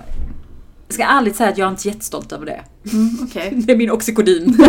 ska 0.88 1.04
ärligt 1.04 1.36
säga 1.36 1.48
att 1.48 1.58
jag 1.58 1.66
är 1.66 1.70
inte 1.70 1.88
jättestolt 1.88 2.32
över 2.32 2.46
det. 2.46 2.60
Mm, 2.92 3.10
Okej. 3.22 3.52
Det 3.66 3.72
är 3.72 3.76
min 3.76 3.90
oxykodin. 3.90 4.56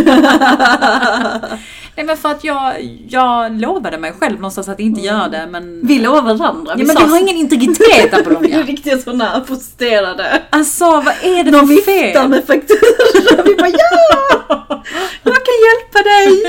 Nej 1.95 2.05
men 2.05 2.17
för 2.17 2.29
att 2.31 2.43
jag, 2.43 2.83
jag 3.09 3.61
lovade 3.61 3.97
mig 3.97 4.11
själv 4.19 4.35
någonstans 4.35 4.69
att 4.69 4.79
inte 4.79 5.01
göra 5.01 5.27
det 5.27 5.47
men... 5.51 5.87
Vi 5.87 5.99
lovar 5.99 6.21
varandra. 6.21 6.75
Ja, 6.77 6.83
men 6.85 6.95
vi 6.95 7.03
har 7.03 7.19
ingen 7.19 7.35
integritet 7.35 8.27
Vi 8.41 8.51
är 8.51 8.63
riktigt 8.63 9.03
sådana 9.03 9.39
protesterade. 9.39 10.41
Alltså 10.49 10.85
vad 10.85 11.07
är 11.23 11.43
det 11.43 11.51
De 11.51 11.59
för 11.59 11.65
viftar 11.75 12.11
fel? 12.21 12.29
med 12.29 12.43
fakturor. 12.47 13.43
Vi 13.45 13.55
bara 13.55 13.69
ja! 13.69 14.83
Jag 15.23 15.35
kan 15.35 15.55
hjälpa 15.67 16.09
dig. 16.09 16.43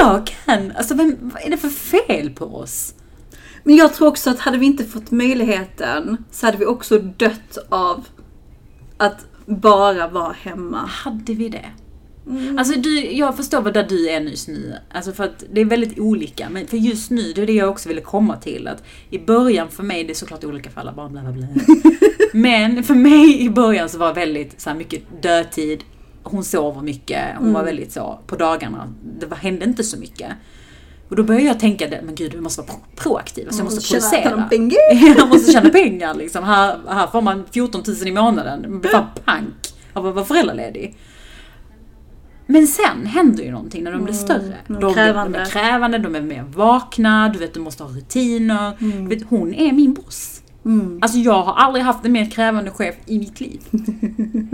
Jag 0.00 0.26
kan. 0.46 0.72
Alltså 0.76 0.94
vem, 0.94 1.16
vad 1.20 1.42
är 1.42 1.50
det 1.50 1.56
för 1.56 1.68
fel 1.68 2.30
på 2.30 2.44
oss? 2.44 2.94
Men 3.64 3.76
jag 3.76 3.94
tror 3.94 4.08
också 4.08 4.30
att 4.30 4.38
hade 4.38 4.58
vi 4.58 4.66
inte 4.66 4.84
fått 4.84 5.10
möjligheten 5.10 6.24
så 6.30 6.46
hade 6.46 6.58
vi 6.58 6.66
också 6.66 6.98
dött 6.98 7.58
av 7.68 8.06
att 8.96 9.26
bara 9.46 10.08
vara 10.08 10.32
hemma. 10.32 10.78
Hade 10.78 11.34
vi 11.34 11.48
det? 11.48 11.70
Alltså 12.58 12.80
du, 12.80 13.12
jag 13.12 13.36
förstår 13.36 13.60
vad 13.60 13.74
där 13.74 13.86
du 13.88 14.08
är 14.08 14.20
just 14.20 14.48
nu. 14.48 14.74
Alltså 14.92 15.12
för 15.12 15.24
att 15.24 15.44
det 15.52 15.60
är 15.60 15.64
väldigt 15.64 15.98
olika. 15.98 16.48
Men 16.50 16.66
för 16.66 16.76
just 16.76 17.10
nu, 17.10 17.32
det 17.32 17.42
är 17.42 17.46
det 17.46 17.52
jag 17.52 17.68
också 17.68 17.88
ville 17.88 18.00
komma 18.00 18.36
till. 18.36 18.68
Att 18.68 18.84
I 19.10 19.18
början 19.18 19.68
för 19.68 19.82
mig, 19.82 20.04
det 20.04 20.12
är 20.12 20.14
såklart 20.14 20.44
olika 20.44 20.70
för 20.70 20.80
alla 20.80 20.92
barn, 20.92 21.12
bla 21.12 21.22
bla 21.22 21.32
bla. 21.32 21.46
Men 22.32 22.84
för 22.84 22.94
mig 22.94 23.40
i 23.40 23.50
början 23.50 23.88
så 23.88 23.98
var 23.98 24.14
väldigt 24.14 24.60
så 24.60 24.70
här, 24.70 24.76
mycket 24.76 25.22
dödtid. 25.22 25.84
Hon 26.22 26.44
sover 26.44 26.82
mycket, 26.82 27.36
hon 27.38 27.52
var 27.52 27.64
väldigt 27.64 27.92
så 27.92 28.20
på 28.26 28.36
dagarna. 28.36 28.92
Det 29.20 29.26
var, 29.26 29.36
hände 29.36 29.64
inte 29.64 29.84
så 29.84 29.98
mycket. 29.98 30.30
Och 31.10 31.16
då 31.16 31.22
började 31.22 31.46
jag 31.46 31.60
tänka, 31.60 31.88
men 32.02 32.14
gud 32.14 32.34
vi 32.34 32.40
måste 32.40 32.60
vara 32.62 32.70
pro- 32.72 32.80
proaktiva, 32.96 33.50
så 33.52 33.58
jag 33.58 33.64
måste 33.64 33.80
Tjäna 33.80 34.00
producera. 34.10 34.42
pengar. 34.50 34.78
Jag 35.18 35.28
måste 35.28 35.52
tjäna 35.52 35.70
pengar 35.70 36.14
liksom. 36.14 36.44
Här, 36.44 36.78
här 36.88 37.06
får 37.06 37.22
man 37.22 37.44
14 37.50 37.82
000 37.86 38.08
i 38.08 38.12
månaden. 38.12 38.82
Fan 38.92 39.06
pank 39.24 39.74
av 39.92 40.06
att 40.06 40.14
vara 40.14 40.24
föräldraledig. 40.24 40.96
Men 42.46 42.66
sen 42.66 43.06
händer 43.06 43.44
ju 43.44 43.50
någonting 43.50 43.84
när 43.84 43.92
de 43.92 44.04
blir 44.04 44.14
större. 44.14 44.54
de 44.66 44.76
är 44.76 44.80
de, 44.80 44.94
krävande. 44.94 45.38
de 45.38 45.42
är 45.44 45.50
krävande, 45.50 45.98
de 45.98 46.14
är 46.14 46.20
mer 46.20 46.42
vakna, 46.54 47.28
du 47.28 47.38
vet 47.38 47.54
du 47.54 47.60
måste 47.60 47.82
ha 47.82 47.90
rutiner. 47.90 48.72
Du 48.78 49.06
vet, 49.16 49.26
hon 49.28 49.54
är 49.54 49.72
min 49.72 49.94
boss. 49.94 50.39
Mm. 50.64 50.98
Alltså 51.02 51.18
jag 51.18 51.42
har 51.42 51.54
aldrig 51.54 51.84
haft 51.84 52.04
en 52.04 52.12
mer 52.12 52.30
krävande 52.30 52.70
chef 52.70 52.94
i 53.06 53.18
mitt 53.18 53.40
liv. 53.40 53.60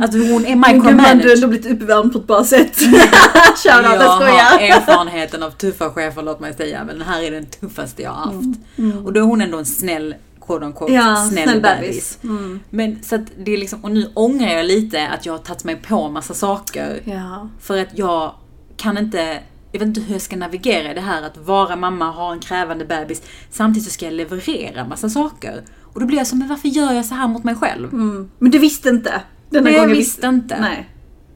Alltså 0.03 0.19
hon 0.19 0.45
är 0.47 0.51
gumman, 0.51 0.73
du 0.73 0.77
har 0.77 0.93
micromanager. 0.93 1.35
ändå 1.35 1.49
blivit 1.49 1.67
uppvärmd 1.67 2.13
på 2.13 2.19
ett 2.19 2.27
bra 2.27 2.45
sätt. 2.45 2.77
Shoutout, 3.57 3.65
Jag 3.65 4.09
har 4.09 4.61
erfarenheten 4.61 5.43
av 5.43 5.51
tuffa 5.51 5.91
chefer, 5.91 6.23
låt 6.23 6.41
mig 6.41 6.55
säga. 6.55 6.85
Men 6.85 6.99
den 6.99 7.09
här 7.09 7.23
är 7.23 7.31
den 7.31 7.47
tuffaste 7.47 8.03
jag 8.03 8.11
har 8.11 8.25
haft. 8.25 8.59
Och 9.05 9.13
då 9.13 9.21
är 9.21 9.25
hon 9.25 9.41
ändå 9.41 9.59
en 9.59 9.67
snäll, 9.67 10.15
quote 10.47 10.65
unquote, 10.65 10.93
Mm. 10.93 11.07
Ja, 11.07 11.17
snäll, 11.31 11.49
snäll 11.49 11.61
bebis. 11.61 12.19
Mm. 12.23 12.61
Men 12.71 13.03
så 13.03 13.15
att 13.15 13.23
det 13.45 13.53
är 13.55 13.59
liksom, 13.59 13.85
och 13.85 13.91
nu 13.91 14.11
ångrar 14.15 14.49
jag 14.53 14.67
lite 14.67 15.09
att 15.09 15.27
jag 15.27 15.33
har 15.33 15.39
tagit 15.39 15.65
mig 15.65 15.77
på 15.77 16.09
massa 16.09 16.35
saker. 16.35 17.01
Ja. 17.05 17.49
För 17.61 17.79
att 17.83 17.99
jag 17.99 18.35
kan 18.77 18.99
inte, 18.99 19.39
jag 19.73 19.79
vet 19.81 19.89
inte 19.89 20.01
hur 20.01 20.13
jag 20.13 20.23
ska 20.23 20.37
navigera 20.37 20.91
i 20.91 20.95
det 20.95 21.01
här 21.01 21.23
att 21.23 21.37
vara 21.37 21.77
mamma, 21.77 22.11
ha 22.11 22.33
en 22.33 22.41
krävande 22.41 22.85
bebis. 22.85 23.23
Samtidigt 23.51 23.85
så 23.85 23.91
ska 23.91 24.05
jag 24.05 24.15
leverera 24.15 24.89
massa 24.89 25.09
saker. 25.09 25.63
Och 25.97 26.01
då 26.01 26.07
blir 26.07 26.19
jag 26.19 26.27
så, 26.27 26.37
men 26.37 26.49
varför 26.49 26.69
gör 26.69 26.93
jag 26.93 27.05
så 27.05 27.15
här 27.15 27.29
mot 27.29 27.45
mig 27.45 27.55
själv? 27.55 27.93
Mm. 27.95 28.31
Men 28.39 28.51
du 28.51 28.59
visste 28.59 28.89
inte? 28.89 29.21
Denna 29.51 29.65
Nej, 29.71 29.75
jag 29.79 29.87
visste 29.89 30.27
inte. 30.27 30.61
Nej. 30.61 30.89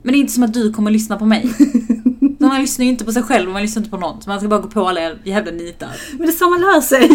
Men 0.02 0.12
det 0.12 0.18
är 0.18 0.20
inte 0.20 0.32
som 0.32 0.42
att 0.42 0.54
du 0.54 0.72
kommer 0.72 0.90
lyssna 0.90 1.16
på 1.18 1.24
mig. 1.26 1.50
Man 2.38 2.60
lyssnar 2.60 2.84
ju 2.84 2.90
inte 2.90 3.04
på 3.04 3.12
sig 3.12 3.22
själv 3.22 3.46
och 3.48 3.52
man 3.52 3.62
lyssnar 3.62 3.80
inte 3.80 3.90
på 3.90 3.96
någon. 3.96 4.22
Så 4.22 4.30
man 4.30 4.38
ska 4.40 4.48
bara 4.48 4.60
gå 4.60 4.68
på 4.68 4.88
alla 4.88 5.00
jävla 5.24 5.52
nitar. 5.52 5.88
Men 6.12 6.26
det 6.26 6.32
är 6.32 6.36
så 6.36 6.50
man 6.50 6.60
lär 6.60 6.80
sig. 6.80 7.08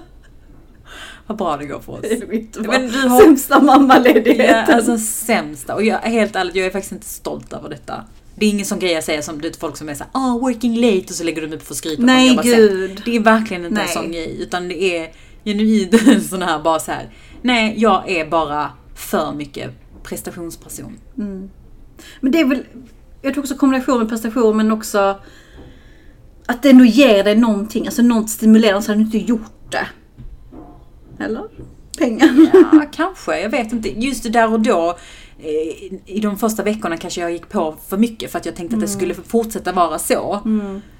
Vad 1.26 1.38
bra 1.38 1.56
det 1.56 1.66
går 1.66 1.80
för 1.80 1.92
oss. 1.92 2.00
Det 2.02 2.12
är 2.12 2.26
skitbra. 2.26 2.62
Men 2.72 2.90
du 2.92 2.98
har- 3.08 3.20
Sämsta 3.20 3.54
Ja, 3.54 3.60
mammaledigheten. 3.62 4.74
alltså 4.74 4.98
sämsta. 4.98 5.74
Och 5.74 5.84
jag, 5.84 5.98
helt 5.98 6.36
ärligt, 6.36 6.54
jag 6.56 6.66
är 6.66 6.70
faktiskt 6.70 6.92
inte 6.92 7.06
stolt 7.06 7.52
över 7.52 7.68
detta. 7.68 8.04
Det 8.34 8.46
är 8.46 8.50
ingen 8.50 8.66
sån 8.66 8.78
grej 8.78 8.92
jag 8.92 9.04
säger 9.04 9.22
som 9.22 9.40
du 9.40 9.48
vet, 9.48 9.56
folk 9.56 9.76
som 9.76 9.88
är 9.88 9.94
såhär 9.94 10.10
ah 10.14 10.38
working 10.38 10.76
late 10.76 11.04
och 11.08 11.14
så 11.14 11.24
lägger 11.24 11.42
de 11.48 11.54
upp 11.56 11.66
för 11.66 11.74
att 11.74 11.78
skryta 11.78 12.02
Nej, 12.02 12.38
gud. 12.42 13.02
Det 13.04 13.16
är 13.16 13.20
verkligen 13.20 13.64
inte 13.64 13.80
en 13.80 13.86
Nej. 13.86 13.94
sån 13.94 14.12
grej. 14.12 14.36
Utan 14.42 14.68
det 14.68 14.82
är 14.96 15.10
genuint 15.48 16.08
en 16.08 16.20
sån 16.30 16.42
här 16.42 16.62
bara 16.62 16.78
så 16.78 16.92
här. 16.92 17.10
Nej, 17.42 17.74
jag 17.76 18.10
är 18.10 18.26
bara 18.30 18.70
för 18.94 19.32
mycket 19.32 19.70
prestationsperson. 20.02 20.98
Men 22.20 22.32
det 22.32 22.40
är 22.40 22.44
väl, 22.44 22.64
jag 23.22 23.34
tror 23.34 23.42
också 23.44 23.54
kombination 23.54 23.98
med 23.98 24.08
prestation 24.08 24.56
men 24.56 24.72
också 24.72 25.20
att 26.46 26.62
det 26.62 26.70
ändå 26.70 26.84
ger 26.84 27.24
dig 27.24 27.36
någonting, 27.36 27.86
alltså 27.86 28.02
något 28.02 28.30
stimulerande 28.30 28.82
så 28.82 28.92
hade 28.92 29.00
du 29.00 29.04
inte 29.04 29.18
gjort 29.18 29.70
det. 29.70 29.86
Eller? 31.24 31.44
Pengar. 31.98 32.28
Ja, 32.72 32.84
kanske. 32.92 33.40
Jag 33.40 33.50
vet 33.50 33.72
inte. 33.72 33.88
Just 33.88 34.22
det 34.22 34.28
där 34.28 34.52
och 34.52 34.60
då. 34.60 34.98
Eh, 35.38 35.92
I 36.06 36.20
de 36.22 36.36
första 36.38 36.62
veckorna 36.62 36.96
kanske 36.96 37.20
jag 37.20 37.32
gick 37.32 37.48
på 37.48 37.76
för 37.88 37.96
mycket 37.96 38.30
för 38.32 38.38
att 38.38 38.46
jag 38.46 38.56
tänkte 38.56 38.76
att 38.76 38.82
det 38.82 38.88
skulle 38.88 39.14
fortsätta 39.14 39.72
vara 39.72 39.98
så. 39.98 40.40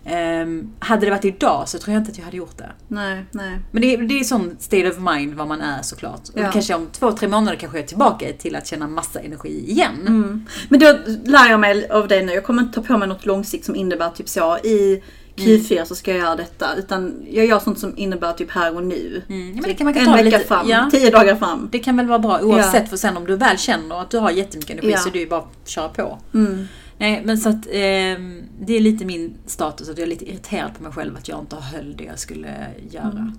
Ehm, 0.05 0.71
hade 0.79 1.07
det 1.07 1.11
varit 1.11 1.25
idag 1.25 1.69
så 1.69 1.79
tror 1.79 1.95
jag 1.95 2.01
inte 2.01 2.11
att 2.11 2.19
jag 2.19 2.25
hade 2.25 2.37
gjort 2.37 2.59
det. 2.59 2.71
Nej, 2.89 3.25
nej. 3.31 3.59
Men 3.71 3.83
det 3.83 3.95
är, 3.95 3.99
det 4.03 4.21
är 4.21 4.25
sån 4.25 4.57
state 4.59 4.89
of 4.91 4.99
mind 4.99 5.35
vad 5.35 5.49
man 5.49 5.61
är 5.61 5.83
såklart. 5.83 6.29
Och 6.35 6.41
Ja. 6.41 6.51
kanske 6.53 6.75
om 6.75 6.87
två, 6.93 7.13
tre 7.13 7.29
månader 7.29 7.57
kanske 7.59 7.79
jag 7.79 7.85
är 7.85 7.89
tillbaka 7.89 8.27
till 8.39 8.57
att 8.57 8.67
känna 8.67 8.89
massa 8.89 9.21
energi 9.21 9.71
igen. 9.71 10.47
Men 10.69 10.81
då 10.81 10.87
lär 11.25 11.51
jag 11.51 11.61
mig 11.61 11.89
av 11.91 12.09
dig 12.09 12.25
nu, 12.25 12.33
jag 12.33 12.45
kommer 12.45 12.63
inte 12.63 12.81
ta 12.81 12.87
på 12.87 12.99
mig 12.99 13.09
något 13.09 13.27
långsikt 13.27 13.65
som 13.65 13.77
innebär 13.77 14.11
typ 14.11 14.29
så 14.29 14.59
i 14.59 15.03
Q4 15.39 15.85
så 15.85 15.95
ska 15.95 16.11
jag 16.11 16.21
göra 16.21 16.37
detta. 16.37 16.75
Utan 16.77 17.27
jag 17.31 17.47
gör 17.47 17.59
sånt 17.59 17.79
som 17.79 17.99
innebär 17.99 18.33
typ 18.33 18.51
här 18.51 18.77
och 18.77 18.85
nu. 18.85 19.23
Mm. 19.29 19.51
Men 19.53 19.63
det 19.63 19.75
kan 19.75 19.85
man 19.85 19.95
kan 19.95 20.07
en 20.07 20.13
vecka 20.13 20.25
lite, 20.25 20.39
fram, 20.49 20.69
ja, 20.69 20.89
tio 20.93 21.11
dagar 21.11 21.37
fram. 21.37 21.69
Det 21.73 21.79
kan 21.79 21.97
väl 21.97 22.07
vara 22.07 22.19
bra 22.19 22.41
oavsett 22.43 22.83
Ja. 22.83 22.87
för 22.87 22.97
sen 22.97 23.17
om 23.17 23.27
du 23.27 23.37
väl 23.37 23.59
känner 23.59 24.01
att 24.01 24.11
du 24.11 24.19
har 24.19 24.31
jättemycket 24.31 24.71
energi 24.71 24.91
Ja. 24.91 24.99
så 24.99 25.09
är 25.09 25.13
det 25.13 25.19
ju 25.19 25.29
bara 25.29 25.41
att 25.41 25.69
köra 25.69 25.89
på. 25.89 26.19
Mm. 26.35 26.65
Nej 26.99 27.23
men 27.25 27.39
så 27.39 27.49
att 27.49 27.67
ehm, 27.73 28.43
det 28.61 28.77
är 28.77 28.81
lite 28.81 29.05
min 29.05 29.35
status 29.47 29.89
att 29.89 29.99
jag 29.99 30.05
är 30.05 30.11
lite 30.11 30.31
irriterad 30.31 30.75
på 30.77 30.83
mig 30.83 30.93
själv 30.93 31.17
att 31.17 31.29
jag 31.29 31.41
inte 31.41 31.57
höll 31.57 31.97
det 31.97 32.05
jag 32.05 32.19
skulle 32.19 32.49
göra. 32.91 33.33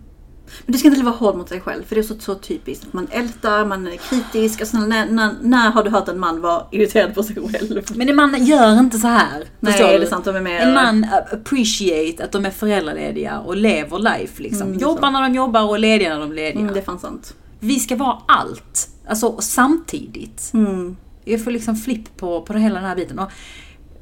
Men 0.65 0.73
du 0.73 0.77
ska 0.79 0.87
inte 0.87 1.03
vara 1.03 1.15
hård 1.15 1.35
mot 1.35 1.47
dig 1.47 1.61
själv 1.61 1.83
för 1.83 1.95
det 1.95 2.01
är 2.01 2.03
så, 2.03 2.15
så 2.19 2.35
typiskt. 2.35 2.93
Man 2.93 3.07
ältar, 3.11 3.65
man 3.65 3.87
är 3.87 3.97
kritisk. 3.97 4.61
Alltså, 4.61 4.77
när, 4.77 5.05
när, 5.05 5.35
när 5.41 5.71
har 5.71 5.83
du 5.83 5.89
hört 5.89 6.07
en 6.07 6.19
man 6.19 6.41
vara 6.41 6.63
irriterad 6.71 7.15
på 7.15 7.23
sig 7.23 7.35
själv? 7.35 7.83
Men 7.95 8.09
en 8.09 8.15
man 8.15 8.45
gör 8.45 8.79
inte 8.79 8.97
så 8.97 9.07
här. 9.07 9.43
Nej, 9.59 9.81
är 9.81 9.99
det 9.99 10.07
sant? 10.07 10.25
De 10.25 10.35
är 10.35 10.41
mer... 10.41 10.59
En 10.59 10.73
man 10.73 11.05
appreciate 11.31 12.23
att 12.23 12.31
de 12.31 12.45
är 12.45 12.51
föräldralediga 12.51 13.39
och 13.39 13.57
lever 13.57 13.99
life 13.99 14.43
liksom. 14.43 14.67
Mm, 14.67 14.79
jobbar 14.79 15.11
när 15.11 15.21
de 15.21 15.35
jobbar 15.35 15.69
och 15.69 15.79
lediga 15.79 16.09
när 16.09 16.19
de 16.19 16.31
är 16.31 16.35
lediga. 16.35 16.61
Mm, 16.61 16.73
det 16.73 16.79
är 16.79 16.83
fan 16.83 16.99
sant. 16.99 17.35
Vi 17.59 17.79
ska 17.79 17.95
vara 17.95 18.17
allt. 18.27 18.89
Alltså 19.07 19.37
samtidigt. 19.41 20.51
Mm. 20.53 20.97
Jag 21.25 21.43
får 21.43 21.51
liksom 21.51 21.75
flipp 21.75 22.17
på, 22.17 22.41
på 22.41 22.53
hela 22.53 22.75
den 22.75 22.83
här 22.89 22.95
biten. 22.95 23.19
Och 23.19 23.31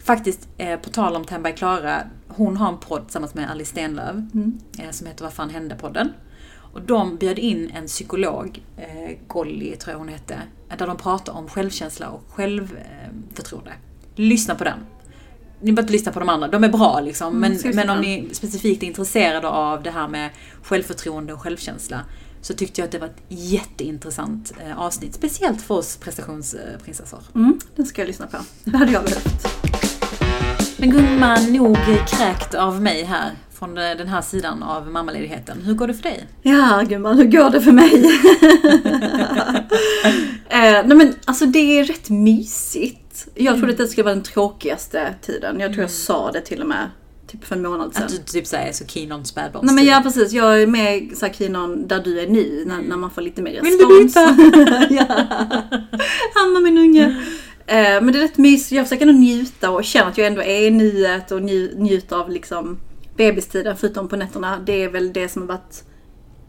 faktiskt, 0.06 0.48
eh, 0.58 0.80
på 0.80 0.90
tal 0.90 1.16
om 1.16 1.26
Temba 1.26 1.52
Klara, 1.52 2.02
hon 2.28 2.58
har 2.58 2.70
en 2.70 2.78
podd 2.78 3.04
tillsammans 3.04 3.34
med 3.34 3.52
Alice 3.52 3.72
Stenlöf 3.72 4.16
Mm. 4.34 4.58
eh, 4.80 4.92
som 4.92 5.08
heter 5.08 5.24
Vad 5.24 5.34
fan 5.34 5.50
hände-podden. 5.50 6.10
Och 6.78 6.84
de 6.84 7.18
bjöd 7.18 7.40
in 7.40 7.72
en 7.76 7.88
psykolog, 7.88 8.64
eh, 8.78 9.18
Golly 9.28 9.76
tror 9.76 9.92
jag 9.92 10.00
hon 10.00 10.08
hette, 10.08 10.42
där 10.78 10.88
de 10.88 10.98
pratar 10.98 11.34
om 11.34 11.50
självkänsla 11.50 12.10
och 12.10 12.24
självförtroende. 12.30 13.74
Lyssna 14.16 14.56
på 14.56 14.64
den. 14.64 14.80
Ni 15.62 15.72
behöver 15.72 15.82
inte 15.82 15.94
lyssna 15.94 16.12
på 16.12 16.20
de 16.20 16.30
andra, 16.30 16.48
de 16.48 16.64
är 16.64 16.70
bra 16.70 17.00
liksom. 17.00 17.28
Mm, 17.28 17.40
Men, 17.40 17.58
vi 17.64 17.74
men 17.74 17.90
om 17.90 18.02
ni 18.02 18.30
specifikt 18.32 18.84
är 18.84 18.88
intresserade 18.88 19.48
av 19.48 19.84
det 19.84 19.92
här 19.92 20.08
med 20.08 20.30
självförtroende 20.62 21.34
och 21.34 21.42
självkänsla 21.42 22.02
så 22.42 22.54
tyckte 22.54 22.82
jag 22.82 22.86
att 22.86 22.92
det 22.92 23.00
var 23.00 23.08
ett 23.08 23.24
jätteintressant 23.28 24.54
eh, 24.66 24.80
avsnitt. 24.80 25.14
Speciellt 25.14 25.62
för 25.62 25.76
oss 25.76 25.98
prestationsprinsessor. 25.98 27.20
Mm, 27.36 27.60
den 27.76 27.86
ska 27.86 28.02
jag 28.02 28.08
lyssna 28.08 28.28
på. 28.28 28.38
Det 28.64 28.78
hade 28.78 28.92
jag 28.92 29.04
behövt. 29.04 29.57
Men 30.80 30.90
gumman, 30.90 31.54
nog 31.54 31.78
kräkt 32.08 32.54
av 32.54 32.82
mig 32.82 33.04
här 33.04 33.32
från 33.60 33.76
den 33.76 34.08
här 34.08 34.22
sidan 34.22 34.64
av 34.64 34.92
mammaledigheten. 34.92 35.62
Hur 35.62 35.74
går 35.74 35.88
det 35.88 35.94
för 35.94 36.04
dig? 36.04 36.28
Ja, 36.42 36.84
gumman, 36.90 37.18
hur 37.18 37.26
går 37.26 37.50
det 37.50 37.62
för 37.62 37.72
mig? 37.72 38.06
eh, 40.50 40.86
nej 40.88 40.98
men 40.98 41.16
alltså 41.26 41.46
det 41.46 41.80
är 41.80 41.84
rätt 41.84 42.10
mysigt. 42.10 43.28
Jag 43.36 43.58
trodde 43.58 43.72
att 43.72 43.78
det 43.78 43.88
skulle 43.88 44.04
vara 44.04 44.16
den 44.16 44.24
tråkigaste 44.24 45.14
tiden. 45.22 45.60
Jag 45.60 45.72
tror 45.72 45.82
jag 45.82 45.92
sa 45.92 46.32
det 46.32 46.42
till 46.42 46.62
och 46.62 46.68
med 46.68 46.90
typ 47.28 47.46
för 47.46 47.56
en 47.56 47.62
månad 47.62 47.94
sedan. 47.94 48.04
Att 48.04 48.10
du 48.10 48.18
typ 48.18 48.48
så 48.48 48.56
här 48.56 48.68
är 48.68 48.74
så 48.74 48.86
keen 48.86 49.12
on 49.12 49.24
Nej 49.62 49.76
men 49.76 49.86
ja 49.86 50.00
precis, 50.04 50.32
jag 50.32 50.62
är 50.62 50.68
mer 50.68 51.16
så 51.16 51.26
här 51.26 51.34
keen 51.34 51.56
on 51.56 51.88
där 51.88 52.00
du 52.00 52.20
är 52.20 52.28
nu, 52.28 52.64
när, 52.68 52.82
när 52.82 52.98
man 52.98 53.12
får 53.12 53.22
lite 53.22 53.42
mer 53.42 53.62
Vill 53.62 53.78
du 53.78 54.04
respons. 54.04 54.16
ja. 54.90 55.28
Amma 56.36 56.60
min 56.60 56.78
unge. 56.78 57.24
Eh, 57.68 58.02
men 58.02 58.12
det 58.12 58.20
är 58.20 58.24
rätt 58.24 58.38
mysigt, 58.38 58.72
jag 58.72 58.86
försöker 58.86 59.08
ändå 59.08 59.20
njuta 59.20 59.70
och 59.72 59.84
känna 59.84 60.08
att 60.08 60.18
jag 60.18 60.28
ändå 60.28 60.42
är 60.42 60.62
i 60.62 60.72
nuet 60.72 61.32
och 61.32 61.42
nju, 61.42 61.74
njuter 61.78 62.16
av 62.16 62.30
liksom 62.30 62.80
bebistiden 63.16 63.78
förutom 63.78 64.08
på 64.08 64.16
nätterna. 64.16 64.60
Det 64.66 64.84
är 64.84 64.90
väl 64.90 65.14
det 65.14 65.30
som 65.30 65.42
har 65.42 65.48
varit, 65.48 65.84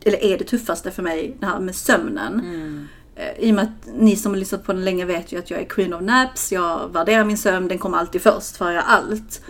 eller 0.04 0.24
är 0.24 0.38
det 0.38 0.44
tuffaste 0.44 0.90
för 0.90 1.02
mig, 1.02 1.36
det 1.40 1.46
här 1.46 1.60
med 1.60 1.74
sömnen. 1.74 2.40
Eh, 3.16 3.44
I 3.48 3.50
och 3.50 3.54
med 3.54 3.64
att 3.64 3.94
ni 3.98 4.16
som 4.16 4.32
har 4.32 4.38
lyssnat 4.38 4.64
på 4.64 4.72
den 4.72 4.84
länge 4.84 5.04
vet 5.04 5.32
ju 5.32 5.38
att 5.38 5.50
jag 5.50 5.60
är 5.60 5.64
queen 5.64 5.94
of 5.94 6.02
naps, 6.02 6.52
jag 6.52 6.92
värderar 6.92 7.24
min 7.24 7.38
sömn, 7.38 7.68
den 7.68 7.78
kommer 7.78 7.98
alltid 7.98 8.22
först 8.22 8.56
före 8.56 8.80
allt. 8.80 9.40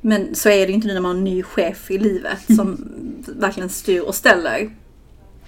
Men 0.00 0.34
så 0.34 0.48
är 0.48 0.66
det 0.66 0.68
ju 0.68 0.74
inte 0.74 0.86
nu 0.86 0.94
när 0.94 1.00
man 1.00 1.10
har 1.10 1.18
en 1.18 1.24
ny 1.24 1.42
chef 1.42 1.90
i 1.90 1.98
livet 1.98 2.56
som 2.56 2.76
verkligen 3.26 3.68
styr 3.68 4.00
och 4.00 4.14
ställer. 4.14 4.70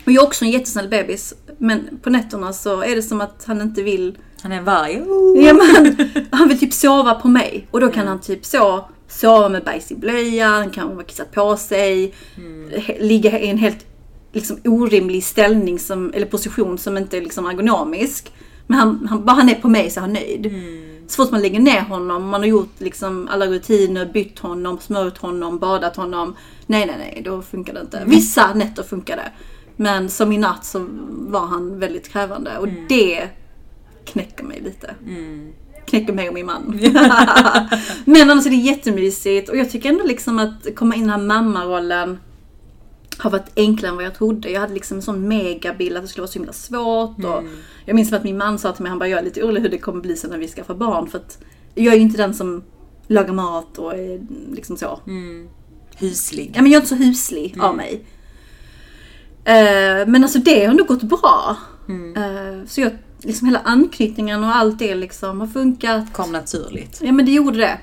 Och 0.05 0.12
jag 0.12 0.22
är 0.22 0.26
också 0.26 0.44
en 0.44 0.50
jättesnäll 0.50 0.88
bebis, 0.88 1.34
men 1.59 1.98
på 2.03 2.11
nätterna 2.11 2.53
så 2.53 2.82
är 2.82 2.96
det 2.96 3.03
som 3.03 3.20
att 3.20 3.44
han 3.46 3.61
inte 3.61 3.82
vill 3.82 4.18
Han 4.42 4.53
är 4.53 4.57
en 4.57 4.64
varg. 4.64 5.03
Ja, 5.46 5.53
men 5.55 5.96
han, 6.30 6.48
vill 6.48 6.59
typ 6.59 6.72
sova 6.72 7.14
på 7.14 7.28
mig 7.28 7.66
och 7.70 7.80
då 7.80 7.88
kan 7.88 8.07
han 8.07 8.20
typ 8.20 8.44
så 8.44 8.88
sova 9.09 9.48
med 9.48 9.64
bajs 9.64 9.90
i 9.90 9.94
blöjan, 9.94 10.70
kan 10.70 10.94
vara 10.94 11.05
kissat 11.05 11.32
på 11.32 11.57
sig, 11.57 12.14
he- 12.70 13.00
ligga 13.03 13.40
i 13.40 13.48
en 13.48 13.59
helt 13.59 13.86
liksom, 14.32 14.59
orimlig 14.64 15.24
ställning 15.24 15.78
som, 15.78 16.12
eller 16.14 16.26
position 16.26 16.78
som 16.78 16.96
inte 16.96 17.16
är 17.16 17.20
liksom, 17.20 17.46
ergonomisk. 17.46 18.32
Men 18.66 18.78
han, 18.78 19.07
han, 19.11 19.24
bara 19.24 19.36
han 19.36 19.48
är 19.48 19.55
på 19.55 19.68
mig 19.68 19.90
så 19.90 20.00
är 20.00 20.03
han 20.03 20.12
nöjd. 20.12 20.53
Så 21.09 21.22
fort 21.22 21.32
man 21.32 21.42
lägger 21.42 21.61
ner 21.61 21.80
honom, 21.80 22.28
man 22.28 22.40
har 22.40 22.48
gjort 22.48 22.74
liksom 22.80 23.28
alla 23.30 23.46
rutiner, 23.46 24.07
bytt 24.12 24.38
honom, 24.38 24.78
smörjt 24.78 25.18
honom, 25.18 25.59
badat 25.59 25.96
honom. 25.96 26.36
Nej, 26.66 26.86
nej, 26.86 26.96
nej, 26.98 27.22
då 27.24 27.42
funkar 27.42 27.74
det 27.74 27.80
inte. 27.80 28.03
Vissa 28.07 28.55
nätter 28.55 28.82
funkar 28.82 29.16
det. 29.16 29.30
Men 29.77 30.09
som 30.09 30.33
i 30.33 30.39
natt 30.39 30.64
så 30.64 30.87
var 31.09 31.47
han 31.47 31.79
väldigt 31.79 32.09
krävande 32.09 32.59
och 32.59 32.68
det 32.89 33.29
knäcker 34.05 34.45
mig 34.45 34.61
lite. 34.61 34.95
Knäcker 35.87 36.12
mig 36.12 36.29
och 36.29 36.35
min 36.35 36.47
man. 36.47 36.81
Men 38.05 38.31
annars 38.31 38.47
är 38.47 38.51
det 38.51 38.57
jättemysigt 38.57 39.49
och 39.49 39.57
jag 39.57 39.70
tycker 39.70 39.89
ändå 39.89 40.05
liksom 40.05 40.39
att 40.39 40.75
komma 40.77 40.95
in 40.95 41.01
i 41.01 41.05
den 41.05 41.11
här 41.11 41.27
mammarollen 41.27 42.18
har 43.18 43.31
varit 43.31 43.53
enklare 43.57 43.91
än 43.91 43.97
vad 43.97 44.05
jag 44.05 44.14
trodde. 44.14 44.51
Jag 44.51 44.61
hade 44.61 44.75
liksom 44.75 44.97
en 44.97 45.03
sån 45.03 45.29
megabild 45.29 45.97
att 45.97 46.03
det 46.03 46.09
skulle 46.09 46.23
vara 46.23 46.31
så 46.31 46.39
himla 46.39 46.53
svårt. 46.53 47.25
Och 47.25 47.43
jag 47.87 47.95
minns 47.97 48.12
att 48.12 48.25
min 48.25 48.39
man 48.39 48.59
sa 48.59 48.73
till 48.73 48.83
mig, 48.83 48.91
han 48.91 48.99
bara, 48.99 49.09
jag 49.09 49.18
är 49.18 49.25
lite 49.25 49.43
orolig 49.43 49.61
hur 49.61 49.68
det 49.68 49.79
kommer 49.79 50.01
bli 50.01 50.16
sen 50.16 50.31
när 50.31 50.39
vi 50.39 50.49
skaffar 50.49 50.75
barn. 50.75 51.07
För 51.09 51.18
att 51.18 51.39
jag 51.75 51.95
är 51.95 51.97
ju 51.99 52.03
inte 52.03 52.16
den 52.16 52.35
som 52.35 52.62
lagar 53.07 53.33
mat 53.33 53.79
och 53.79 53.95
är 53.95 54.20
liksom 54.53 54.77
så. 54.77 55.01
Huslig. 55.97 56.53
Ja 56.55 56.62
men 56.62 56.73
jag 56.73 56.79
är 56.79 56.83
inte 56.83 56.97
så 56.97 57.05
huslig 57.05 57.57
av 57.61 57.77
mig. 57.77 58.05
Eh, 59.45 60.07
men 60.07 60.22
alltså 60.22 60.38
det 60.38 60.64
har 60.64 60.70
ändå 60.70 60.84
gått 60.84 61.03
bra. 61.03 61.57
Eh, 62.16 62.66
så 62.66 62.80
jag, 62.80 62.93
liksom 63.22 63.47
hela 63.47 63.59
anknytningen 63.59 64.45
och 64.45 64.57
allt 64.57 64.78
det 64.78 64.95
liksom 64.95 65.40
har 65.40 65.47
funkat. 65.47 66.12
Kom 66.12 66.32
naturligt. 66.32 67.01
Ja 67.03 67.12
men 67.12 67.24
det 67.26 67.32
gjorde 67.32 67.59
det. 67.59 67.78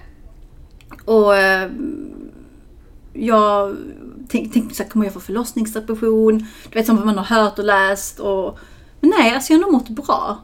Och 1.05 1.35
eh, 1.35 1.71
jag 3.13 3.77
tänkte, 4.27 4.53
tänkte 4.53 4.75
så 4.75 4.83
här, 4.83 4.89
kommer 4.89 5.05
jag 5.05 5.13
få 5.13 5.19
förlossningsdepression? 5.19 6.37
Du 6.69 6.79
vet 6.79 6.85
som 6.85 7.05
man 7.05 7.17
har 7.17 7.41
hört 7.41 7.59
och 7.59 7.65
läst 7.65 8.19
och 8.19 8.59
men 9.01 9.13
nej, 9.17 9.33
alltså 9.33 9.53
jag 9.53 9.59
har 9.59 9.61
nog 9.61 9.71
mått 9.71 9.89
bra. 9.89 10.37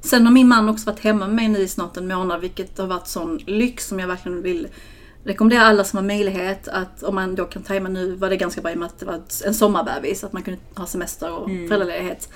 Sen 0.00 0.26
har 0.26 0.32
min 0.32 0.48
man 0.48 0.68
också 0.68 0.86
varit 0.86 1.00
hemma 1.00 1.26
med 1.26 1.36
mig 1.36 1.48
nu 1.48 1.58
i 1.58 1.68
snart 1.68 1.96
en 1.96 2.08
månad, 2.08 2.40
vilket 2.40 2.78
har 2.78 2.86
varit 2.86 3.08
sån 3.08 3.36
lyx 3.46 3.88
som 3.88 4.00
jag 4.00 4.08
verkligen 4.08 4.42
vill 4.42 4.68
rekommendera 5.24 5.62
alla 5.62 5.84
som 5.84 5.96
har 5.96 6.04
möjlighet 6.04 6.68
att 6.68 7.02
om 7.02 7.14
man 7.14 7.34
då 7.34 7.44
kan 7.44 7.62
tajma 7.62 7.88
nu 7.88 8.14
var 8.14 8.30
det 8.30 8.36
ganska 8.36 8.60
bra 8.60 8.70
i 8.70 8.74
och 8.74 8.78
med 8.78 8.86
att 8.86 8.98
det 8.98 9.06
var 9.06 9.20
en 9.46 9.54
sommarbebis, 9.54 10.24
att 10.24 10.32
man 10.32 10.42
kunde 10.42 10.60
ha 10.74 10.86
semester 10.86 11.32
och 11.32 11.48
föräldraledighet 11.68 12.28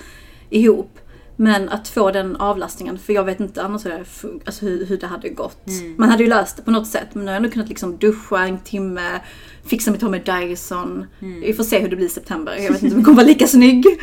ihop. 0.49 0.99
Men 1.35 1.69
att 1.69 1.87
få 1.87 2.11
den 2.11 2.35
avlastningen, 2.35 2.97
för 2.97 3.13
jag 3.13 3.23
vet 3.23 3.39
inte 3.39 3.63
annars 3.63 3.85
hur, 3.85 3.89
det 3.89 4.05
alltså 4.45 4.65
hur, 4.65 4.85
hur 4.85 4.97
det 4.97 5.07
hade 5.07 5.29
gått. 5.29 5.61
Man 5.97 6.09
hade 6.09 6.23
ju 6.23 6.29
löst 6.29 6.57
det 6.57 6.63
på 6.63 6.71
något 6.71 6.87
sätt, 6.87 7.07
men 7.13 7.25
nu 7.25 7.31
har 7.31 7.33
jag 7.33 7.37
ändå 7.37 7.49
kunnat 7.53 7.69
liksom 7.69 7.97
duscha 7.97 8.45
en 8.45 8.59
timme, 8.59 9.19
fixa 9.65 9.91
mitt 9.91 10.01
hår 10.01 10.09
med 10.09 10.25
Dyson. 10.25 11.05
Vi 11.19 11.53
får 11.53 11.63
se 11.63 11.79
hur 11.79 11.89
det 11.89 11.95
blir 11.95 12.05
i 12.05 12.09
september, 12.09 12.55
jag 12.59 12.71
vet 12.71 12.83
inte 12.83 12.95
om 12.95 12.99
jag 12.99 13.05
kommer 13.05 13.15
vara 13.17 13.27
lika 13.27 13.47
snygg. 13.47 13.85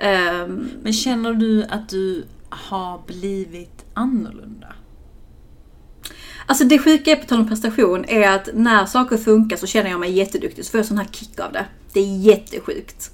Ehm, 0.00 0.70
Men 0.82 0.92
känner 0.92 1.34
du 1.34 1.64
att 1.64 1.88
du 1.88 2.24
har 2.48 3.02
blivit 3.06 3.84
annorlunda? 3.94 4.66
Alltså 6.48 6.64
det 6.64 6.78
sjuka 6.78 7.10
är 7.10 7.16
på 7.16 7.26
tal 7.26 7.40
om 7.40 7.48
prestation 7.48 8.04
är 8.04 8.30
att 8.30 8.48
när 8.54 8.86
saker 8.86 9.16
funkar 9.16 9.56
så 9.56 9.66
känner 9.66 9.90
jag 9.90 10.00
mig 10.00 10.12
jätteduktig 10.12 10.64
så 10.64 10.70
får 10.70 10.78
jag 10.78 10.86
sån 10.86 10.98
här 10.98 11.06
kick 11.12 11.40
av 11.40 11.52
det. 11.52 11.64
Det 11.92 12.00
är 12.00 12.18
jättesjukt. 12.18 13.10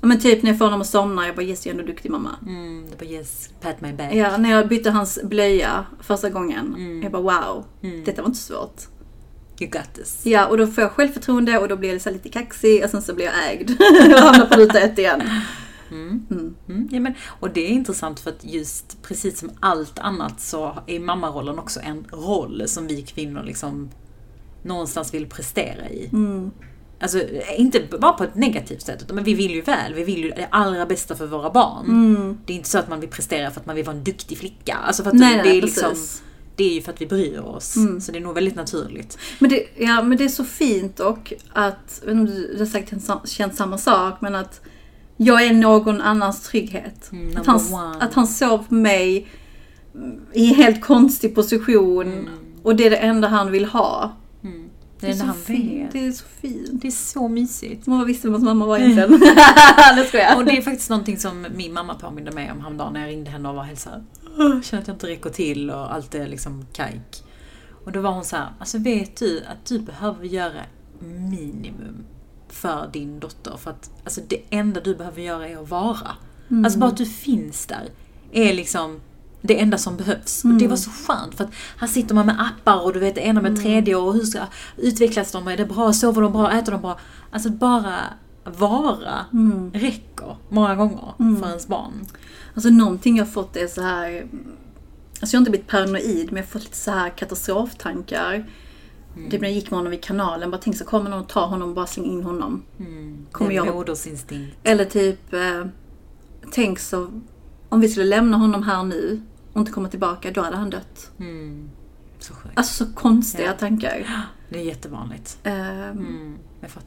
Ja, 0.00 0.06
Men 0.06 0.20
typ 0.20 0.42
när 0.42 0.50
jag 0.50 0.58
får 0.58 0.64
honom 0.64 0.80
att 0.80 0.86
somna, 0.86 1.26
jag 1.26 1.36
bara 1.36 1.46
yes 1.46 1.66
jag 1.66 1.74
är 1.74 1.80
ändå 1.80 1.92
duktig 1.92 2.10
mamma. 2.10 2.30
Mm, 2.46 2.86
det 2.90 3.04
var 3.04 3.12
yes, 3.12 3.50
pat 3.60 3.80
my 3.80 3.92
back. 3.92 4.14
Ja, 4.14 4.36
när 4.36 4.50
jag 4.50 4.68
bytte 4.68 4.90
hans 4.90 5.18
blöja 5.22 5.86
första 6.00 6.30
gången, 6.30 7.00
jag 7.02 7.12
bara 7.12 7.22
wow, 7.22 7.64
detta 8.04 8.22
var 8.22 8.28
inte 8.28 8.40
så 8.40 8.54
svårt. 8.54 8.82
You 9.60 9.70
got 9.70 9.94
this. 9.94 10.20
Ja, 10.26 10.46
och 10.46 10.58
då 10.58 10.66
får 10.66 10.82
jag 10.82 10.92
självförtroende 10.92 11.58
och 11.58 11.68
då 11.68 11.76
blir 11.76 12.00
jag 12.04 12.12
lite 12.12 12.28
kaxig 12.28 12.84
och 12.84 12.90
sen 12.90 13.02
så 13.02 13.14
blir 13.14 13.24
jag 13.24 13.50
ägd. 13.50 13.70
och 14.14 14.20
hamnar 14.20 14.46
på 14.46 14.60
ruta 14.60 14.80
ett 14.80 14.98
igen. 14.98 15.22
Mm, 15.90 16.88
ja, 16.90 17.00
men, 17.00 17.14
och 17.40 17.50
det 17.50 17.60
är 17.60 17.70
intressant 17.70 18.20
för 18.20 18.30
att 18.30 18.44
just 18.44 19.02
precis 19.02 19.38
som 19.38 19.50
allt 19.60 19.98
annat 19.98 20.40
så 20.40 20.78
är 20.86 21.00
mammarollen 21.00 21.58
också 21.58 21.80
en 21.80 22.06
roll 22.12 22.62
som 22.66 22.86
vi 22.86 23.02
kvinnor 23.02 23.42
liksom 23.42 23.90
någonstans 24.62 25.14
vill 25.14 25.26
prestera 25.26 25.90
i. 25.90 26.08
Alltså 27.00 27.22
inte 27.56 27.82
bara 28.00 28.12
på 28.12 28.24
ett 28.24 28.34
negativt 28.34 28.82
sätt, 28.82 29.02
utan 29.02 29.14
men 29.14 29.24
vi 29.24 29.34
vill 29.34 29.50
ju 29.50 29.60
väl. 29.60 29.94
Vi 29.94 30.04
vill 30.04 30.24
ju 30.24 30.30
det 30.30 30.48
allra 30.50 30.86
bästa 30.86 31.14
för 31.14 31.26
våra 31.26 31.50
barn. 31.50 31.86
Det 32.46 32.52
är 32.52 32.56
inte 32.56 32.68
så 32.68 32.78
att 32.78 32.88
man 32.88 33.00
vill 33.00 33.10
prestera 33.10 33.50
för 33.50 33.60
att 33.60 33.66
man 33.66 33.76
vill 33.76 33.84
vara 33.84 33.96
en 33.96 34.04
duktig 34.04 34.38
flicka. 34.38 34.74
Alltså 34.74 35.02
för 35.02 35.10
att 35.10 35.16
Nej, 35.16 35.40
det, 35.42 35.58
är 35.58 35.62
liksom, 35.62 35.94
det 36.56 36.64
är 36.64 36.74
ju 36.74 36.82
för 36.82 36.92
att 36.92 37.00
vi 37.00 37.06
bryr 37.06 37.38
oss. 37.38 37.74
Så 38.00 38.12
det 38.12 38.18
är 38.18 38.22
nog 38.22 38.34
väldigt 38.34 38.56
naturligt. 38.56 39.18
Men 39.38 39.50
det, 39.50 39.66
ja, 39.76 40.02
men 40.02 40.18
det 40.18 40.24
är 40.24 40.28
så 40.28 40.44
fint 40.44 41.00
och 41.00 41.32
att, 41.52 42.02
jag 42.06 42.14
vet 42.14 42.20
inte 42.20 42.32
om 42.32 42.38
du 42.38 42.58
har 42.58 42.66
säkert 42.66 43.28
känt 43.28 43.54
samma 43.54 43.78
sak, 43.78 44.20
men 44.20 44.34
att 44.34 44.60
jag 45.20 45.44
är 45.46 45.52
någon 45.52 46.00
annans 46.00 46.42
trygghet. 46.42 47.12
Mm, 47.12 47.36
att, 47.36 47.46
han, 47.46 47.56
one. 47.74 47.96
att 48.00 48.14
han 48.14 48.26
sov 48.26 48.58
på 48.68 48.74
mig 48.74 49.26
i 50.32 50.48
en 50.48 50.54
helt 50.54 50.80
konstig 50.80 51.34
position 51.34 52.06
Mm. 52.12 52.28
och 52.62 52.76
det 52.76 52.86
är 52.86 52.90
det 52.90 52.96
enda 52.96 53.28
han 53.28 53.50
vill 53.52 53.64
ha. 53.64 54.12
Det 55.00 55.06
är 55.06 55.10
det 55.10 55.16
så 55.16 55.24
han 55.24 55.34
fint. 55.34 55.92
Det 55.92 56.06
är 56.06 56.12
så 56.12 56.24
fint. 56.40 56.68
Det 56.72 56.86
är 56.88 56.90
så 56.92 57.28
mysigt. 57.28 57.86
Man 57.86 58.06
visste 58.06 58.28
vad 58.28 58.42
mamma 58.42 58.66
var 58.66 58.78
egentligen. 58.78 59.20
det 59.96 60.14
jag. 60.18 60.36
Och 60.38 60.44
det 60.44 60.58
är 60.58 60.62
faktiskt 60.62 60.90
någonting 60.90 61.16
som 61.18 61.46
min 61.54 61.72
mamma 61.72 61.94
påminde 61.94 62.30
mig 62.30 62.52
om 62.52 62.60
häromdagen 62.60 62.92
när 62.92 63.00
jag 63.00 63.08
ringde 63.10 63.30
henne 63.30 63.48
och 63.48 63.54
var 63.54 63.62
helt 63.62 63.80
såhär, 63.80 64.02
"Åh, 64.38 64.60
känner 64.60 64.82
att 64.82 64.88
jag 64.88 64.94
inte 64.94 65.06
räcker 65.06 65.30
till 65.30 65.70
och 65.70 65.94
allt 65.94 66.14
är 66.14 66.26
liksom 66.28 66.66
kajk. 66.72 67.22
Och 67.84 67.92
då 67.92 68.00
var 68.00 68.10
hon 68.12 68.24
så 68.24 68.36
här, 68.36 68.46
alltså 68.58 68.78
vet 68.78 69.16
du 69.16 69.38
att 69.48 69.64
du 69.66 69.78
behöver 69.78 70.24
göra 70.24 70.60
minimum 71.00 72.04
för 72.60 72.90
din 72.92 73.20
dotter. 73.20 73.56
För 73.56 73.70
att 73.70 73.90
alltså 74.04 74.20
det 74.28 74.42
enda 74.50 74.80
du 74.80 74.94
behöver 74.94 75.22
göra 75.22 75.48
är 75.48 75.62
att 75.62 75.70
vara. 75.70 76.10
Alltså 76.64 76.78
bara 76.78 76.90
att 76.90 76.96
du 76.96 77.06
finns 77.06 77.66
där 77.66 77.88
är 78.32 78.54
liksom 78.54 79.00
det 79.40 79.60
enda 79.60 79.78
som 79.78 79.96
behövs. 79.96 80.44
Och 80.44 80.50
det 80.50 80.68
var 80.68 80.76
så 80.76 80.90
skönt 80.90 81.34
för 81.34 81.44
att 81.44 81.50
här 81.78 81.86
sitter 81.86 82.14
man 82.14 82.26
med 82.26 82.36
appar 82.40 82.84
och 82.84 82.92
du 82.92 83.00
vet 83.00 83.14
det 83.14 83.20
ena 83.20 83.42
med 83.42 83.52
det 83.52 83.60
tredje 83.60 83.96
och 83.96 84.14
hur 84.14 84.22
ska 84.22 84.40
utvecklas 84.76 85.32
de? 85.32 85.48
Är 85.48 85.56
det 85.56 85.66
bra? 85.66 85.92
Sover 85.92 86.22
de 86.22 86.32
bra? 86.32 86.52
Äter 86.52 86.72
de 86.72 86.80
bra? 86.80 86.98
Alltså 87.30 87.50
bara 87.50 87.96
vara 88.44 89.26
räcker 89.72 90.36
många 90.48 90.74
gånger 90.74 91.14
för 91.40 91.48
ens 91.48 91.66
barn. 91.66 92.06
Alltså 92.54 92.70
någonting 92.70 93.16
jag 93.16 93.32
fått 93.32 93.56
är 93.56 93.66
så 93.66 93.82
här. 93.82 94.26
Alltså 95.20 95.34
jag 95.34 95.38
har 95.38 95.40
inte 95.40 95.50
blivit 95.50 95.68
paranoid 95.68 96.26
men 96.26 96.36
jag 96.36 96.42
har 96.42 96.50
fått 96.50 96.64
lite 96.64 96.76
så 96.76 96.90
här 96.90 97.10
katastroftankar. 97.10 98.46
Typ 99.30 99.40
när 99.40 99.48
jag 99.48 99.54
gick 99.54 99.70
med 99.70 99.78
honom 99.78 99.90
vid 99.90 100.02
kanalen, 100.04 100.50
bara 100.50 100.60
tänk 100.64 100.76
så 100.76 100.84
kommer 100.84 101.10
någon 101.10 101.20
och 101.20 101.28
tar 101.28 101.46
honom 101.46 101.68
och 101.68 101.74
bara 101.74 101.86
slänger 101.86 102.10
in 102.10 102.22
honom. 102.22 102.62
Kommer 103.32 103.50
Det 103.50 103.56
är 103.56 103.64
jag- 103.66 103.74
modersinstinkt. 103.74 104.56
Eller 104.62 104.84
typ, 104.84 105.32
eh, 105.34 105.64
tänk 106.52 106.78
så, 106.78 107.08
om 107.68 107.80
vi 107.80 107.88
skulle 107.88 108.06
lämna 108.06 108.36
honom 108.36 108.62
här 108.62 108.82
nu 108.82 109.20
och 109.52 109.60
inte 109.60 109.72
komma 109.72 109.88
tillbaka, 109.88 110.30
då 110.30 110.40
hade 110.42 110.56
han 110.56 110.70
dött. 110.70 111.10
Så 112.18 112.34
sjukt. 112.34 112.58
Alltså 112.58 112.84
så 112.84 112.92
konstiga 112.92 113.46
Ja. 113.46 113.52
tankar. 113.52 114.06
Det 114.50 114.58
är 114.58 114.62
jättevanligt. 114.64 115.38
Eh, 115.42 115.88
Mm. 115.90 116.34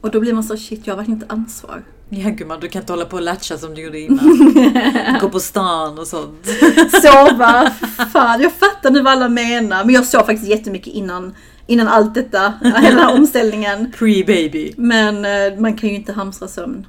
Och 0.00 0.10
då 0.10 0.20
blir 0.20 0.32
man 0.32 0.44
så 0.44 0.56
shit, 0.56 0.86
jag 0.86 0.92
har 0.94 0.96
verkligen 0.96 1.22
inte 1.22 1.32
ansvar. 1.34 1.82
Ja 2.08 2.30
gumman, 2.30 2.60
du 2.60 2.68
kan 2.68 2.82
inte 2.82 2.92
hålla 2.92 3.04
på 3.04 3.16
och 3.16 3.22
latcha 3.22 3.58
som 3.58 3.74
du 3.74 3.82
gjorde 3.82 4.00
innan. 4.06 4.52
Gå 5.20 5.28
på 5.30 5.40
stan 5.40 5.98
och 5.98 6.06
sånt. 6.06 6.46
Sova, 7.02 7.70
fan 8.12 8.40
jag 8.40 8.52
fattar 8.52 8.90
nu 8.90 9.02
vad 9.02 9.12
alla 9.12 9.28
menar. 9.28 9.84
Men 9.84 9.94
jag 9.94 10.06
sov 10.06 10.18
faktiskt 10.20 10.48
jättemycket 10.48 10.92
innan, 10.92 11.34
innan 11.72 11.88
allt 11.88 12.14
detta, 12.14 12.54
hela 12.62 12.80
den 12.80 12.98
här 12.98 13.14
omställningen. 13.14 13.92
Pre-baby. 13.98 14.72
Men 14.76 15.24
eh, 15.24 15.60
man 15.60 15.76
kan 15.76 15.88
ju 15.88 15.94
inte 15.94 16.12
hamstra 16.12 16.48
sömn. 16.48 16.86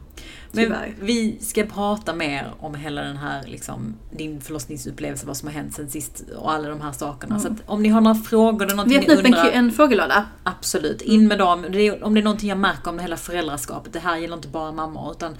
Men 0.55 0.63
Tyvärr. 0.65 0.95
vi 1.01 1.37
ska 1.41 1.63
prata 1.63 2.13
mer 2.13 2.53
om 2.59 2.75
hela 2.75 3.01
den 3.01 3.17
här, 3.17 3.43
liksom, 3.47 3.95
din 4.11 4.41
förlossningsupplevelse, 4.41 5.25
vad 5.27 5.37
som 5.37 5.47
har 5.47 5.53
hänt 5.53 5.73
sen 5.73 5.89
sist 5.89 6.23
och 6.37 6.51
alla 6.51 6.69
de 6.69 6.81
här 6.81 6.91
sakerna. 6.91 7.39
Så 7.39 7.47
att 7.47 7.53
om 7.65 7.83
ni 7.83 7.89
har 7.89 8.01
några 8.01 8.15
frågor 8.15 8.65
eller 8.65 8.73
Mm. 8.73 8.89
Vi 8.89 8.95
någonting 8.95 9.11
öppnar 9.11 9.15
ni 9.15 9.19
upp 9.19 9.25
en, 9.25 9.33
undrar. 9.45 9.51
en 9.59 9.71
frågelåda. 9.71 10.25
Absolut, 10.43 11.01
in 11.01 11.27
med 11.27 11.39
dem. 11.39 11.59
Om 12.01 12.13
det 12.13 12.19
är 12.19 12.23
någonting 12.23 12.49
jag 12.49 12.57
märker 12.57 12.89
om 12.89 12.95
det 12.97 13.01
hela 13.01 13.17
föräldraskapet, 13.17 13.93
det 13.93 13.99
här 13.99 14.17
gäller 14.17 14.35
inte 14.35 14.47
bara 14.47 14.71
mammor 14.71 15.11
utan 15.11 15.35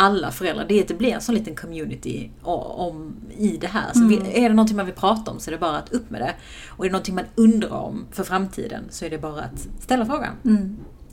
alla 0.00 0.30
föräldrar, 0.30 0.66
det 0.68 0.88
det 0.88 0.94
blir 0.94 1.12
en 1.12 1.20
sån 1.20 1.34
liten 1.34 1.54
community 1.54 2.30
om, 2.42 3.16
i 3.38 3.56
det 3.60 3.66
här. 3.66 3.92
Så 3.92 4.04
vi, 4.06 4.16
är 4.44 4.48
det 4.48 4.54
någonting 4.54 4.76
man 4.76 4.86
vill 4.86 4.94
prata 4.94 5.30
om 5.30 5.40
så 5.40 5.50
är 5.50 5.52
det 5.52 5.58
bara 5.58 5.76
att 5.76 5.92
upp 5.92 6.10
med 6.10 6.20
det. 6.20 6.34
Och 6.68 6.84
är 6.84 6.88
det 6.88 6.92
någonting 6.92 7.14
man 7.14 7.24
undrar 7.34 7.70
om 7.72 8.06
för 8.12 8.24
framtiden 8.24 8.84
så 8.90 9.04
är 9.04 9.10
det 9.10 9.18
bara 9.18 9.40
att 9.40 9.68
ställa 9.80 10.06
frågan. 10.06 10.32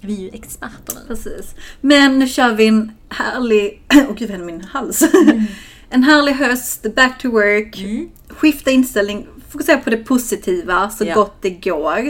Vi 0.01 0.15
är 0.17 0.21
ju 0.21 0.29
experter 0.29 0.93
nu. 0.95 1.01
Precis. 1.07 1.55
Men 1.81 2.19
nu 2.19 2.27
kör 2.27 2.53
vi 2.53 2.67
en 2.67 2.91
härlig, 3.09 3.81
åh 3.93 4.15
gud 4.15 4.29
vad 4.29 4.37
händer 4.37 4.45
min 4.45 4.61
hals? 4.61 5.03
en 5.89 6.03
härlig 6.03 6.33
höst, 6.33 6.95
back 6.95 7.21
to 7.21 7.29
work, 7.31 7.85
skifta 8.27 8.71
inställning, 8.71 9.27
fokusera 9.49 9.77
på 9.77 9.89
det 9.89 9.97
positiva 9.97 10.89
så 10.89 11.05
Ja. 11.05 11.13
gott 11.15 11.41
det 11.41 11.49
går. 11.49 12.07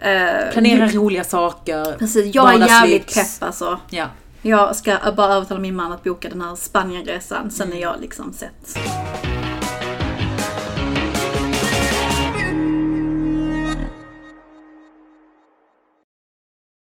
Eh, 0.00 0.52
Planera 0.52 0.88
roliga 0.88 1.24
saker. 1.24 1.98
Precis, 1.98 2.34
jag 2.34 2.54
är 2.54 2.66
jävligt 2.66 3.14
pepp 3.14 3.42
alltså. 3.42 3.80
Ja. 3.90 4.06
Jag 4.42 4.76
ska 4.76 4.98
bara 5.16 5.34
övertala 5.34 5.60
min 5.60 5.76
man 5.76 5.92
att 5.92 6.04
boka 6.04 6.28
den 6.28 6.40
här 6.40 6.54
Spanienresan, 6.54 7.50
sen 7.50 7.72
är 7.72 7.80
jag 7.80 8.00
liksom 8.00 8.32
sett. 8.32 8.78